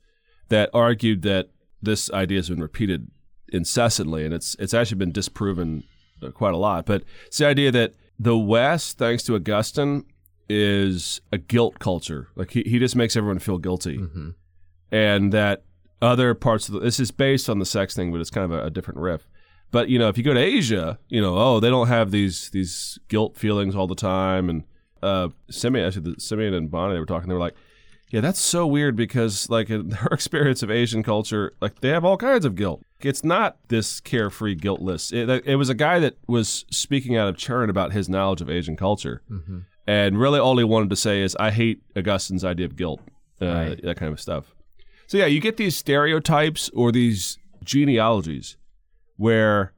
that 0.50 0.70
argued 0.74 1.22
that 1.24 1.50
this 1.82 2.10
idea 2.12 2.40
has 2.40 2.50
been 2.50 2.62
repeated 2.62 3.10
incessantly, 3.52 4.26
and 4.26 4.34
it's 4.34 4.56
it's 4.60 4.74
actually 4.74 4.98
been 4.98 5.12
disproven 5.12 5.84
quite 6.34 6.54
a 6.54 6.58
lot. 6.58 6.86
But 6.86 7.04
it's 7.28 7.38
the 7.38 7.48
idea 7.48 7.72
that 7.72 7.94
the 8.20 8.38
West, 8.38 8.98
thanks 8.98 9.24
to 9.24 9.36
Augustine, 9.36 10.04
is 10.50 11.22
a 11.32 11.38
guilt 11.38 11.80
culture. 11.80 12.28
Like 12.36 12.52
he, 12.52 12.64
he 12.64 12.80
just 12.80 12.96
makes 12.96 13.16
everyone 13.16 13.40
feel 13.40 13.58
guilty, 13.58 13.98
Mm-hmm. 13.98 14.30
and 14.92 15.32
that 15.34 15.64
other 16.02 16.34
parts 16.34 16.68
of 16.68 16.74
the, 16.76 16.80
this 16.80 17.00
is 17.00 17.12
based 17.12 17.50
on 17.50 17.60
the 17.60 17.66
sex 17.66 17.96
thing, 17.96 18.12
but 18.12 18.22
it's 18.22 18.30
kind 18.30 18.52
of 18.52 18.58
a, 18.58 18.66
a 18.66 18.70
different 18.70 19.00
riff. 19.00 19.28
But 19.72 19.90
you 19.90 20.00
know, 20.00 20.08
if 20.10 20.18
you 20.18 20.24
go 20.24 20.34
to 20.34 20.40
Asia, 20.40 20.98
you 21.10 21.22
know, 21.22 21.38
oh, 21.38 21.60
they 21.60 21.70
don't 21.70 21.88
have 21.88 22.12
these 22.12 22.50
these 22.50 22.98
guilt 23.08 23.38
feelings 23.38 23.76
all 23.76 23.86
the 23.88 23.96
time. 23.96 24.50
And 24.50 24.64
uh, 25.04 25.30
Simeon, 25.52 25.86
actually, 25.86 26.14
the, 26.14 26.20
Simeon 26.20 26.54
and 26.56 26.72
Bonnie, 26.72 26.94
they 26.96 27.00
were 27.00 27.06
talking. 27.06 27.30
They 27.30 27.36
were 27.36 27.40
like, 27.40 27.56
"Yeah, 28.10 28.22
that's 28.22 28.40
so 28.40 28.66
weird 28.68 28.96
because, 28.96 29.50
like, 29.50 29.70
in 29.70 29.92
her 30.04 30.10
experience 30.12 30.64
of 30.64 30.72
Asian 30.72 31.04
culture, 31.04 31.54
like 31.62 31.82
they 31.82 31.90
have 31.90 32.04
all 32.06 32.18
kinds 32.18 32.46
of 32.46 32.56
guilt. 32.56 32.82
It's 33.02 33.24
not 33.24 33.58
this 33.70 34.00
carefree, 34.02 34.56
guiltless. 34.56 35.12
It, 35.14 35.30
it 35.46 35.56
was 35.56 35.70
a 35.70 35.74
guy 35.76 36.00
that 36.00 36.18
was 36.28 36.66
speaking 36.72 37.16
out 37.16 37.30
of 37.30 37.38
turn 37.38 37.70
about 37.70 37.92
his 37.94 38.10
knowledge 38.10 38.42
of 38.42 38.50
Asian 38.50 38.76
culture, 38.76 39.22
Mm-hmm. 39.32 39.60
and 39.88 40.20
really 40.20 40.40
all 40.40 40.58
he 40.58 40.64
wanted 40.64 40.90
to 40.90 40.96
say 40.96 41.22
is, 41.22 41.36
"I 41.40 41.52
hate 41.52 41.82
Augustine's 41.96 42.44
idea 42.44 42.66
of 42.66 42.76
guilt, 42.76 43.02
uh, 43.42 43.46
Right. 43.46 43.82
that 43.84 43.98
kind 43.98 44.12
of 44.12 44.20
stuff." 44.20 44.54
So 45.08 45.18
yeah, 45.18 45.26
you 45.26 45.40
get 45.42 45.58
these 45.58 45.76
stereotypes 45.76 46.70
or 46.74 46.92
these 46.92 47.38
genealogies 47.64 48.58
where 49.18 49.74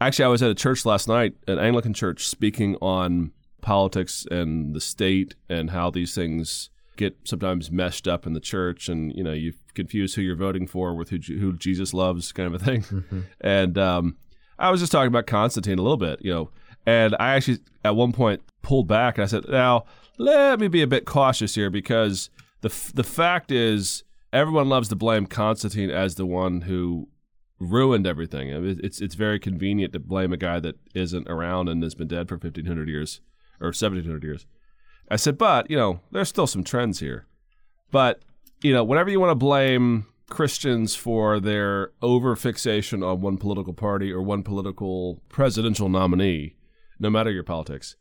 actually 0.00 0.24
I 0.24 0.28
was 0.28 0.42
at 0.42 0.50
a 0.50 0.54
church 0.54 0.84
last 0.86 1.08
night, 1.08 1.34
an 1.46 1.58
Anglican 1.58 1.94
church, 1.94 2.26
speaking 2.28 2.76
on 2.80 3.32
politics 3.60 4.26
and 4.30 4.74
the 4.74 4.80
state 4.80 5.34
and 5.48 5.70
how 5.70 5.90
these 5.90 6.14
things 6.14 6.70
get 6.98 7.16
sometimes 7.24 7.70
meshed 7.70 8.06
up 8.06 8.26
in 8.26 8.34
the 8.34 8.40
church, 8.40 8.88
and 8.90 9.14
you 9.14 9.24
know 9.24 9.32
you 9.32 9.54
confuse 9.74 10.14
who 10.14 10.22
you're 10.22 10.36
voting 10.36 10.66
for 10.66 10.94
with 10.94 11.08
who, 11.08 11.18
who 11.38 11.56
Jesus 11.56 11.94
loves, 11.94 12.32
kind 12.32 12.52
of 12.52 12.60
a 12.60 12.64
thing. 12.64 12.82
Mm-hmm. 12.82 13.20
And 13.40 13.78
um, 13.78 14.18
I 14.58 14.70
was 14.70 14.80
just 14.80 14.92
talking 14.92 15.08
about 15.08 15.26
Constantine 15.26 15.78
a 15.78 15.82
little 15.82 15.96
bit, 15.96 16.18
you 16.22 16.32
know, 16.32 16.50
and 16.84 17.16
I 17.18 17.34
actually 17.34 17.60
at 17.84 17.96
one 17.96 18.12
point 18.12 18.42
pulled 18.62 18.88
back 18.88 19.16
and 19.16 19.24
I 19.24 19.26
said, 19.26 19.48
now 19.48 19.84
let 20.18 20.58
me 20.60 20.68
be 20.68 20.82
a 20.82 20.86
bit 20.86 21.06
cautious 21.06 21.54
here 21.54 21.70
because 21.70 22.28
the 22.60 22.68
f- 22.68 22.92
the 22.94 23.04
fact 23.04 23.50
is 23.50 24.02
everyone 24.32 24.68
loves 24.68 24.88
to 24.88 24.96
blame 24.96 25.26
Constantine 25.26 25.90
as 25.90 26.16
the 26.16 26.26
one 26.26 26.62
who 26.62 27.08
ruined 27.60 28.06
everything. 28.06 28.54
I 28.54 28.58
mean, 28.58 28.80
It's 28.82 29.00
it's 29.00 29.14
very 29.14 29.38
convenient 29.38 29.92
to 29.92 30.00
blame 30.00 30.32
a 30.32 30.36
guy 30.36 30.60
that 30.60 30.76
isn't 30.94 31.28
around 31.28 31.68
and 31.68 31.82
has 31.82 31.94
been 31.94 32.08
dead 32.08 32.28
for 32.28 32.34
1500 32.34 32.88
years 32.88 33.20
or 33.60 33.68
1700 33.68 34.22
years. 34.24 34.46
I 35.10 35.16
said, 35.16 35.38
but, 35.38 35.70
you 35.70 35.76
know, 35.76 36.00
there's 36.12 36.28
still 36.28 36.46
some 36.46 36.64
trends 36.64 37.00
here. 37.00 37.26
But, 37.90 38.20
you 38.62 38.72
know, 38.72 38.84
whenever 38.84 39.08
you 39.10 39.20
want 39.20 39.30
to 39.30 39.34
blame 39.36 40.06
Christians 40.28 40.94
for 40.94 41.40
their 41.40 41.92
over 42.02 42.36
fixation 42.36 43.02
on 43.02 43.20
one 43.22 43.38
political 43.38 43.72
party 43.72 44.12
or 44.12 44.20
one 44.20 44.42
political 44.42 45.22
presidential 45.30 45.88
nominee, 45.88 46.56
no 46.98 47.08
matter 47.08 47.30
your 47.30 47.44
politics, 47.44 47.96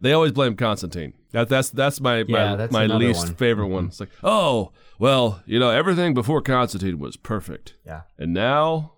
they 0.00 0.12
always 0.12 0.32
blame 0.32 0.56
Constantine. 0.56 1.14
That, 1.30 1.48
that's 1.48 1.70
that's 1.70 2.00
my 2.00 2.24
Yeah, 2.28 2.50
my, 2.50 2.56
that's 2.56 2.72
my 2.72 2.86
least 2.86 3.26
one. 3.26 3.34
favorite 3.36 3.68
one. 3.68 3.86
It's 3.86 4.00
like, 4.00 4.10
oh, 4.22 4.72
well, 4.98 5.42
you 5.46 5.58
know, 5.58 5.70
everything 5.70 6.12
before 6.12 6.42
Constantine 6.42 6.98
was 6.98 7.16
perfect, 7.16 7.74
Yeah. 7.86 8.02
and 8.18 8.34
now 8.34 8.94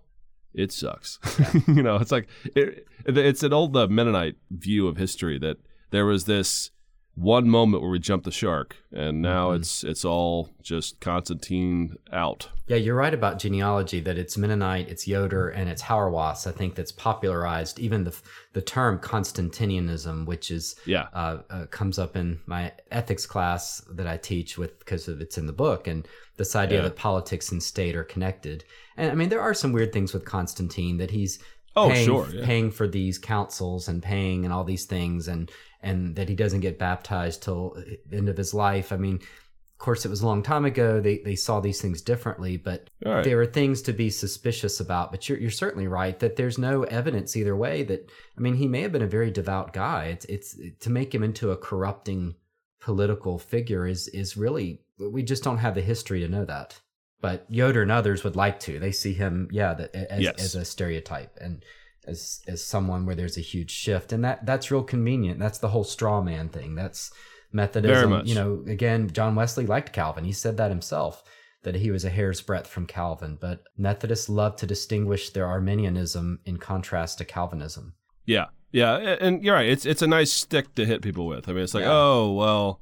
it 0.53 0.73
sucks. 0.73 1.19
you 1.69 1.83
know, 1.83 1.97
it's 1.97 2.11
like 2.11 2.27
it, 2.57 2.89
it's 3.07 3.43
an 3.45 3.53
old 3.53 3.77
uh, 3.77 3.87
Mennonite 3.87 4.37
view 4.51 4.89
of 4.89 4.97
history 4.97 5.39
that 5.39 5.59
there 5.91 6.07
was 6.07 6.25
this 6.25 6.71
one 7.17 7.49
moment 7.49 7.81
where 7.83 7.91
we 7.93 7.99
jumped 8.01 8.25
the 8.25 8.33
shark, 8.33 8.77
and 8.93 9.23
now 9.23 9.49
Mm-hmm. 9.51 9.61
it's 9.61 9.85
it's 9.85 10.05
all 10.05 10.49
just 10.63 10.99
Constantine 11.01 11.97
out. 12.13 12.49
Yeah, 12.67 12.77
you're 12.79 12.97
right 12.97 13.13
about 13.15 13.39
genealogy 13.39 14.01
that 14.01 14.19
it's 14.19 14.37
Mennonite, 14.39 14.89
it's 14.89 15.07
Yoder, 15.07 15.49
and 15.51 15.69
it's 15.71 15.83
Hauerwas. 15.83 16.47
I 16.47 16.51
think 16.53 16.75
that's 16.75 16.91
popularized 16.93 17.79
even 17.79 18.05
the 18.05 18.15
the 18.53 18.63
term 18.63 18.99
Constantinianism, 18.99 20.27
which 20.27 20.51
is 20.51 20.77
Yeah, 20.87 21.07
uh, 21.13 21.39
uh, 21.51 21.67
comes 21.67 21.99
up 21.99 22.17
in 22.17 22.41
my 22.47 22.73
ethics 22.91 23.27
class 23.27 23.81
that 23.93 24.07
I 24.07 24.17
teach 24.17 24.59
with 24.59 24.79
because 24.79 25.09
of 25.09 25.21
it's 25.21 25.39
in 25.39 25.47
the 25.47 25.53
book 25.53 25.87
and 25.87 26.07
this 26.37 26.57
idea 26.57 26.79
Yeah. 26.79 26.85
that 26.85 26.97
politics 26.97 27.53
and 27.53 27.63
state 27.63 27.95
are 27.97 28.05
connected. 28.05 28.65
And 28.97 29.11
I 29.11 29.15
mean, 29.15 29.29
there 29.29 29.41
are 29.41 29.55
some 29.55 29.73
weird 29.73 29.93
things 29.93 30.13
with 30.13 30.25
Constantine 30.25 30.97
that 30.99 31.11
he's 31.11 31.39
Oh, 31.77 31.91
paying, 31.91 32.07
sure, 32.07 32.29
yeah. 32.33 32.47
paying 32.47 32.71
for 32.71 32.87
these 32.87 33.19
councils 33.19 33.89
and 33.89 34.01
paying 34.01 34.45
and 34.45 34.55
all 34.55 34.63
these 34.63 34.85
things 34.85 35.27
and 35.27 35.51
and 35.85 36.17
that 36.17 36.29
he 36.29 36.35
doesn't 36.35 36.61
get 36.61 36.79
baptized 36.79 37.43
till 37.43 37.75
the 38.11 38.17
end 38.17 38.29
of 38.29 38.37
his 38.37 38.55
life. 38.55 38.93
I 38.93 38.97
mean, 38.97 39.17
of 39.17 39.79
course, 39.79 40.05
it 40.05 40.09
was 40.09 40.23
a 40.23 40.27
long 40.27 40.43
time 40.43 40.65
ago. 40.65 41.01
They 41.01 41.19
they 41.19 41.37
saw 41.37 41.61
these 41.61 41.81
things 41.81 42.01
differently, 42.01 42.57
but 42.57 42.89
right. 43.05 43.23
there 43.23 43.41
are 43.41 43.47
things 43.47 43.83
to 43.83 43.93
be 43.93 44.09
suspicious 44.11 44.81
about, 44.81 45.11
but 45.11 45.29
you're, 45.29 45.39
you're 45.39 45.51
certainly 45.51 45.87
right 45.87 46.19
that 46.21 46.37
there's 46.37 46.59
no 46.59 46.85
evidence 46.85 47.37
either 47.37 47.57
way 47.57 47.83
that, 47.85 48.11
I 48.37 48.41
mean, 48.41 48.55
he 48.55 48.67
may 48.67 48.83
have 48.83 48.93
been 48.93 49.03
a 49.03 49.07
very 49.07 49.31
devout 49.31 49.73
guy. 49.73 50.07
It's, 50.07 50.25
it's 50.27 50.57
to 50.81 50.91
make 50.91 51.15
him 51.15 51.23
into 51.23 51.51
a 51.51 51.57
corrupting 51.57 52.35
political 52.81 53.39
figure 53.39 53.87
is, 53.87 54.09
is 54.09 54.37
really, 54.37 54.81
we 54.99 55.23
just 55.23 55.43
don't 55.43 55.59
have 55.59 55.75
the 55.75 55.83
history 55.83 56.21
to 56.21 56.29
know 56.29 56.45
that. 56.45 56.81
But 57.21 57.47
Yoder 57.49 57.83
and 57.83 57.93
others 57.93 58.23
would 58.25 58.37
like 58.37 58.61
to. 58.61 58.79
They 58.79 58.93
see 58.93 59.15
him, 59.15 59.49
yeah, 59.51 59.75
that, 59.75 59.95
as, 59.95 60.21
Yes. 60.23 60.45
as 60.45 60.55
a 60.55 60.65
stereotype 60.65 61.37
and 61.41 61.65
as, 62.07 62.41
as 62.47 62.63
someone 62.65 63.07
where 63.07 63.15
there's 63.15 63.39
a 63.39 63.41
huge 63.43 63.71
shift. 63.71 64.13
And 64.13 64.25
that, 64.25 64.45
that's 64.47 64.71
real 64.71 64.83
convenient. 64.83 65.39
That's 65.39 65.59
the 65.59 65.69
whole 65.69 65.85
straw 65.85 66.21
man 66.23 66.49
thing. 66.49 66.75
That's 66.75 67.11
Methodism. 67.53 68.11
much. 68.11 68.27
You 68.27 68.35
know, 68.35 68.65
again, 68.67 69.11
John 69.13 69.35
Wesley 69.35 69.67
liked 69.67 69.93
Calvin. 69.93 70.25
He 70.25 70.33
said 70.33 70.57
that 70.57 70.71
himself 70.71 71.23
that 71.63 71.77
he 71.77 71.91
was 71.91 72.05
a 72.05 72.11
hair's 72.11 72.43
breadth 72.43 72.67
from 72.67 72.87
Calvin, 72.87 73.39
but 73.41 73.63
Methodists 73.79 74.29
love 74.29 74.57
to 74.57 74.67
distinguish 74.67 75.31
their 75.31 75.47
Arminianism 75.47 76.41
in 76.45 76.59
contrast 76.59 77.19
to 77.19 77.25
Calvinism. 77.25 77.95
Yeah, 78.27 78.47
yeah, 78.71 78.97
and 78.99 79.43
you're 79.43 79.55
right. 79.55 79.69
It's 79.69 79.87
it's 79.87 80.03
a 80.03 80.07
nice 80.07 80.31
stick 80.33 80.75
to 80.75 80.85
hit 80.85 81.01
people 81.01 81.27
with. 81.27 81.49
I 81.49 81.53
mean, 81.53 81.63
it's 81.65 81.73
like, 81.75 81.85
Yeah. 81.85 81.93
oh 81.93 82.33
well, 82.33 82.81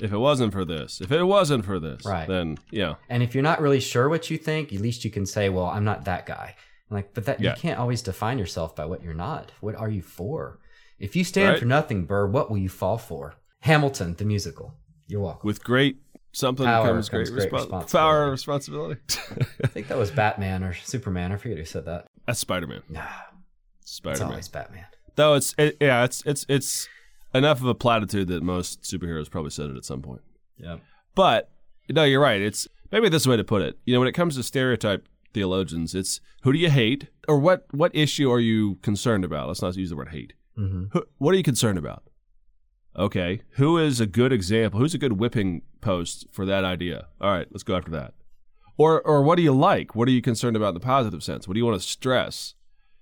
if 0.00 0.12
it 0.12 0.18
wasn't 0.18 0.52
for 0.52 0.64
this, 0.64 1.00
if 1.02 1.12
it 1.12 1.24
wasn't 1.24 1.64
for 1.66 1.78
this, 1.78 2.06
Right. 2.06 2.26
then 2.28 2.56
yeah, 2.70 2.94
And 3.10 3.22
if 3.22 3.34
you're 3.34 3.42
not 3.42 3.60
really 3.60 3.80
sure 3.80 4.08
what 4.08 4.30
you 4.30 4.38
think, 4.38 4.72
at 4.72 4.80
least 4.80 5.04
you 5.04 5.10
can 5.10 5.26
say, 5.26 5.48
"Well, 5.50 5.66
I'm 5.66 5.84
not 5.84 6.04
that 6.06 6.24
guy." 6.24 6.54
Like, 6.92 7.14
but 7.14 7.24
that 7.26 7.40
Yeah. 7.40 7.50
you 7.50 7.56
can't 7.56 7.78
always 7.78 8.02
define 8.02 8.38
yourself 8.38 8.76
by 8.76 8.84
what 8.86 9.02
you're 9.02 9.14
not. 9.14 9.52
What 9.60 9.74
are 9.76 9.90
you 9.90 10.02
for? 10.02 10.58
If 10.98 11.16
you 11.16 11.24
stand 11.24 11.50
Right. 11.50 11.58
for 11.58 11.64
nothing, 11.64 12.04
Burr, 12.04 12.26
what 12.26 12.50
will 12.50 12.58
you 12.58 12.68
fall 12.68 12.98
for? 12.98 13.34
Hamilton, 13.60 14.14
the 14.16 14.24
musical. 14.24 14.74
You're 15.08 15.20
welcome. 15.22 15.46
with 15.46 15.62
great 15.64 15.98
something 16.32 16.64
Power 16.64 16.86
comes 16.86 17.08
comes 17.10 17.28
great, 17.30 17.50
great 17.50 17.62
respo- 17.62 17.90
power 17.92 18.30
responsibility. 18.30 19.00
I 19.62 19.66
think 19.66 19.88
that 19.88 19.98
was 19.98 20.10
Batman 20.10 20.62
or 20.64 20.72
Superman. 20.74 21.32
I 21.32 21.36
forget 21.36 21.58
who 21.58 21.64
said 21.64 21.84
that. 21.84 22.06
That's 22.26 22.38
Spider 22.40 22.66
Man. 22.66 22.82
Nah, 22.88 23.02
Spider 23.84 24.12
it's 24.12 24.20
Man. 24.20 24.30
always 24.30 24.48
Batman. 24.48 24.86
Though 25.16 25.34
it's 25.34 25.54
it, 25.58 25.76
yeah, 25.80 26.04
it's 26.04 26.22
it's 26.24 26.46
it's 26.48 26.88
enough 27.34 27.60
of 27.60 27.66
a 27.66 27.74
platitude 27.74 28.28
that 28.28 28.42
most 28.42 28.82
superheroes 28.82 29.30
probably 29.30 29.50
said 29.50 29.68
it 29.70 29.76
at 29.76 29.84
some 29.84 30.00
point. 30.00 30.22
Yeah. 30.56 30.78
But 31.14 31.50
no, 31.90 32.04
you're 32.04 32.20
right. 32.20 32.40
It's 32.40 32.66
maybe 32.90 33.08
this 33.10 33.26
way 33.26 33.36
to 33.36 33.44
put 33.44 33.60
it. 33.60 33.76
You 33.84 33.92
know, 33.92 33.98
when 34.00 34.08
it 34.08 34.12
comes 34.12 34.36
to 34.36 34.42
stereotype 34.42 35.06
theologians, 35.32 35.94
it's 35.94 36.20
who 36.42 36.52
do 36.52 36.58
you 36.58 36.70
hate 36.70 37.08
or 37.28 37.38
what 37.38 37.66
what 37.70 37.94
issue 37.94 38.30
are 38.30 38.40
you 38.40 38.76
concerned 38.82 39.24
about? 39.24 39.48
Let's 39.48 39.62
not 39.62 39.76
use 39.76 39.90
the 39.90 39.96
word 39.96 40.08
hate. 40.10 40.34
hmm 40.56 40.84
Who, 40.92 41.04
what 41.18 41.34
are 41.34 41.38
you 41.38 41.42
concerned 41.42 41.78
about? 41.78 42.04
Okay, 42.96 43.40
who 43.52 43.78
is 43.78 44.00
a 44.00 44.06
good 44.06 44.32
example? 44.32 44.78
Who's 44.78 44.94
a 44.94 44.98
good 44.98 45.14
whipping 45.14 45.62
post 45.80 46.26
for 46.30 46.44
that 46.44 46.64
idea? 46.64 47.06
All 47.20 47.30
right, 47.30 47.46
let's 47.50 47.62
go 47.62 47.76
after 47.76 47.90
that. 47.92 48.12
Or 48.76 49.00
or 49.02 49.22
what 49.22 49.36
do 49.36 49.42
you 49.42 49.52
like? 49.54 49.94
What 49.94 50.08
are 50.08 50.12
you 50.12 50.22
concerned 50.22 50.56
about 50.56 50.68
in 50.68 50.74
the 50.74 50.80
positive 50.80 51.22
sense? 51.22 51.48
What 51.48 51.54
do 51.54 51.60
you 51.60 51.66
want 51.66 51.80
to 51.80 51.86
stress? 51.86 52.54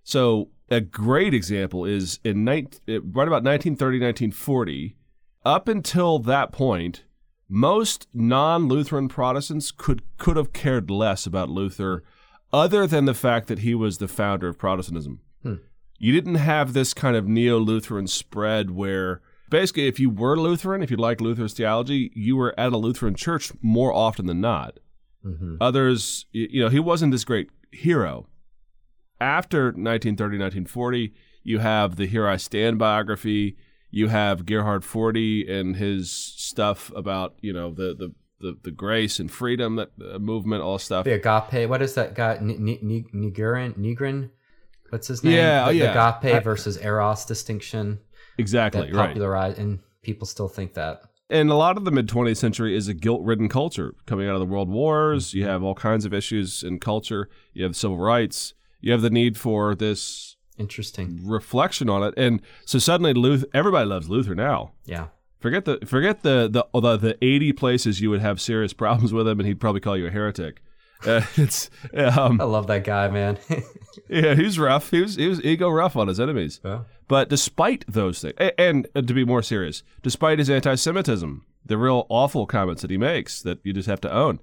So 0.05 0.51
a 0.71 0.81
great 0.81 1.35
example 1.35 1.85
is 1.85 2.21
in 2.25 2.45
19, 2.45 2.81
right 2.87 3.29
about 3.29 3.45
1930, 3.45 3.99
1940. 4.01 4.97
Up 5.45 5.69
until 5.69 6.19
that 6.21 6.53
point, 6.53 7.05
most 7.49 8.07
non-Lutheran 8.15 9.09
Protestants 9.09 9.71
could 9.73 10.03
could 10.19 10.37
have 10.37 10.53
cared 10.53 10.91
less 10.91 11.27
about 11.27 11.49
Luther, 11.49 12.05
other 12.53 12.87
than 12.87 13.05
the 13.05 13.15
fact 13.15 13.49
that 13.49 13.61
he 13.61 13.75
was 13.75 13.99
the 13.99 14.09
founder 14.09 14.49
of 14.49 14.59
Protestantism. 14.59 15.21
You 16.03 16.13
didn't 16.13 16.37
have 16.37 16.73
this 16.73 16.95
kind 16.95 17.15
of 17.15 17.29
neo-Lutheran 17.29 18.07
spread 18.07 18.71
where 18.71 19.21
basically, 19.51 19.87
if 19.87 20.01
you 20.01 20.09
were 20.09 20.35
Lutheran, 20.37 20.83
if 20.83 20.91
you 20.91 20.97
liked 20.97 21.21
Luther's 21.21 21.53
theology, 21.53 22.11
you 22.15 22.37
were 22.37 22.55
at 22.59 22.73
a 22.73 22.79
Lutheran 22.79 23.15
church 23.15 23.53
more 23.61 23.93
often 23.93 24.25
than 24.27 24.41
not. 24.41 24.79
hmm 25.23 25.57
Others, 25.61 26.25
you 26.33 26.63
know, 26.63 26.71
he 26.71 26.81
wasn't 26.81 27.13
this 27.13 27.25
great 27.25 27.51
hero. 27.71 28.27
after 29.21 29.65
1930, 29.67 30.39
1940, 30.39 31.13
you 31.43 31.59
have 31.59 31.97
the 31.97 32.07
Here 32.07 32.27
I 32.27 32.37
Stand 32.39 32.79
biography. 32.79 33.57
You 33.91 34.09
have 34.09 34.47
Gerhard 34.47 34.83
Forde 34.83 35.47
and 35.49 35.77
his 35.77 36.11
stuff 36.11 36.91
about 36.97 37.35
you 37.43 37.53
know 37.53 37.73
the 37.73 37.95
the 37.95 38.15
the, 38.41 38.57
the 38.63 38.71
grace 38.71 39.19
and 39.19 39.31
freedom 39.31 39.77
that 39.77 39.91
uh, 40.01 40.19
movement, 40.19 40.63
all 40.63 40.79
stuff. 40.79 41.05
The 41.05 41.13
agape. 41.13 41.69
What 41.69 41.83
is 41.83 41.95
that 41.95 42.15
guy? 42.15 42.39
Nygren. 42.39 43.77
Nygren. 43.79 44.31
What's 44.89 45.07
his 45.07 45.23
name? 45.23 45.35
Yeah, 45.35 45.67
the, 45.67 45.75
yeah. 45.75 45.93
The 45.93 46.29
agape 46.29 46.45
versus 46.45 46.79
eros 46.79 47.25
distinction. 47.25 48.01
Exactly 48.39 48.91
that 48.91 48.95
right. 48.95 49.09
Popularized, 49.09 49.59
and 49.59 49.81
people 50.03 50.27
still 50.27 50.49
think 50.49 50.75
that. 50.75 51.03
And 51.29 51.51
a 51.51 51.55
lot 51.55 51.77
of 51.77 51.85
the 51.85 51.93
mid 51.93 52.09
20th 52.09 52.39
century 52.39 52.77
is 52.77 52.89
a 52.89 52.95
guilt 52.95 53.23
ridden 53.23 53.49
culture 53.49 53.95
coming 54.07 54.29
out 54.29 54.35
of 54.35 54.41
the 54.41 54.47
world 54.47 54.69
wars. 54.69 55.33
You 55.33 55.45
have 55.45 55.63
all 55.63 55.77
kinds 55.77 56.05
of 56.05 56.13
issues 56.13 56.65
in 56.65 56.81
culture. 56.81 57.29
You 57.53 57.65
have 57.65 57.77
civil 57.77 57.99
rights. 57.99 58.55
You 58.81 58.91
have 58.93 59.03
the 59.03 59.11
need 59.11 59.37
for 59.37 59.75
this 59.75 60.37
interesting 60.59 61.21
reflection 61.25 61.89
on 61.89 62.03
it. 62.03 62.15
And 62.17 62.43
so 62.65 62.79
suddenly, 62.79 63.15
Luther, 63.15 63.47
everybody 63.55 63.87
loves 63.87 64.09
Luther 64.09 64.35
now. 64.35 64.73
Yeah. 64.85 65.09
Forget 65.41 65.65
the 65.65 65.79
forget 65.87 66.23
the 66.23 66.49
the 66.49 66.81
the, 66.81 66.97
the 66.97 67.25
eighty 67.25 67.53
places 67.53 68.01
you 68.01 68.11
would 68.11 68.21
have 68.21 68.41
serious 68.41 68.73
problems 68.85 69.13
with 69.13 69.27
him, 69.27 69.41
and 69.41 69.47
he'd 69.47 69.61
probably 69.61 69.81
call 69.81 69.97
you 69.97 70.07
a 70.07 70.11
heretic. 70.11 70.63
Uh, 71.07 71.23
it's 71.37 71.71
um, 71.95 72.41
I 72.41 72.45
love 72.45 72.67
that 72.67 72.85
guy, 72.85 73.09
man. 73.09 73.39
yeah, 74.09 74.35
he's 74.35 74.59
rough. 74.59 74.91
He 74.91 75.01
was 75.01 75.17
he 75.17 75.27
was 75.27 75.43
ego 75.43 75.69
rough 75.71 75.97
on 75.97 76.09
his 76.09 76.21
enemies. 76.21 76.61
Yeah. 76.65 76.83
But 77.09 77.29
despite 77.29 77.85
those 77.89 78.21
things, 78.21 78.35
and, 78.39 78.87
and 78.95 79.09
to 79.09 79.15
be 79.15 79.25
more 79.25 79.43
serious, 79.43 79.83
despite 80.01 80.39
his 80.39 80.49
anti-Semitism, 80.49 81.45
the 81.67 81.77
real 81.77 82.07
awful 82.09 82.47
comments 82.47 82.83
that 82.83 82.91
he 82.91 82.99
makes 82.99 83.43
that 83.43 83.59
you 83.65 83.73
just 83.73 83.89
have 83.89 84.01
to 84.03 84.13
own, 84.13 84.39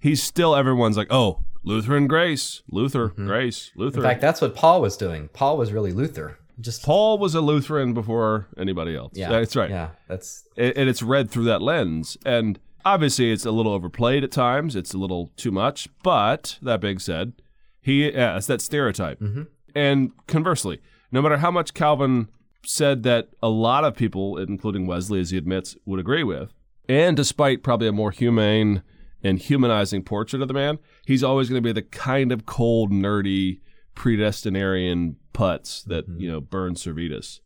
he's 0.00 0.20
still 0.20 0.56
everyone's 0.56 0.96
like, 0.96 1.06
oh, 1.10 1.44
Lutheran 1.62 2.08
grace, 2.08 2.62
Luther 2.68 3.08
grace, 3.08 3.70
Luther. 3.76 3.98
In 3.98 4.02
fact, 4.02 4.20
that's 4.20 4.40
what 4.40 4.56
Paul 4.56 4.80
was 4.80 4.96
doing. 4.96 5.28
Paul 5.32 5.56
was 5.56 5.72
really 5.72 5.92
Luther. 5.92 6.38
Just 6.60 6.82
Paul 6.82 7.18
was 7.18 7.34
a 7.34 7.40
Lutheran 7.40 7.94
before 7.94 8.48
anybody 8.56 8.96
else. 8.96 9.12
yeah, 9.14 9.30
that's 9.30 9.56
right. 9.56 9.70
Yeah, 9.70 9.90
that's 10.08 10.44
and 10.56 10.76
and 10.76 10.88
it's 10.88 11.02
read 11.02 11.30
through 11.30 11.44
that 11.44 11.62
lens. 11.62 12.16
And 12.24 12.58
obviously, 12.84 13.32
it's 13.32 13.46
a 13.46 13.50
little 13.50 13.72
overplayed 13.72 14.24
at 14.24 14.30
times. 14.30 14.76
It's 14.76 14.94
a 14.94 14.98
little 14.98 15.30
too 15.36 15.50
much. 15.50 15.88
But 16.02 16.58
that 16.62 16.80
being 16.80 16.98
said, 16.98 17.32
he 17.80 18.12
yeah, 18.12 18.36
it's 18.36 18.46
that 18.46 18.60
stereotype. 18.60 19.20
Mm-hmm. 19.20 19.42
And 19.74 20.12
conversely, 20.26 20.80
no 21.10 21.22
matter 21.22 21.38
how 21.38 21.50
much 21.50 21.74
Calvin 21.74 22.28
said 22.64 23.02
that 23.02 23.28
a 23.42 23.48
lot 23.48 23.84
of 23.84 23.96
people, 23.96 24.38
including 24.38 24.86
Wesley, 24.86 25.20
as 25.20 25.30
he 25.30 25.38
admits, 25.38 25.76
would 25.84 25.98
agree 25.98 26.22
with, 26.22 26.52
and 26.88 27.16
despite 27.16 27.62
probably 27.62 27.88
a 27.88 27.92
more 27.92 28.10
humane 28.10 28.82
and 29.22 29.38
humanizing 29.38 30.02
portrait 30.02 30.42
of 30.42 30.48
the 30.48 30.54
man, 30.54 30.78
he's 31.06 31.22
always 31.22 31.48
going 31.48 31.62
to 31.62 31.66
be 31.66 31.72
the 31.72 31.86
kind 31.86 32.32
of 32.32 32.46
cold, 32.46 32.90
nerdy, 32.90 33.60
predestinarian 33.94 35.16
putz 35.34 35.84
that 35.84 36.04
you 36.08 36.30
know 36.30 36.40
burn 36.40 36.74
Servetus. 36.74 37.40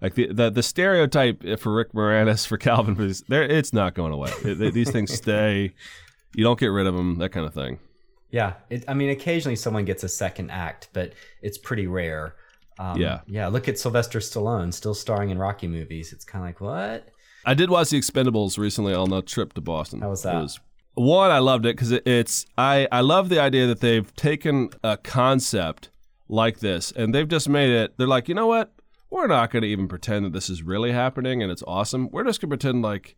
Like 0.00 0.14
the, 0.14 0.32
the 0.32 0.50
the 0.50 0.62
stereotype 0.62 1.42
for 1.60 1.72
Rick 1.74 1.92
Moranis 1.92 2.46
for 2.46 2.56
Calvin, 2.58 2.94
there 3.28 3.42
it's 3.44 3.72
not 3.72 3.94
going 3.94 4.12
away. 4.12 4.30
It- 4.44 4.74
these 4.74 4.90
things 4.90 5.12
stay. 5.12 5.72
You 6.34 6.44
don't 6.44 6.58
get 6.58 6.68
rid 6.68 6.86
of 6.86 6.94
them. 6.94 7.18
That 7.18 7.28
kind 7.30 7.46
of 7.46 7.54
thing. 7.54 7.78
yeah. 8.30 8.54
It, 8.70 8.84
I 8.88 8.94
mean, 8.94 9.10
occasionally 9.10 9.56
someone 9.56 9.84
gets 9.84 10.02
a 10.02 10.08
second 10.08 10.50
act, 10.50 10.88
but 10.94 11.12
it's 11.42 11.58
pretty 11.58 11.86
rare. 11.86 12.34
Um, 12.78 12.98
Yeah. 12.98 13.20
yeah. 13.26 13.48
Look 13.48 13.68
at 13.68 13.78
Sylvester 13.78 14.18
Stallone, 14.18 14.72
still 14.72 14.94
starring 14.94 15.28
in 15.30 15.38
Rocky 15.38 15.68
movies. 15.68 16.12
It's 16.12 16.24
kind 16.24 16.42
of 16.42 16.48
like 16.48 16.60
what? 16.62 17.08
I 17.44 17.52
did 17.54 17.68
watch 17.70 17.90
The 17.90 17.98
Expendables 17.98 18.56
recently 18.56 18.94
on 18.94 19.12
a 19.12 19.20
trip 19.20 19.52
to 19.52 19.60
Boston. 19.60 20.00
How 20.00 20.08
was 20.10 20.22
that? 20.22 20.36
It 20.36 20.40
was 20.40 20.60
one. 20.94 21.30
I 21.30 21.38
loved 21.38 21.66
it 21.66 21.76
because 21.76 21.92
it, 21.92 22.06
it's. 22.06 22.46
I 22.56 22.88
I 22.90 23.00
love 23.00 23.28
the 23.28 23.40
idea 23.40 23.66
that 23.66 23.80
they've 23.80 24.14
taken 24.14 24.70
a 24.82 24.96
concept 24.96 25.90
like 26.28 26.60
this 26.60 26.92
and 26.92 27.14
they've 27.14 27.28
just 27.28 27.48
made 27.48 27.70
it. 27.70 27.96
They're 27.98 28.06
like, 28.06 28.28
you 28.28 28.34
know 28.34 28.46
what? 28.46 28.72
We're 29.10 29.26
not 29.26 29.50
going 29.50 29.62
to 29.62 29.68
even 29.68 29.88
pretend 29.88 30.24
that 30.24 30.32
this 30.32 30.48
is 30.48 30.62
really 30.62 30.92
happening 30.92 31.42
and 31.42 31.52
it's 31.52 31.62
awesome. 31.66 32.08
We're 32.10 32.24
just 32.24 32.40
going 32.40 32.48
to 32.48 32.56
pretend 32.56 32.82
like 32.82 33.16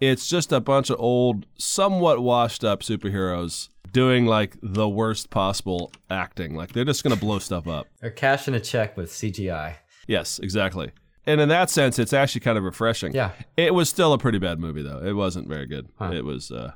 it's 0.00 0.28
just 0.28 0.52
a 0.52 0.60
bunch 0.60 0.90
of 0.90 0.98
old, 0.98 1.46
somewhat 1.56 2.20
washed 2.20 2.64
up 2.64 2.82
superheroes 2.82 3.68
doing 3.92 4.26
like 4.26 4.56
the 4.62 4.88
worst 4.88 5.30
possible 5.30 5.92
acting. 6.10 6.54
Like 6.54 6.72
they're 6.72 6.84
just 6.84 7.02
going 7.02 7.14
to 7.14 7.20
blow 7.20 7.38
stuff 7.38 7.68
up. 7.68 7.86
They're 8.00 8.10
cashing 8.10 8.54
a 8.54 8.60
check 8.60 8.96
with 8.96 9.10
CGI. 9.10 9.76
Yes, 10.06 10.38
exactly. 10.38 10.90
And 11.24 11.40
in 11.40 11.48
that 11.48 11.70
sense, 11.70 11.98
it's 11.98 12.12
actually 12.12 12.42
kind 12.42 12.58
of 12.58 12.64
refreshing. 12.64 13.12
Yeah. 13.14 13.32
It 13.56 13.74
was 13.74 13.88
still 13.88 14.12
a 14.12 14.18
pretty 14.18 14.38
bad 14.38 14.60
movie, 14.60 14.82
though. 14.82 15.02
It 15.02 15.14
wasn't 15.14 15.48
very 15.48 15.66
good. 15.66 15.88
Huh. 15.98 16.12
It 16.12 16.24
was 16.24 16.50
uh, 16.52 16.72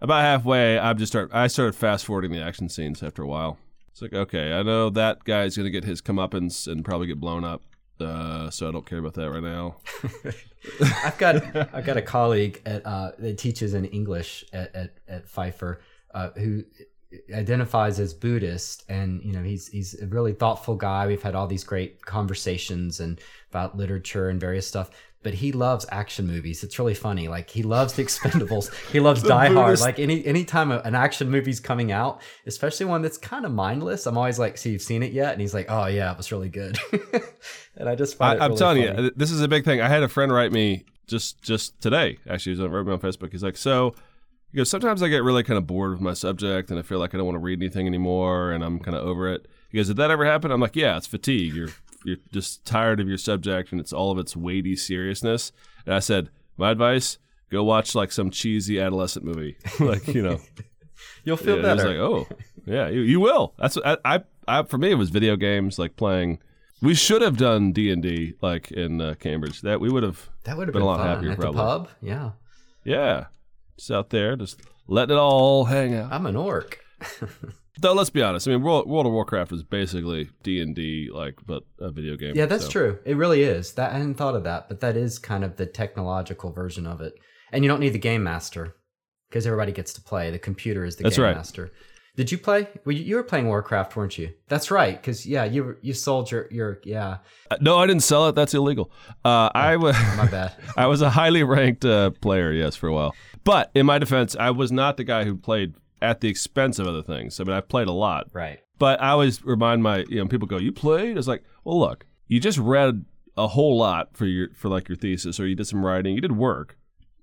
about 0.00 0.22
halfway. 0.22 0.78
I 0.78 0.92
just 0.94 1.12
start. 1.12 1.30
I 1.32 1.46
started 1.46 1.74
fast 1.74 2.04
forwarding 2.04 2.32
the 2.32 2.40
action 2.40 2.68
scenes 2.68 3.02
after 3.02 3.22
a 3.22 3.26
while. 3.26 3.58
It's 3.90 4.02
like, 4.02 4.12
okay, 4.12 4.52
I 4.52 4.62
know 4.62 4.90
that 4.90 5.24
guy's 5.24 5.56
gonna 5.56 5.70
get 5.70 5.84
his 5.84 6.02
comeuppance 6.02 6.70
and 6.70 6.84
probably 6.84 7.06
get 7.06 7.20
blown 7.20 7.44
up. 7.44 7.62
Uh, 7.98 8.50
so 8.50 8.68
I 8.68 8.72
don't 8.72 8.84
care 8.84 8.98
about 8.98 9.14
that 9.14 9.30
right 9.30 9.42
now. 9.42 9.76
I've 11.04 11.16
got 11.16 11.36
I've 11.74 11.86
got 11.86 11.96
a 11.96 12.02
colleague 12.02 12.60
at 12.66 12.84
uh, 12.84 13.12
that 13.18 13.38
teaches 13.38 13.74
in 13.74 13.86
English 13.86 14.44
at 14.52 14.74
at, 14.74 14.94
at 15.08 15.28
Pfeiffer 15.28 15.80
uh, 16.12 16.30
who 16.30 16.64
identifies 17.32 18.00
as 18.00 18.12
Buddhist, 18.14 18.84
and 18.88 19.22
you 19.22 19.32
know 19.32 19.42
he's 19.42 19.68
he's 19.68 20.00
a 20.00 20.06
really 20.06 20.32
thoughtful 20.32 20.74
guy. 20.74 21.06
We've 21.06 21.22
had 21.22 21.34
all 21.34 21.46
these 21.46 21.64
great 21.64 22.04
conversations 22.04 23.00
and 23.00 23.20
about 23.50 23.76
literature 23.76 24.28
and 24.28 24.40
various 24.40 24.66
stuff. 24.66 24.90
But 25.26 25.34
he 25.34 25.50
loves 25.50 25.84
action 25.90 26.28
movies. 26.28 26.62
It's 26.62 26.78
really 26.78 26.94
funny. 26.94 27.26
Like 27.26 27.50
he 27.50 27.64
loves 27.64 27.94
The 27.94 28.04
Expendables. 28.04 28.72
he 28.92 29.00
loves 29.00 29.24
Die 29.24 29.52
Hard. 29.52 29.80
Like 29.80 29.98
any 29.98 30.24
anytime 30.24 30.70
an 30.70 30.94
action 30.94 31.32
movie's 31.32 31.58
coming 31.58 31.90
out, 31.90 32.22
especially 32.46 32.86
one 32.86 33.02
that's 33.02 33.18
kind 33.18 33.44
of 33.44 33.50
mindless, 33.50 34.06
I'm 34.06 34.16
always 34.16 34.38
like, 34.38 34.56
"So 34.56 34.68
you've 34.68 34.82
seen 34.82 35.02
it 35.02 35.10
yet?" 35.10 35.32
And 35.32 35.40
he's 35.40 35.52
like, 35.52 35.66
"Oh 35.68 35.86
yeah, 35.86 36.12
it 36.12 36.16
was 36.16 36.30
really 36.30 36.48
good." 36.48 36.78
and 37.76 37.88
I 37.88 37.96
just 37.96 38.16
find 38.16 38.40
I, 38.40 38.44
it 38.44 38.44
I'm 38.44 38.50
really 38.52 38.58
telling 38.60 38.86
funny. 38.86 39.02
you, 39.02 39.12
this 39.16 39.32
is 39.32 39.40
a 39.40 39.48
big 39.48 39.64
thing. 39.64 39.80
I 39.80 39.88
had 39.88 40.04
a 40.04 40.08
friend 40.08 40.30
write 40.30 40.52
me 40.52 40.84
just 41.08 41.42
just 41.42 41.80
today. 41.80 42.18
Actually, 42.30 42.54
he 42.54 42.62
on, 42.62 42.70
wrote 42.70 42.86
me 42.86 42.92
on 42.92 43.00
Facebook. 43.00 43.32
He's 43.32 43.42
like, 43.42 43.56
so. 43.56 43.96
He 44.52 44.58
goes, 44.58 44.70
sometimes 44.70 45.02
I 45.02 45.08
get 45.08 45.24
really 45.24 45.42
kind 45.42 45.58
of 45.58 45.66
bored 45.66 45.90
with 45.90 46.00
my 46.00 46.14
subject 46.14 46.70
and 46.70 46.78
I 46.78 46.82
feel 46.82 47.00
like 47.00 47.14
I 47.14 47.18
don't 47.18 47.26
want 47.26 47.34
to 47.34 47.40
read 47.40 47.60
anything 47.60 47.88
anymore 47.88 48.52
and 48.52 48.62
I'm 48.64 48.78
kind 48.78 48.96
of 48.96 49.04
over 49.04 49.28
it. 49.30 49.48
He 49.70 49.76
goes, 49.76 49.88
did 49.88 49.96
that 49.96 50.10
ever 50.10 50.24
happen? 50.24 50.52
I'm 50.52 50.60
like, 50.60 50.76
yeah, 50.76 50.96
it's 50.96 51.08
fatigue. 51.08 51.52
You're 51.52 51.70
you're 52.06 52.18
just 52.32 52.64
tired 52.64 53.00
of 53.00 53.08
your 53.08 53.18
subject 53.18 53.72
and 53.72 53.80
it's 53.80 53.92
all 53.92 54.12
of 54.12 54.18
its 54.18 54.36
weighty 54.36 54.76
seriousness. 54.76 55.52
And 55.84 55.94
I 55.94 55.98
said, 55.98 56.30
my 56.56 56.70
advice, 56.70 57.18
go 57.50 57.64
watch 57.64 57.94
like 57.94 58.12
some 58.12 58.30
cheesy 58.30 58.80
adolescent 58.80 59.24
movie. 59.24 59.56
like, 59.80 60.06
you 60.08 60.22
know. 60.22 60.40
You'll 61.24 61.36
feel 61.36 61.56
yeah, 61.56 61.74
was 61.74 61.82
better. 61.82 61.88
like, 61.88 61.98
oh, 61.98 62.28
yeah, 62.64 62.88
you, 62.88 63.00
you 63.00 63.20
will. 63.20 63.52
That's 63.58 63.76
what 63.76 64.00
I, 64.04 64.16
I, 64.16 64.20
I, 64.46 64.62
for 64.62 64.78
me, 64.78 64.92
it 64.92 64.94
was 64.94 65.10
video 65.10 65.34
games, 65.36 65.78
like 65.78 65.96
playing. 65.96 66.38
We 66.80 66.94
should 66.94 67.20
have 67.20 67.36
done 67.36 67.72
D 67.72 67.90
and 67.90 68.02
D 68.02 68.34
like 68.40 68.70
in 68.70 69.00
uh, 69.00 69.14
Cambridge. 69.18 69.62
That 69.62 69.80
we 69.80 69.90
would 69.90 70.04
have. 70.04 70.28
That 70.44 70.56
would 70.56 70.68
have 70.68 70.72
been 70.72 70.80
been, 70.80 70.86
a 70.86 70.90
lot 70.90 70.98
fun. 70.98 71.06
happier, 71.08 71.32
at 71.32 71.38
probably. 71.38 71.56
the 71.58 71.62
pub. 71.62 71.88
Yeah, 72.00 72.30
Yeah, 72.84 73.26
just 73.76 73.90
out 73.90 74.10
there, 74.10 74.36
just 74.36 74.60
letting 74.86 75.16
it 75.16 75.18
all 75.18 75.64
hang 75.64 75.94
out. 75.94 76.12
I'm 76.12 76.26
an 76.26 76.36
orc. 76.36 76.78
Though 77.78 77.92
let's 77.92 78.10
be 78.10 78.22
honest, 78.22 78.48
I 78.48 78.52
mean, 78.52 78.62
World, 78.62 78.88
World 78.88 79.06
of 79.06 79.12
Warcraft 79.12 79.52
is 79.52 79.62
basically 79.62 80.30
D 80.42 80.60
and 80.60 80.74
D, 80.74 81.10
like, 81.12 81.34
but 81.46 81.64
a 81.78 81.90
video 81.90 82.16
game. 82.16 82.34
Yeah, 82.34 82.46
that's 82.46 82.64
so. 82.64 82.70
true. 82.70 82.98
It 83.04 83.16
really 83.16 83.42
is. 83.42 83.72
That 83.72 83.92
I 83.92 83.98
hadn't 83.98 84.14
thought 84.14 84.34
of 84.34 84.44
that, 84.44 84.68
but 84.68 84.80
that 84.80 84.96
is 84.96 85.18
kind 85.18 85.44
of 85.44 85.56
the 85.56 85.66
technological 85.66 86.52
version 86.52 86.86
of 86.86 87.00
it. 87.00 87.14
And 87.52 87.64
you 87.64 87.68
don't 87.68 87.80
need 87.80 87.92
the 87.92 87.98
game 87.98 88.22
master 88.22 88.74
because 89.28 89.46
everybody 89.46 89.72
gets 89.72 89.92
to 89.94 90.00
play. 90.00 90.30
The 90.30 90.38
computer 90.38 90.84
is 90.84 90.96
the 90.96 91.04
That's 91.04 91.16
game 91.16 91.26
right. 91.26 91.36
master. 91.36 91.70
Did 92.16 92.32
you 92.32 92.38
play? 92.38 92.66
Well, 92.86 92.96
you, 92.96 93.04
you 93.04 93.16
were 93.16 93.22
playing 93.22 93.46
Warcraft, 93.46 93.94
weren't 93.94 94.16
you? 94.16 94.30
That's 94.48 94.70
right. 94.70 94.98
Because 94.98 95.26
yeah, 95.26 95.44
you 95.44 95.76
you 95.82 95.92
sold 95.92 96.30
your 96.30 96.48
your 96.50 96.80
yeah. 96.82 97.18
Uh, 97.50 97.56
No, 97.60 97.76
I 97.76 97.86
didn't 97.86 98.04
sell 98.04 98.26
it. 98.28 98.34
That's 98.34 98.54
illegal. 98.54 98.90
Uh, 99.22 99.50
I 99.54 99.76
was. 99.76 99.94
My 100.16 100.26
bad. 100.26 100.54
I 100.78 100.86
was 100.86 101.02
a 101.02 101.10
highly 101.10 101.42
ranked 101.42 101.84
uh, 101.84 102.10
player, 102.22 102.52
yes, 102.52 102.74
for 102.74 102.88
a 102.88 102.92
while. 102.94 103.14
But 103.44 103.70
in 103.74 103.84
my 103.84 103.98
defense, 103.98 104.34
I 104.34 104.50
was 104.50 104.72
not 104.72 104.96
the 104.96 105.04
guy 105.04 105.24
who 105.24 105.36
played 105.36 105.74
at 106.02 106.20
the 106.20 106.28
expense 106.28 106.78
of 106.78 106.86
other 106.86 107.02
things. 107.02 107.40
I 107.40 107.44
mean, 107.44 107.54
I've 107.54 107.68
played 107.68 107.88
a 107.88 107.92
lot, 107.92 108.28
right. 108.32 108.60
but 108.78 109.00
I 109.02 109.10
always 109.10 109.44
remind 109.44 109.82
my 109.82 110.04
you 110.08 110.16
know 110.20 110.26
people 110.26 110.46
go, 110.48 110.58
"You 110.58 110.72
played?" 110.72 111.16
It's 111.16 111.28
like, 111.28 111.42
well, 111.64 111.78
look, 111.78 112.06
you 112.28 112.40
just 112.40 112.58
read 112.58 113.04
a 113.36 113.48
whole 113.48 113.76
lot 113.76 114.16
for 114.16 114.26
your 114.26 114.48
for 114.54 114.68
like 114.68 114.88
your 114.88 114.96
thesis, 114.96 115.38
or 115.40 115.46
you 115.46 115.54
did 115.54 115.66
some 115.66 115.84
writing, 115.84 116.14
you 116.14 116.20
did 116.20 116.32
work. 116.32 116.76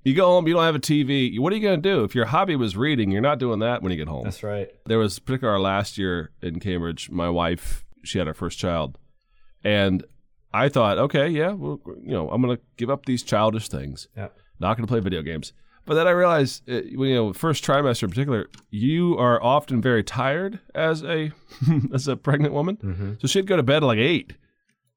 You 0.05 0.13
go 0.13 0.25
home, 0.25 0.47
you 0.47 0.53
don't 0.53 0.63
have 0.63 0.75
a 0.75 0.79
TV. 0.79 1.39
What 1.39 1.53
are 1.53 1.55
you 1.55 1.61
going 1.61 1.81
to 1.81 1.89
do 1.89 2.03
if 2.03 2.13
your 2.13 2.25
hobby 2.25 2.57
was 2.57 2.75
reading? 2.75 3.09
You're 3.09 3.21
not 3.21 3.39
doing 3.39 3.59
that 3.59 3.81
when 3.81 3.91
you 3.93 3.97
get 3.97 4.09
home. 4.09 4.25
That's 4.25 4.43
right. 4.43 4.69
There 4.85 4.99
was 4.99 5.17
particular 5.17 5.57
last 5.59 5.97
year 5.97 6.31
in 6.41 6.59
Cambridge. 6.59 7.09
My 7.09 7.29
wife, 7.29 7.85
she 8.03 8.17
had 8.17 8.27
her 8.27 8.33
first 8.33 8.59
child, 8.59 8.97
and 9.63 10.03
I 10.53 10.69
thought, 10.69 10.97
okay, 10.97 11.29
yeah, 11.29 11.51
well, 11.53 11.79
you 11.85 12.11
know, 12.11 12.29
I'm 12.29 12.41
going 12.41 12.55
to 12.57 12.61
give 12.77 12.89
up 12.89 13.05
these 13.05 13.23
childish 13.23 13.69
things 13.69 14.07
Yeah. 14.15 14.27
not 14.59 14.77
going 14.77 14.85
to 14.85 14.91
play 14.91 14.99
video 14.99 15.21
games. 15.21 15.53
But 15.85 15.95
then 15.95 16.07
I 16.07 16.11
realized, 16.11 16.69
uh, 16.69 16.81
you 16.83 17.13
know, 17.13 17.33
first 17.33 17.63
trimester 17.63 18.03
in 18.03 18.09
particular, 18.09 18.47
you 18.69 19.17
are 19.17 19.41
often 19.43 19.81
very 19.81 20.03
tired 20.03 20.59
as 20.73 21.03
a 21.03 21.31
as 21.93 22.07
a 22.07 22.15
pregnant 22.15 22.53
woman. 22.53 22.77
Mm-hmm. 22.77 23.13
So 23.19 23.27
she'd 23.27 23.47
go 23.47 23.57
to 23.57 23.63
bed 23.63 23.77
at 23.77 23.83
like 23.83 23.97
eight, 23.99 24.33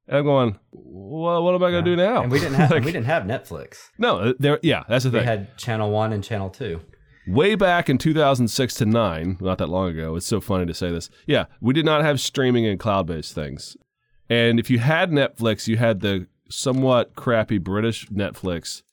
and 0.07 0.17
I'm 0.19 0.23
going, 0.23 0.59
well, 0.71 1.43
what 1.43 1.55
am 1.55 1.63
I 1.63 1.71
going 1.71 1.83
to 1.83 1.91
do 1.91 1.95
now? 1.97 2.23
And 2.23 2.31
we 2.31 2.39
didn't 2.39 2.55
have 2.55 2.71
Like, 2.77 2.83
we 2.85 2.91
didn't 2.93 3.07
have 3.07 3.23
Netflix. 3.23 3.77
no, 3.97 4.17
uh, 4.19 4.33
there. 4.39 4.59
Yeah, 4.63 4.83
that's 4.87 5.03
the 5.03 5.09
We 5.09 5.19
thing. 5.19 5.21
We 5.23 5.27
had 5.27 5.57
Channel 5.57 5.91
One 5.91 6.13
and 6.13 6.23
Channel 6.23 6.49
Two. 6.49 6.79
way 7.27 7.55
back 7.55 7.89
in 7.89 7.97
2006 7.97 8.73
to 8.75 8.85
9, 8.85 9.37
not 9.41 9.57
that 9.57 9.67
long 9.67 9.89
ago, 9.89 10.15
it's 10.15 10.25
so 10.25 10.39
funny 10.39 10.65
to 10.65 10.73
say 10.73 10.89
this. 10.91 11.09
Yeah, 11.25 11.45
we 11.59 11.73
did 11.73 11.83
not 11.85 12.01
have 12.05 12.21
streaming 12.21 12.65
and 12.65 12.79
cloud 12.79 13.07
based 13.07 13.35
things. 13.35 13.75
And 14.29 14.57
if 14.59 14.69
you 14.69 14.79
had 14.79 15.11
Netflix, 15.11 15.67
you 15.67 15.75
had 15.75 15.99
the 15.99 16.27
somewhat 16.49 17.15
crappy 17.15 17.57
British 17.57 18.07
Netflix 18.07 18.83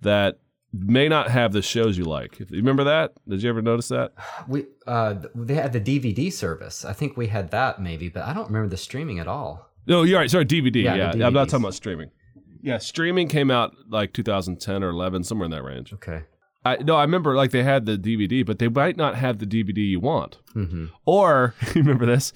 that 0.00 0.38
may 0.74 1.08
not 1.08 1.30
have 1.30 1.52
the 1.52 1.62
shows 1.62 1.96
you 1.96 2.04
like. 2.04 2.38
You 2.40 2.46
remember 2.50 2.84
that? 2.84 3.12
Did 3.28 3.42
you 3.42 3.48
ever 3.48 3.62
notice 3.62 3.88
that? 3.88 4.12
We 4.48 4.66
uh, 4.86 5.14
they 5.34 5.54
had 5.54 5.72
the 5.72 5.80
DVD 5.80 6.32
service. 6.32 6.84
I 6.84 6.92
think 6.92 7.16
we 7.16 7.28
had 7.28 7.50
that 7.50 7.80
maybe, 7.80 8.08
but 8.08 8.24
I 8.24 8.34
don't 8.34 8.46
remember 8.46 8.68
the 8.68 8.76
streaming 8.76 9.18
at 9.18 9.28
all. 9.28 9.70
No, 9.86 10.02
you're 10.02 10.18
right. 10.18 10.30
Sorry, 10.30 10.44
DVD. 10.44 10.82
Yeah, 10.82 11.12
Yeah, 11.14 11.26
I'm 11.26 11.34
not 11.34 11.48
talking 11.48 11.64
about 11.64 11.74
streaming. 11.74 12.10
Yeah, 12.62 12.78
streaming 12.78 13.28
came 13.28 13.50
out 13.50 13.74
like 13.90 14.14
2010 14.14 14.82
or 14.82 14.88
11, 14.88 15.24
somewhere 15.24 15.44
in 15.44 15.50
that 15.50 15.62
range. 15.62 15.92
Okay. 15.92 16.22
I 16.64 16.76
no, 16.76 16.96
I 16.96 17.02
remember 17.02 17.34
like 17.36 17.50
they 17.50 17.62
had 17.62 17.84
the 17.84 17.98
DVD, 17.98 18.44
but 18.44 18.58
they 18.58 18.68
might 18.68 18.96
not 18.96 19.16
have 19.16 19.38
the 19.38 19.46
DVD 19.46 19.86
you 19.86 20.00
want. 20.00 20.38
Mm-hmm. 20.54 20.86
Or 21.04 21.54
you 21.74 21.82
remember 21.82 22.06
this? 22.06 22.32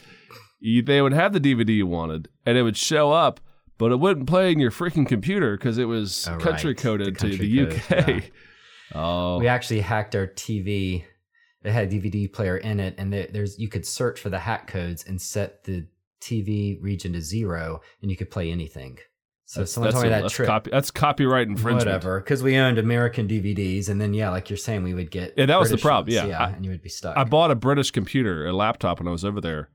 You, 0.60 0.82
they 0.82 1.00
would 1.00 1.14
have 1.14 1.32
the 1.32 1.40
DVD 1.40 1.76
you 1.76 1.86
wanted, 1.86 2.28
and 2.44 2.58
it 2.58 2.62
would 2.62 2.76
show 2.76 3.12
up, 3.12 3.40
but 3.78 3.92
it 3.92 4.00
wouldn't 4.00 4.26
play 4.26 4.52
in 4.52 4.58
your 4.58 4.70
freaking 4.70 5.06
computer 5.06 5.56
because 5.56 5.78
it 5.78 5.84
was 5.86 6.26
Oh, 6.28 6.32
right. 6.32 6.40
country 6.40 6.74
The 6.74 6.82
coded 6.82 7.18
to 7.20 7.28
the 7.36 7.66
code, 7.66 7.72
UK. 7.90 8.08
yeah. 8.08 8.20
Oh, 8.94 9.38
We 9.38 9.48
actually 9.48 9.80
hacked 9.80 10.14
our 10.16 10.26
TV. 10.26 11.04
It 11.62 11.72
had 11.72 11.92
a 11.92 11.96
DVD 11.96 12.32
player 12.32 12.56
in 12.56 12.80
it, 12.80 12.94
and 12.98 13.12
there's 13.12 13.58
you 13.58 13.68
could 13.68 13.84
search 13.84 14.18
for 14.20 14.30
the 14.30 14.38
hack 14.38 14.66
codes 14.66 15.04
and 15.06 15.20
set 15.20 15.64
the 15.64 15.86
TV 16.22 16.80
region 16.82 17.12
to 17.12 17.20
zero, 17.20 17.80
and 18.00 18.10
you 18.10 18.16
could 18.16 18.30
play 18.30 18.50
anything. 18.50 18.98
So 19.44 19.60
that's, 19.60 19.72
someone 19.72 19.88
that's 19.88 19.94
told 19.94 20.04
me 20.04 20.10
that 20.10 20.22
that's 20.22 20.34
trick. 20.34 20.46
copy- 20.46 20.70
that's 20.70 20.90
copyright 20.90 21.48
infringement. 21.48 21.86
Whatever, 21.86 22.20
because 22.20 22.42
we 22.42 22.56
owned 22.56 22.78
American 22.78 23.26
DVDs, 23.28 23.88
and 23.90 24.00
then 24.00 24.14
yeah, 24.14 24.30
like 24.30 24.48
you're 24.50 24.56
saying, 24.56 24.82
we 24.84 24.94
would 24.94 25.10
get 25.10 25.34
Yeah, 25.36 25.46
that 25.46 25.58
was 25.58 25.70
the 25.70 25.76
problem, 25.78 26.14
ones, 26.16 26.28
yeah. 26.28 26.42
I- 26.42 26.50
and 26.50 26.64
you 26.64 26.70
would 26.70 26.82
be 26.82 26.88
stuck. 26.88 27.16
I 27.16 27.24
bought 27.24 27.50
a 27.50 27.54
British 27.54 27.90
computer, 27.90 28.46
a 28.46 28.52
laptop, 28.52 29.00
when 29.00 29.08
I 29.08 29.10
was 29.10 29.24
over 29.24 29.40
there. 29.40 29.68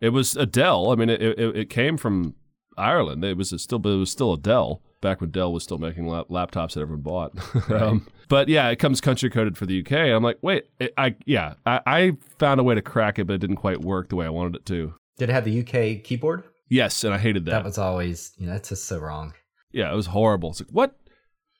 It 0.00 0.08
was 0.10 0.36
a 0.36 0.46
Dell. 0.46 0.90
I 0.90 0.96
mean, 0.96 1.08
it 1.10 1.22
it, 1.22 1.56
it 1.56 1.70
came 1.70 1.96
from 1.96 2.34
Ireland. 2.76 3.24
It 3.24 3.36
was 3.36 3.54
still, 3.62 3.78
but 3.78 3.90
it 3.90 3.96
was 3.96 4.10
still 4.10 4.32
a 4.32 4.38
Dell 4.38 4.82
back 5.00 5.20
when 5.20 5.30
Dell 5.30 5.52
was 5.52 5.62
still 5.62 5.78
making 5.78 6.06
lap- 6.06 6.28
laptops 6.28 6.74
that 6.74 6.80
everyone 6.80 7.02
bought. 7.02 7.32
um, 7.70 8.06
but 8.28 8.48
yeah, 8.48 8.68
it 8.68 8.76
comes 8.76 9.00
country 9.00 9.30
coded 9.30 9.56
for 9.56 9.66
the 9.66 9.80
UK. 9.80 9.92
I'm 9.92 10.22
like, 10.22 10.38
wait, 10.42 10.66
it, 10.78 10.92
I 10.96 11.14
yeah, 11.26 11.54
I, 11.64 11.80
I 11.86 12.12
found 12.38 12.60
a 12.60 12.62
way 12.62 12.74
to 12.74 12.82
crack 12.82 13.18
it, 13.18 13.26
but 13.26 13.34
it 13.34 13.38
didn't 13.38 13.56
quite 13.56 13.80
work 13.80 14.08
the 14.08 14.16
way 14.16 14.26
I 14.26 14.30
wanted 14.30 14.56
it 14.56 14.66
to. 14.66 14.94
Did 15.18 15.30
it 15.30 15.32
have 15.32 15.44
the 15.44 15.60
UK 15.60 16.02
keyboard? 16.04 16.44
Yes, 16.68 17.04
and 17.04 17.14
I 17.14 17.18
hated 17.18 17.44
that. 17.46 17.52
That 17.52 17.64
was 17.64 17.78
always, 17.78 18.32
you 18.36 18.46
know, 18.46 18.52
that's 18.52 18.70
just 18.70 18.84
so 18.86 18.98
wrong. 18.98 19.34
yeah, 19.72 19.92
it 19.92 19.96
was 19.96 20.06
horrible. 20.06 20.50
It's 20.50 20.60
like 20.60 20.70
what? 20.70 20.96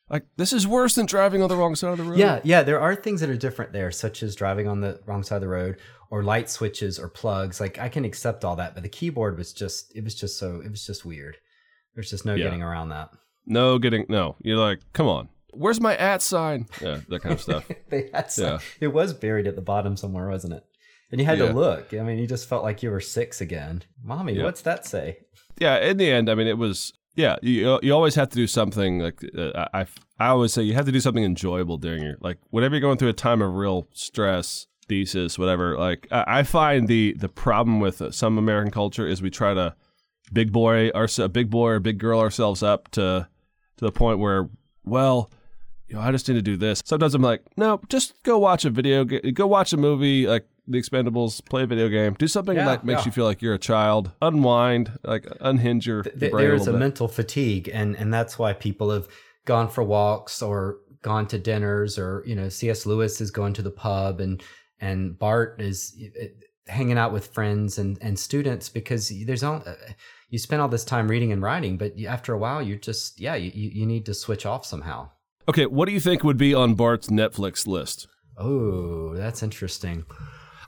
Like 0.09 0.25
this 0.37 0.53
is 0.53 0.67
worse 0.67 0.95
than 0.95 1.07
driving 1.07 1.43
on 1.43 1.49
the 1.49 1.57
wrong 1.57 1.75
side 1.75 1.91
of 1.93 1.99
the 1.99 2.05
road. 2.05 2.19
Yeah, 2.19 2.41
yeah, 2.45 2.63
there 2.63 2.81
are 2.81 2.95
things 2.95 3.21
that 3.21 3.31
are 3.31 3.37
different 3.37 3.73
there, 3.73 3.91
such 3.91 4.23
as 4.23 4.37
driving 4.37 4.69
on 4.69 4.81
the 4.81 5.01
wrong 5.07 5.23
side 5.25 5.37
of 5.37 5.43
the 5.43 5.49
road 5.49 5.79
or 6.11 6.23
light 6.23 6.49
switches 6.49 6.99
or 6.99 7.09
plugs. 7.09 7.61
Like 7.61 7.79
I 7.79 7.89
can 7.89 8.05
accept 8.05 8.45
all 8.45 8.55
that, 8.57 8.75
but 8.75 8.83
the 8.85 8.89
keyboard 8.89 9.37
was 9.37 9.53
just 9.53 9.95
it 9.97 10.05
was 10.05 10.15
just 10.15 10.39
so 10.39 10.61
it 10.65 10.71
was 10.71 10.87
just 10.87 11.05
weird. 11.05 11.37
There's 11.95 12.11
just 12.11 12.25
no 12.25 12.35
Yeah. 12.35 12.45
getting 12.45 12.63
around 12.63 12.91
that. 12.91 13.11
No 13.47 13.79
getting 13.79 14.07
no. 14.09 14.37
You're 14.41 14.59
like, 14.59 14.81
come 14.93 15.09
on. 15.09 15.29
Where's 15.53 15.81
my 15.81 15.97
at 15.97 16.21
sign? 16.23 16.67
Yeah, 16.83 17.01
that 17.09 17.23
kind 17.23 17.33
of 17.33 17.41
stuff. 17.41 17.69
they 17.89 18.11
had 18.13 18.31
some, 18.31 18.45
Yeah. 18.45 18.59
it 18.81 18.89
was 18.89 19.13
buried 19.15 19.47
at 19.47 19.57
the 19.57 19.63
bottom 19.63 19.97
somewhere, 19.97 20.29
wasn't 20.29 20.53
it? 20.55 20.65
And 21.11 21.21
you 21.21 21.27
had 21.27 21.39
Yeah. 21.39 21.49
to 21.49 21.53
look. 21.55 21.95
I 21.95 22.03
mean, 22.03 22.19
you 22.19 22.27
just 22.27 22.49
felt 22.49 22.63
like 22.63 22.83
you 22.83 22.91
were 22.91 23.01
six 23.01 23.41
again. 23.41 23.83
Mommy, 24.05 24.35
Yeah. 24.35 24.45
what's 24.45 24.63
that 24.63 24.87
say? 24.87 25.19
yeah 25.59 25.79
in 25.79 25.97
the 25.97 26.11
end 26.11 26.29
i 26.29 26.35
mean 26.35 26.47
it 26.47 26.59
was 26.59 26.93
yeah 27.17 27.37
you, 27.43 27.79
you 27.83 27.93
always 27.93 28.15
have 28.15 28.29
to 28.29 28.37
do 28.37 28.47
something 28.47 29.01
like 29.01 29.25
uh, 29.37 29.67
I, 29.75 29.87
I 30.19 30.29
always 30.29 30.53
say 30.53 30.63
you 30.63 30.75
have 30.75 30.87
to 30.87 30.93
do 30.93 31.01
something 31.01 31.25
enjoyable 31.25 31.79
during 31.79 32.03
your 32.03 32.17
like 32.21 32.39
whenever 32.51 32.75
you're 32.75 32.81
going 32.81 32.99
through 32.99 33.09
a 33.09 33.15
time 33.15 33.43
of 33.43 33.55
real 33.55 33.89
stress 33.93 34.69
thesis 34.89 35.39
whatever 35.39 35.77
like 35.77 36.07
i, 36.13 36.39
I 36.39 36.43
find 36.45 36.87
the 36.87 37.15
the 37.19 37.29
problem 37.29 37.81
with 37.81 38.01
uh, 38.01 38.13
some 38.13 38.39
american 38.39 38.71
culture 38.71 39.07
is 39.07 39.21
we 39.21 39.31
try 39.31 39.55
to 39.55 39.75
big 40.33 40.53
boy 40.53 40.91
our 40.95 41.09
big 41.29 41.51
boy 41.51 41.71
or 41.71 41.81
big 41.81 41.99
girl 41.99 42.21
ourselves 42.21 42.63
up 42.63 42.91
to 42.93 43.27
to 43.79 43.85
the 43.85 43.93
point 43.93 44.19
where 44.19 44.49
well 44.85 45.31
you 45.89 45.97
know 45.97 46.03
i 46.03 46.13
just 46.13 46.29
need 46.29 46.35
to 46.35 46.43
do 46.43 46.57
this. 46.57 46.83
Sometimes 46.85 47.15
i'm 47.15 47.23
like 47.23 47.43
no 47.57 47.81
just 47.89 48.23
go 48.23 48.39
watch 48.39 48.65
a 48.65 48.71
video 48.71 49.05
go 49.05 49.47
watch 49.47 49.73
a 49.73 49.77
movie 49.77 50.27
like 50.27 50.47
the 50.69 50.81
expendables 50.81 51.45
play 51.45 51.63
a 51.63 51.67
video 51.67 51.89
game 51.89 52.15
do 52.15 52.29
something 52.29 52.57
Yeah, 52.57 52.65
that 52.67 52.85
makes 52.85 53.01
yeah. 53.01 53.07
you 53.07 53.13
feel 53.13 53.25
like 53.25 53.43
you're 53.43 53.55
a 53.55 53.59
child 53.59 54.11
unwind 54.21 54.99
like 55.05 55.27
unhinge 55.41 55.87
your, 55.87 56.03
brain 56.03 56.15
a 56.23 56.31
there's 56.31 56.67
a, 56.67 56.73
bit. 56.73 56.79
mental 56.79 57.09
fatigue 57.09 57.71
and 57.73 57.97
and 57.97 58.13
that's 58.13 58.39
why 58.39 58.53
people 58.53 58.91
have 58.91 59.09
gone 59.45 59.69
for 59.69 59.83
walks 59.85 60.43
or 60.43 60.79
gone 61.03 61.27
to 61.29 61.39
dinners 61.39 61.99
or 61.99 62.23
you 62.27 62.35
know 62.35 62.49
cs 62.49 62.87
lewis 62.87 63.21
is 63.21 63.31
going 63.31 63.53
to 63.53 63.63
the 63.63 63.71
pub 63.71 64.21
and 64.21 64.43
and 64.81 65.19
Barth 65.19 65.61
is 65.61 65.97
uh, 66.21 66.27
hanging 66.67 66.99
out 66.99 67.13
with 67.13 67.29
friends 67.29 67.79
and 67.79 67.99
and 68.01 68.19
students 68.19 68.69
because 68.69 69.13
there's 69.25 69.43
all 69.43 69.63
uh, 69.67 69.75
you 70.29 70.39
spend 70.39 70.61
all 70.61 70.69
this 70.69 70.85
time 70.85 71.09
reading 71.09 71.33
and 71.33 71.43
writing 71.43 71.77
but 71.77 71.93
after 72.09 72.33
a 72.33 72.39
while 72.39 72.61
you 72.61 72.77
just 72.77 73.21
yeah 73.21 73.35
you 73.35 73.51
you 73.55 73.87
need 73.87 74.05
to 74.07 74.15
switch 74.15 74.45
off 74.45 74.67
somehow 74.67 75.09
okay 75.49 75.67
what 75.67 75.87
do 75.87 75.93
you 75.93 76.01
think 76.01 76.25
would 76.25 76.37
be 76.37 76.53
on 76.53 76.75
Barth's 76.75 77.09
netflix 77.09 77.67
list 77.67 78.09
oh 78.37 79.15
that's 79.15 79.43
interesting 79.43 80.05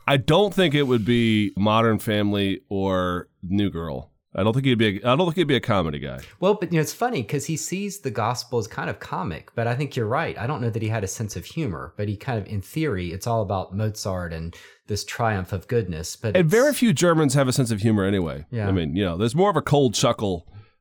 i 0.09 0.17
don't 0.17 0.53
think 0.53 0.73
it 0.75 0.83
would 0.83 1.05
be 1.05 1.51
modern 1.57 1.99
family 1.99 2.61
or 2.69 3.27
new 3.43 3.69
girl 3.69 4.11
i 4.35 4.43
don't 4.43 4.53
think 4.53 4.65
he'd 4.65 4.77
be 4.77 4.99
a, 5.03 5.11
i 5.11 5.15
don't 5.15 5.25
think 5.27 5.35
he'd 5.37 5.43
be 5.55 5.55
a 5.55 5.59
comedy 5.61 5.99
guy 5.99 6.19
Well, 6.39 6.53
but 6.55 6.71
you 6.71 6.77
know, 6.77 6.81
it's 6.81 6.93
funny 6.93 7.21
because 7.21 7.45
he 7.45 7.55
sees 7.57 7.99
the 7.99 8.11
gospel 8.11 8.59
as 8.59 8.67
kind 8.67 8.89
of 8.89 8.99
comic, 8.99 9.51
but 9.55 9.65
I 9.67 9.75
think 9.75 9.95
you're 9.95 10.05
right. 10.21 10.37
I 10.37 10.45
don't 10.47 10.61
know 10.61 10.69
that 10.69 10.81
he 10.81 10.89
had 10.89 11.03
a 11.03 11.07
sense 11.07 11.35
of 11.35 11.45
humor, 11.45 11.93
but 11.97 12.07
he 12.07 12.15
kind 12.15 12.37
of, 12.39 12.45
in 12.47 12.61
theory, 12.61 13.07
it's 13.15 13.27
all 13.27 13.41
about 13.41 13.75
Mozart 13.75 14.31
and 14.33 14.55
this 14.87 15.03
triumph 15.03 15.51
of 15.53 15.67
goodness. 15.67 16.15
But 16.15 16.35
and 16.37 16.49
very 16.49 16.73
few 16.73 16.91
germans 16.93 17.33
have 17.35 17.47
a 17.47 17.53
sense 17.53 17.71
of 17.71 17.79
humor 17.81 18.03
anyway 18.05 18.45
Yeah. 18.51 18.67
i 18.67 18.71
mean 18.71 18.95
you 18.95 19.03
know 19.05 19.17
there's 19.17 19.35
more 19.35 19.49
of 19.49 19.55
a 19.57 19.61
cold 19.61 19.93
chuckle 19.95 20.35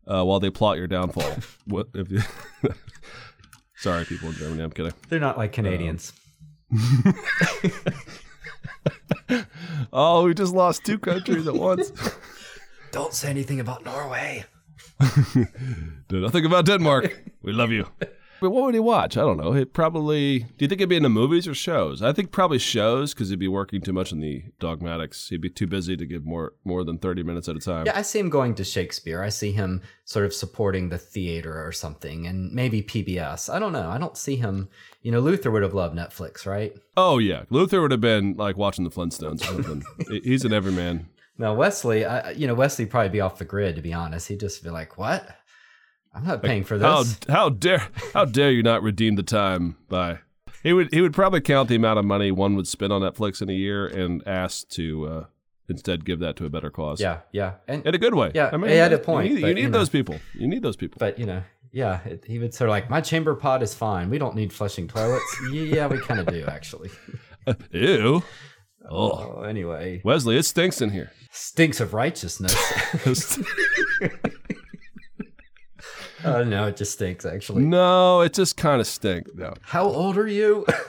uh, 0.07 0.24
while 0.24 0.41
they 0.41 0.51
plot 0.51 0.76
your 0.79 0.87
downfall 0.87 1.35
what 1.66 1.87
if 1.95 2.11
you 2.11 2.20
sorry 3.76 4.05
people 4.05 4.29
in 4.31 4.35
germany 4.37 4.62
i'm 4.62 4.70
kidding 4.70 4.93
they're 5.09 5.20
not 5.29 5.37
like 5.39 5.53
Canadians. 5.53 6.12
oh 9.93 10.24
we 10.24 10.35
just 10.35 10.55
lost 10.55 10.85
two 10.85 10.99
countries 10.99 11.47
at 11.47 11.55
once 11.55 11.93
don't 12.91 13.14
say 13.14 13.31
anything 13.31 13.61
about 13.61 13.85
Norway. 13.85 14.45
Do 16.09 16.20
nothing 16.20 16.45
about 16.45 16.66
Denmark. 16.66 17.22
we 17.43 17.53
love 17.53 17.70
you. 17.70 17.87
But 18.41 18.51
what 18.51 18.64
would 18.64 18.74
he 18.74 18.80
watch? 18.80 19.16
I 19.16 19.22
don't 19.22 19.36
know. 19.36 19.53
He 19.53 19.64
probably. 19.64 20.41
Do 20.41 20.55
you 20.59 20.68
think 20.68 20.80
he'd 20.80 20.89
be 20.89 20.97
into 20.97 21.09
movies 21.09 21.49
or 21.49 21.55
shows? 21.55 22.03
I 22.03 22.12
think 22.12 22.30
probably 22.30 22.59
shows 22.59 23.14
because 23.14 23.30
he'd 23.30 23.39
be 23.39 23.49
working 23.49 23.80
too 23.80 23.93
much 23.93 24.12
on 24.12 24.20
the 24.20 24.45
dogmatics. 24.59 25.28
He'd 25.28 25.41
be 25.41 25.51
too 25.51 25.66
busy 25.66 25.97
to 25.97 26.07
give 26.07 26.24
more 26.24 26.55
more 26.64 26.84
than 26.84 26.99
thirty 26.99 27.22
minutes 27.22 27.49
at 27.49 27.57
a 27.57 27.61
time. 27.61 27.86
Yeah, 27.86 27.99
I 27.99 28.03
see 28.03 28.18
him 28.18 28.28
going 28.30 28.55
to 28.57 28.64
Shakespeare. 28.64 29.22
I 29.22 29.28
see 29.28 29.53
him 29.53 29.82
sort 30.05 30.24
of 30.24 30.32
supporting 30.32 30.89
the 30.89 30.99
theater 30.99 31.66
or 31.66 31.72
something, 31.72 32.26
and 32.26 32.53
maybe 32.53 32.82
PBS. 32.82 33.53
I 33.53 33.59
don't 33.59 33.72
know. 33.72 33.89
I 33.91 33.99
don't 33.99 34.16
see 34.16 34.36
him. 34.36 34.68
You 35.03 35.12
know, 35.12 35.20
Luther 35.20 35.51
would 35.51 35.62
have 35.62 35.74
loved 35.74 35.97
Netflix, 35.97 36.47
right? 36.47 36.74
Oh 36.97 37.18
yeah, 37.18 37.45
Luther 37.51 37.80
would 37.80 37.93
have 37.93 38.01
been 38.01 38.34
like 38.36 38.57
watching 38.57 38.84
the 38.84 38.91
Flintstones 38.91 39.41
or 39.43 39.62
something. 39.62 39.84
He's 40.24 40.45
an 40.45 40.53
everyman. 40.53 41.09
Now 41.41 41.55
Wesley, 41.55 42.05
I, 42.05 42.32
you 42.32 42.49
know, 42.49 42.55
Wesley 42.55 42.84
probably 42.84 43.11
be 43.11 43.20
off 43.20 43.39
the 43.39 43.45
grid. 43.45 43.76
To 43.76 43.82
be 43.82 43.93
honest, 43.93 44.26
he'd 44.28 44.41
just 44.41 44.62
be 44.64 44.70
like, 44.70 44.99
"What? 44.99 45.38
I'm 46.15 46.25
not 46.27 46.43
paying 46.43 46.65
for 46.65 46.79
How 46.79 47.03
this." 47.03 47.19
how 47.29 47.49
dare 47.51 47.89
how 48.15 48.25
dare 48.25 48.51
you 48.51 48.63
not 48.63 48.83
redeem 48.83 49.17
the 49.17 49.23
time 49.23 49.77
by. 49.89 50.19
He 50.63 50.73
would 50.73 50.93
he 50.93 51.01
would 51.01 51.13
probably 51.15 51.41
count 51.41 51.69
the 51.69 51.77
amount 51.77 51.99
of 51.99 52.05
money 52.05 52.31
one 52.33 52.57
would 52.57 52.67
spend 52.67 52.93
on 52.93 53.03
Netflix 53.03 53.41
in 53.41 53.49
a 53.49 53.53
year 53.55 53.87
and 53.87 54.27
ask 54.27 54.69
to 54.71 55.07
uh, 55.07 55.25
instead 55.69 56.05
give 56.05 56.19
that 56.21 56.35
to 56.37 56.47
a 56.47 56.51
better 56.51 56.71
cause. 56.71 57.01
Yeah, 57.01 57.21
yeah, 57.33 57.55
and 57.69 57.87
in 57.87 57.95
a 57.95 57.99
good 57.99 58.15
way. 58.15 58.33
Yeah, 58.35 58.51
I 58.53 58.57
mean, 58.57 58.71
he 58.71 58.77
had 58.77 58.93
a 58.93 58.97
you 58.97 59.03
point, 59.03 59.33
need, 59.35 59.41
but, 59.43 59.49
you 59.49 59.55
need 59.55 59.61
you 59.63 59.69
know. 59.71 59.79
those 59.79 59.89
people. 59.89 60.19
You 60.35 60.49
need 60.49 60.63
those 60.63 60.77
people. 60.77 60.97
but 60.99 61.19
you 61.19 61.27
know, 61.27 61.43
yeah, 61.71 62.01
it, 62.05 62.25
he 62.27 62.39
would 62.41 62.53
sort 62.55 62.69
of 62.71 62.73
like, 62.73 62.91
"My 62.91 63.01
chamber 63.01 63.35
pot 63.37 63.63
is 63.63 63.73
fine. 63.75 64.11
We 64.11 64.19
don't 64.19 64.35
need 64.35 64.53
flushing 64.53 64.89
toilets." 64.89 65.41
yeah, 65.53 65.87
we 65.87 65.99
kind 66.01 66.19
of 66.21 66.27
do 66.27 66.45
actually. 66.49 66.91
Ew. 67.71 68.23
Oh, 68.91 69.35
Oh, 69.39 69.43
anyway, 69.43 70.01
Wesley, 70.05 70.37
it 70.39 70.45
stinks 70.45 70.81
in 70.81 70.91
here. 70.91 71.13
stinks 71.31 71.79
of 71.81 71.93
righteousness. 71.95 72.55
oh 76.25 76.43
no, 76.55 76.66
it 76.66 76.77
just 76.77 76.93
stinks 76.93 77.25
actually. 77.25 77.64
no, 77.64 78.21
it 78.23 78.33
just 78.35 78.57
kind 78.57 78.81
of 78.81 78.87
stinks. 78.87 79.31
No. 79.35 79.55
How 79.62 79.85
old 79.85 80.16
are 80.19 80.29
you? 80.29 80.64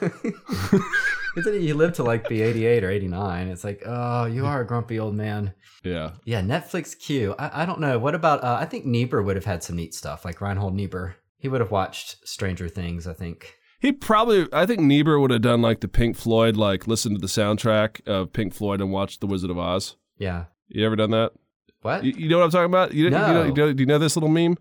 Isn't 1.36 1.54
it 1.54 1.62
you 1.62 1.74
live 1.74 1.92
to 1.94 2.02
like 2.02 2.28
be 2.28 2.42
88 2.42 2.84
or 2.84 2.90
89? 2.90 3.48
It's 3.48 3.62
like, 3.64 3.82
oh, 3.86 4.24
you 4.24 4.46
are 4.46 4.62
a 4.62 4.66
grumpy 4.66 4.98
old 4.98 5.14
man. 5.14 5.54
Yeah. 5.84 6.12
Yeah, 6.24 6.40
Netflix 6.42 6.98
Q. 6.98 7.34
I, 7.38 7.62
I 7.62 7.66
don't 7.66 7.80
know. 7.80 7.98
What 7.98 8.14
about, 8.14 8.42
uh, 8.42 8.56
I 8.60 8.64
think 8.66 8.84
Niebuhr 8.84 9.22
would 9.22 9.36
have 9.36 9.44
had 9.44 9.62
some 9.62 9.76
neat 9.76 9.94
stuff, 9.94 10.24
like 10.24 10.40
Reinhold 10.40 10.74
Niebuhr. 10.74 11.16
He 11.38 11.48
would 11.48 11.60
have 11.60 11.70
watched 11.70 12.26
Stranger 12.28 12.68
Things, 12.68 13.06
I 13.06 13.12
think. 13.14 13.54
He 13.78 13.92
probably, 13.92 14.46
I 14.52 14.66
think 14.66 14.80
Niebuhr 14.80 15.18
would 15.20 15.30
have 15.30 15.40
done 15.40 15.62
like 15.62 15.80
the 15.80 15.88
Pink 15.88 16.16
Floyd, 16.16 16.56
like 16.56 16.86
listen 16.88 17.12
to 17.14 17.18
the 17.18 17.28
soundtrack 17.28 18.06
of 18.06 18.32
Pink 18.32 18.52
Floyd 18.52 18.80
and 18.80 18.90
watch 18.90 19.20
The 19.20 19.26
Wizard 19.26 19.50
of 19.50 19.58
Oz. 19.58 19.96
Yeah. 20.18 20.46
You 20.68 20.84
ever 20.84 20.96
done 20.96 21.12
that? 21.12 21.32
What? 21.82 22.04
You, 22.04 22.12
you 22.12 22.28
know 22.28 22.38
what 22.38 22.44
I'm 22.44 22.50
talking 22.50 22.66
about? 22.66 22.92
You, 22.92 23.04
you 23.04 23.10
know, 23.10 23.18
No. 23.32 23.42
you 23.44 23.54
know, 23.54 23.72
do 23.72 23.80
you 23.80 23.86
know 23.86 23.98
this 23.98 24.16
little 24.16 24.28
meme? 24.28 24.58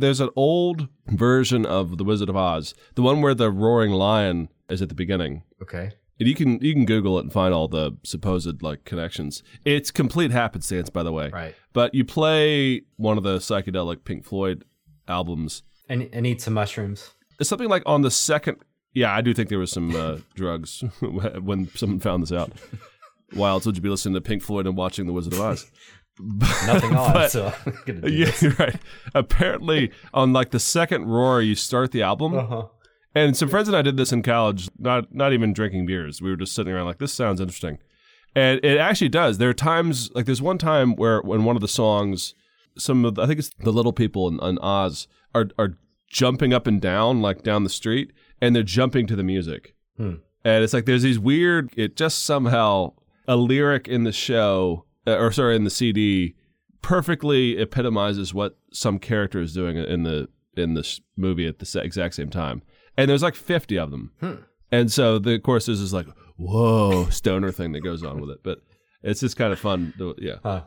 There's 0.00 0.20
an 0.20 0.30
old 0.36 0.88
version 1.06 1.66
of 1.66 1.98
The 1.98 2.04
Wizard 2.04 2.28
of 2.28 2.36
Oz, 2.36 2.74
the 2.94 3.02
one 3.02 3.20
where 3.20 3.34
the 3.34 3.50
roaring 3.50 3.92
lion 3.92 4.48
is 4.68 4.80
at 4.82 4.88
the 4.88 4.94
beginning. 4.94 5.42
okay. 5.62 5.92
And 6.18 6.28
you 6.28 6.34
can 6.34 6.60
you 6.60 6.74
can 6.74 6.84
Google 6.84 7.16
it 7.18 7.22
and 7.22 7.32
find 7.32 7.54
all 7.54 7.66
the 7.66 7.96
supposed 8.02 8.62
like 8.62 8.84
connections. 8.84 9.42
It's 9.64 9.90
complete 9.90 10.30
happenstance, 10.30 10.90
by 10.90 11.02
the 11.02 11.12
way. 11.12 11.30
Right. 11.30 11.54
But 11.72 11.94
you 11.94 12.04
play 12.04 12.82
one 12.96 13.16
of 13.16 13.24
the 13.24 13.38
psychedelic 13.38 14.04
Pink 14.04 14.26
Floyd 14.26 14.64
albums. 15.08 15.62
And 15.88 16.10
and 16.12 16.26
eat 16.26 16.42
some 16.42 16.52
mushrooms. 16.52 17.14
It's 17.38 17.48
something 17.48 17.70
like 17.70 17.82
on 17.86 18.02
the 18.02 18.10
second. 18.10 18.58
Yeah, 18.92 19.14
I 19.14 19.22
do 19.22 19.32
think 19.32 19.48
there 19.48 19.58
was 19.58 19.72
some 19.72 19.96
uh, 19.96 20.18
drugs 20.34 20.84
when 21.00 21.70
someone 21.74 22.00
found 22.00 22.22
this 22.22 22.32
out. 22.32 22.52
Why 23.32 23.48
else 23.48 23.64
would 23.64 23.76
you 23.76 23.82
be 23.82 23.88
listening 23.88 24.14
to 24.14 24.20
Pink 24.20 24.42
Floyd 24.42 24.66
and 24.66 24.76
watching 24.76 25.06
The 25.06 25.12
Wizard 25.14 25.32
of 25.32 25.40
Oz? 25.40 25.70
Nothing 26.66 26.94
on, 26.96 27.12
But- 27.12 27.30
so 27.30 27.52
I'm 27.66 27.78
gonna 27.86 28.00
do 28.02 28.12
yeah, 28.12 28.26
this. 28.26 28.58
right. 28.58 28.76
Apparently, 29.14 29.90
on 30.14 30.32
like 30.32 30.50
the 30.50 30.60
second 30.60 31.06
roar, 31.06 31.40
you 31.42 31.54
start 31.54 31.92
the 31.92 32.02
album. 32.02 32.34
Uh-huh. 32.34 32.66
And 33.14 33.36
some 33.36 33.48
friends 33.48 33.66
and 33.66 33.76
I 33.76 33.82
did 33.82 33.96
this 33.96 34.12
in 34.12 34.22
college, 34.22 34.68
not 34.78 35.12
not 35.14 35.32
even 35.32 35.52
drinking 35.52 35.86
beers. 35.86 36.22
We 36.22 36.30
were 36.30 36.36
just 36.36 36.54
sitting 36.54 36.72
around 36.72 36.86
like, 36.86 36.98
this 36.98 37.12
sounds 37.12 37.40
interesting. 37.40 37.78
And 38.36 38.60
it 38.64 38.78
actually 38.78 39.08
does. 39.08 39.38
There 39.38 39.48
are 39.48 39.54
times 39.54 40.10
like 40.14 40.26
there's 40.26 40.40
one 40.42 40.58
time 40.58 40.94
where 40.94 41.20
when 41.22 41.44
one 41.44 41.56
of 41.56 41.62
the 41.62 41.68
songs, 41.68 42.34
some 42.78 43.04
of 43.04 43.16
the, 43.16 43.22
I 43.22 43.26
think 43.26 43.40
it's 43.40 43.50
the 43.64 43.72
little 43.72 43.92
people 43.92 44.28
in, 44.28 44.38
in 44.40 44.58
Oz 44.60 45.08
are 45.34 45.48
are 45.58 45.76
jumping 46.08 46.52
up 46.52 46.66
and 46.68 46.80
down 46.80 47.20
like 47.20 47.42
down 47.42 47.64
the 47.64 47.70
street, 47.70 48.12
and 48.40 48.54
they're 48.54 48.62
jumping 48.62 49.06
to 49.08 49.16
the 49.16 49.24
music. 49.24 49.74
Hmm. 49.96 50.14
And 50.44 50.62
it's 50.64 50.72
like 50.72 50.84
there's 50.86 51.02
these 51.02 51.18
weird. 51.18 51.72
It 51.76 51.96
just 51.96 52.22
somehow 52.24 52.92
a 53.26 53.34
lyric 53.36 53.88
in 53.88 54.04
the 54.04 54.12
show, 54.12 54.84
uh, 55.10 55.16
or 55.18 55.32
sorry, 55.32 55.56
in 55.56 55.64
the 55.64 55.70
CD, 55.70 56.34
perfectly 56.82 57.58
epitomizes 57.58 58.32
what 58.34 58.58
some 58.72 58.98
character 58.98 59.40
is 59.40 59.52
doing 59.52 59.76
in 59.76 60.02
the 60.02 60.28
in 60.56 60.74
this 60.74 61.00
movie 61.16 61.46
at 61.46 61.58
the 61.58 61.80
exact 61.80 62.14
same 62.14 62.30
time. 62.30 62.62
And 62.96 63.08
there's 63.08 63.22
like 63.22 63.34
50 63.36 63.78
of 63.78 63.90
them. 63.90 64.12
Hmm. 64.20 64.34
And 64.72 64.90
so 64.92 65.18
the 65.18 65.34
of 65.34 65.42
course 65.42 65.66
there's 65.66 65.80
this 65.80 65.92
like 65.92 66.06
whoa 66.36 67.08
stoner 67.10 67.52
thing 67.52 67.72
that 67.72 67.80
goes 67.80 68.02
on 68.02 68.20
with 68.20 68.30
it, 68.30 68.42
but 68.42 68.62
it's 69.02 69.20
just 69.20 69.36
kind 69.36 69.52
of 69.52 69.58
fun. 69.58 69.92
To, 69.98 70.14
yeah, 70.18 70.36
Huh. 70.42 70.64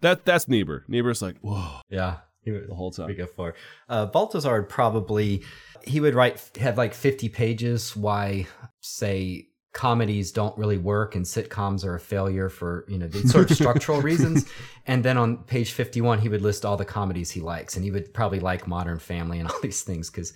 that 0.00 0.24
that's 0.24 0.48
Niebuhr. 0.48 0.84
Niebuhr's 0.88 1.22
like 1.22 1.36
whoa 1.40 1.80
Yeah. 1.90 2.18
He 2.40 2.52
would- 2.52 2.68
the 2.68 2.74
whole 2.76 2.92
time. 2.92 3.08
we 3.08 3.14
go 3.14 3.26
for. 3.26 3.54
Uh, 3.88 4.06
Balthasar 4.06 4.60
would 4.60 4.68
probably 4.68 5.42
he 5.84 6.00
would 6.00 6.14
write 6.14 6.50
have 6.60 6.78
like 6.78 6.94
fifty 6.94 7.28
pages 7.28 7.96
why 7.96 8.46
say 8.80 9.48
comedies 9.76 10.32
don't 10.32 10.56
really 10.56 10.78
work 10.78 11.14
and 11.14 11.24
sitcoms 11.26 11.84
are 11.84 11.94
a 11.94 12.00
failure 12.00 12.48
for 12.48 12.86
you 12.88 12.96
know 12.98 13.06
these 13.06 13.30
sort 13.30 13.50
of 13.50 13.56
structural 13.56 14.00
reasons. 14.10 14.50
And 14.86 15.04
then 15.04 15.18
on 15.18 15.36
page 15.44 15.72
fifty 15.72 16.00
one 16.00 16.18
he 16.18 16.30
would 16.30 16.40
list 16.42 16.64
all 16.64 16.78
the 16.78 16.84
comedies 16.86 17.30
he 17.30 17.40
likes 17.40 17.76
and 17.76 17.84
he 17.84 17.90
would 17.90 18.14
probably 18.14 18.40
like 18.40 18.66
Modern 18.66 18.98
Family 18.98 19.38
and 19.38 19.50
all 19.50 19.60
these 19.60 19.82
things 19.82 20.08
because 20.10 20.32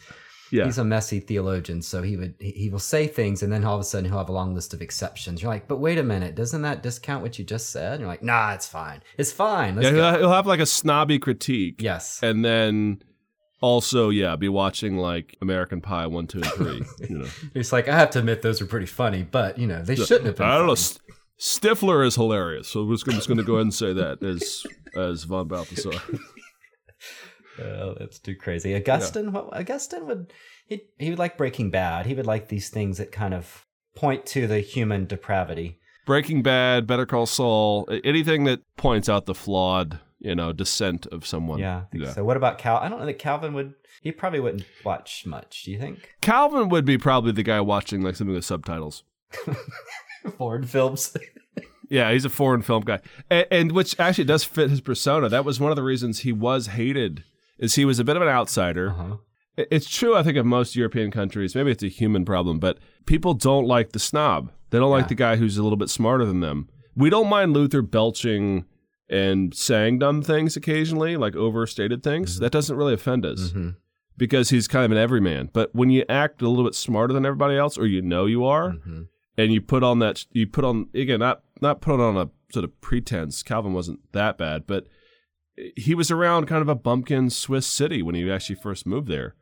Yeah, 0.53 0.67
he's 0.67 0.77
a 0.79 0.85
messy 0.85 1.21
theologian. 1.21 1.81
So 1.81 2.03
he 2.03 2.17
would 2.19 2.35
he, 2.39 2.69
will 2.69 2.79
say 2.95 3.07
things 3.07 3.43
and 3.43 3.51
then 3.53 3.65
all 3.65 3.77
of 3.77 3.81
a 3.81 3.85
sudden 3.85 4.07
he'll 4.11 4.19
have 4.19 4.29
a 4.29 4.33
long 4.41 4.55
list 4.55 4.75
of 4.75 4.83
exceptions. 4.83 5.41
You're 5.41 5.51
like, 5.57 5.67
but 5.69 5.79
wait 5.79 5.97
a 5.99 6.03
minute, 6.03 6.35
doesn't 6.35 6.63
that 6.63 6.83
discount 6.83 7.23
what 7.23 7.39
you 7.39 7.45
just 7.45 7.71
said? 7.71 7.93
And 7.93 8.01
you're 8.01 8.09
like, 8.15 8.23
nah, 8.23 8.53
it's 8.53 8.69
fine, 8.69 9.01
it's 9.17 9.33
fine. 9.33 9.75
Let's 9.77 9.87
yeah. 9.87 10.13
go. 10.13 10.19
He'll 10.19 10.33
have 10.33 10.47
like 10.47 10.61
a 10.61 10.67
snobby 10.67 11.19
critique, 11.19 11.81
Yes. 11.81 12.21
and 12.23 12.45
then 12.45 13.03
also 13.61 14.11
yeah, 14.11 14.37
be 14.37 14.49
watching 14.49 14.97
like 14.97 15.37
American 15.41 15.81
Pie 15.81 16.07
one, 16.07 16.27
two, 16.27 16.39
and 16.39 16.47
three. 16.53 16.83
you 17.09 17.19
know, 17.19 17.29
It's 17.55 17.73
like 17.73 17.89
I 17.89 17.99
have 17.99 18.11
to 18.11 18.19
admit 18.21 18.43
those 18.43 18.61
are 18.61 18.67
pretty 18.67 18.87
funny, 18.87 19.23
but 19.23 19.59
you 19.59 19.67
know 19.67 19.83
they 19.83 19.97
shouldn't 19.97 20.27
have 20.27 20.37
been. 20.37 20.47
I 20.47 20.57
don't 20.59 20.67
know. 20.67 20.75
funny. 20.77 20.99
S- 21.39 21.59
Stifler 21.59 22.07
is 22.07 22.17
hilarious, 22.17 22.69
so 22.69 22.85
we're 22.85 22.95
just 22.95 23.07
gonna, 23.07 23.17
just 23.19 23.29
gonna 23.29 23.43
go 23.43 23.55
ahead 23.55 23.63
and 23.63 23.75
say 23.75 23.93
that 23.95 24.23
as 24.23 24.67
as 24.97 25.25
von 25.25 25.49
Balthasar. 25.49 25.91
Oh, 27.63 27.95
that's 27.99 28.19
too 28.19 28.37
crazy. 28.37 28.75
Augustine, 28.75 29.33
what 29.33 29.55
Augustine 29.55 30.07
would 30.07 30.33
he 30.67 30.83
he 30.99 31.11
would 31.11 31.19
like 31.19 31.37
Breaking 31.37 31.71
Bad. 31.71 32.07
He 32.07 32.15
would 32.15 32.27
like 32.27 32.49
these 32.49 32.71
things 32.71 32.99
that 32.99 33.13
kind 33.13 33.35
of 33.35 33.67
point 33.95 34.25
to 34.27 34.47
the 34.47 34.61
human 34.61 35.05
depravity. 35.07 35.79
Breaking 36.07 36.43
Bad, 36.43 36.87
Better 36.87 37.05
Call 37.07 37.27
Saul, 37.27 37.87
anything 38.03 38.45
that 38.45 38.61
points 38.77 39.09
out 39.09 39.27
the 39.27 39.35
flawed, 39.35 40.01
you 40.21 40.35
know, 40.35 40.53
descent 40.53 41.07
of 41.07 41.27
someone. 41.27 41.59
Yeah. 41.59 41.79
I 41.93 41.97
think 41.97 42.07
So 42.15 42.23
what 42.25 42.37
about 42.37 42.59
Cal? 42.59 42.77
I 42.77 42.89
don't 42.89 43.01
know 43.01 43.07
that 43.07 43.19
Calvin 43.19 43.53
would. 43.55 43.75
He 44.03 44.13
probably 44.13 44.41
wouldn't 44.41 44.65
watch 44.85 45.27
much. 45.27 45.65
Do 45.65 45.73
you 45.73 45.79
think? 45.79 46.15
Calvin 46.21 46.69
would 46.69 46.85
be 46.85 46.99
probably 46.99 47.33
the 47.33 47.43
guy 47.43 47.61
watching 47.61 48.03
like 48.03 48.17
something 48.17 48.35
with 48.35 48.45
subtitles. 48.45 49.03
Foreign 50.39 50.67
films. 50.67 51.17
Yeah, 51.93 52.13
he's 52.13 52.25
a 52.25 52.29
foreign 52.31 52.63
film 52.63 52.85
guy, 52.85 53.01
and, 53.29 53.47
and 53.51 53.73
which 53.73 53.99
actually 53.99 54.23
does 54.23 54.45
fit 54.45 54.71
his 54.71 54.81
persona. 54.81 55.29
That 55.29 55.45
was 55.45 55.59
one 55.59 55.73
of 55.73 55.77
the 55.77 55.83
reasons 55.83 56.21
he 56.21 56.31
was 56.31 56.69
hated, 56.69 57.25
is 57.59 57.75
he 57.75 57.85
was 57.85 57.99
a 57.99 58.05
bit 58.05 58.15
of 58.15 58.23
an 58.23 58.29
outsider. 58.29 58.91
uh-huh. 58.91 59.17
It's 59.57 59.91
true, 59.91 60.17
I 60.17 60.23
think, 60.23 60.37
of 60.39 60.47
most 60.47 60.77
European 60.77 61.11
countries. 61.11 61.57
Maybe 61.57 61.73
it's 61.73 61.83
a 61.83 61.89
human 61.89 62.25
problem, 62.25 62.61
but 62.61 62.79
people 63.07 63.35
don't 63.35 63.67
like 63.67 63.91
the 63.91 63.99
snob. 63.99 64.53
They 64.71 64.79
don't 64.79 64.93
like 64.93 65.09
the 65.09 65.17
guy 65.17 65.35
who's 65.35 65.59
a 65.59 65.65
little 65.65 65.77
bit 65.77 65.91
smarter 65.91 66.25
than 66.25 66.39
them. 66.39 66.69
We 66.95 67.11
don't 67.11 67.29
mind 67.29 67.55
Luther 67.55 67.83
belching 67.83 68.67
and 69.11 69.53
saying 69.55 69.99
dumb 69.99 70.23
things 70.23 70.57
occasionally, 70.57 71.17
like 71.17 71.35
overstated 71.37 72.03
things. 72.03 72.39
That 72.39 72.53
doesn't 72.53 72.77
really 72.77 72.95
offend 72.95 73.27
us 73.27 73.51
Mhm. 73.53 73.75
because 74.17 74.51
he's 74.51 74.69
kind 74.69 74.85
of 74.85 74.93
an 74.93 74.99
everyman. 74.99 75.51
But 75.53 75.75
when 75.75 75.91
you 75.91 76.05
act 76.09 76.41
a 76.43 76.49
little 76.49 76.65
bit 76.65 76.75
smarter 76.75 77.13
than 77.13 77.27
everybody 77.27 77.57
else, 77.57 77.77
or 77.77 77.87
you 77.87 78.01
know 78.03 78.27
you 78.27 78.45
are, 78.45 78.73
Mhm. 78.75 79.09
and 79.37 79.53
you 79.53 79.61
put 79.61 79.83
on 79.83 79.99
that, 79.99 80.25
you 80.33 80.47
put 80.47 80.65
on 80.65 80.89
again, 80.95 81.19
not 81.21 81.43
not 81.61 81.81
put 81.83 82.01
on 82.01 82.17
a 82.17 82.31
sort 82.53 82.65
of 82.65 82.81
pretense. 82.81 83.43
Calvin 83.43 83.73
wasn't 83.75 84.01
that 84.13 84.39
bad, 84.39 84.67
but 84.67 84.87
he 85.77 85.95
was 85.95 86.11
around 86.11 86.47
kind 86.47 86.63
of 86.63 86.69
a 86.69 86.75
bumpkin 86.75 87.29
Swiss 87.31 87.67
city 87.67 88.01
when 88.03 88.15
he 88.15 88.31
actually 88.31 88.57
first 88.57 88.87
moved 88.87 89.09
there. 89.09 89.35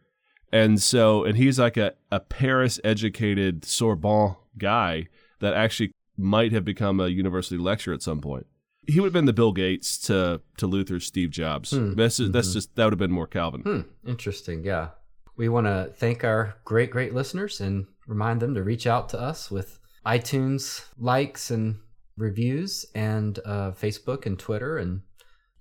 And 0.52 0.80
so, 0.82 1.22
and 1.24 1.36
he's 1.36 1.58
like 1.60 1.76
a, 1.76 1.92
a 2.10 2.18
Paris 2.20 2.80
educated 2.82 3.64
Sorbonne 3.64 4.34
guy 4.56 5.06
that 5.40 5.54
actually 5.54 5.92
might 6.16 6.50
have 6.52 6.64
become 6.64 6.98
a 6.98 7.08
university 7.08 7.56
lecturer 7.58 7.94
at 7.94 8.02
some 8.02 8.20
point. 8.20 8.46
He 8.88 8.98
would 8.98 9.06
have 9.08 9.12
been 9.12 9.26
the 9.26 9.32
Bill 9.34 9.52
Gates 9.52 9.98
to, 10.06 10.40
to 10.56 10.66
Luther's 10.66 11.04
Steve 11.06 11.30
Jobs. 11.30 11.70
Hmm. 11.72 11.94
That's, 11.94 12.16
just, 12.16 12.32
that's 12.32 12.48
Mhm. 12.48 12.52
just, 12.54 12.74
that 12.76 12.84
would 12.84 12.92
have 12.94 12.98
been 12.98 13.12
more 13.12 13.26
Calvin. 13.26 13.60
Hmm. 13.60 13.80
Interesting. 14.08 14.64
Yeah. 14.64 14.88
We 15.36 15.48
want 15.48 15.66
to 15.66 15.92
thank 15.94 16.24
our 16.24 16.56
great, 16.64 16.90
great 16.90 17.14
listeners 17.14 17.60
and 17.60 17.86
remind 18.06 18.40
them 18.40 18.54
to 18.54 18.62
reach 18.64 18.86
out 18.86 19.08
to 19.10 19.20
us 19.20 19.50
with 19.50 19.78
iTunes 20.06 20.84
likes 20.98 21.50
and 21.50 21.76
reviews 22.16 22.86
and 22.94 23.38
uh, 23.44 23.70
Facebook 23.72 24.26
and 24.26 24.38
Twitter 24.38 24.78
and 24.78 25.02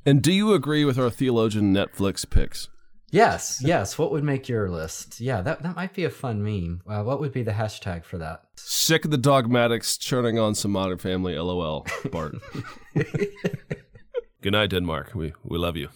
And 0.06 0.22
do 0.24 0.32
you 0.32 0.54
agree 0.54 0.86
with 0.86 0.98
our 0.98 1.10
theologian 1.10 1.74
Netflix 1.74 2.28
picks? 2.28 2.70
Yes, 3.10 3.62
yes. 3.64 3.98
What 3.98 4.12
would 4.12 4.24
make 4.24 4.50
your 4.50 4.70
list? 4.70 5.22
Yeah, 5.22 5.42
that, 5.42 5.64
that 5.64 5.76
might 5.78 5.94
be 5.94 6.04
a 6.04 6.10
fun 6.10 6.44
meme. 6.44 6.82
Uh, 6.86 7.04
what 7.04 7.22
would 7.22 7.32
be 7.32 7.42
the 7.42 7.54
hashtag 7.54 8.04
for 8.04 8.18
that? 8.18 8.44
Sick 8.56 9.06
of 9.06 9.12
the 9.12 9.18
dogmatics 9.18 9.98
churning 9.98 10.38
on 10.38 10.56
some 10.56 10.72
modern 10.72 10.98
family, 10.98 11.38
lol, 11.38 11.86
Barth. 12.12 12.36
Good 14.42 14.52
night, 14.52 14.72
Denmark. 14.72 15.12
We, 15.16 15.34
we 15.44 15.58
love 15.58 15.78
you. 15.78 15.90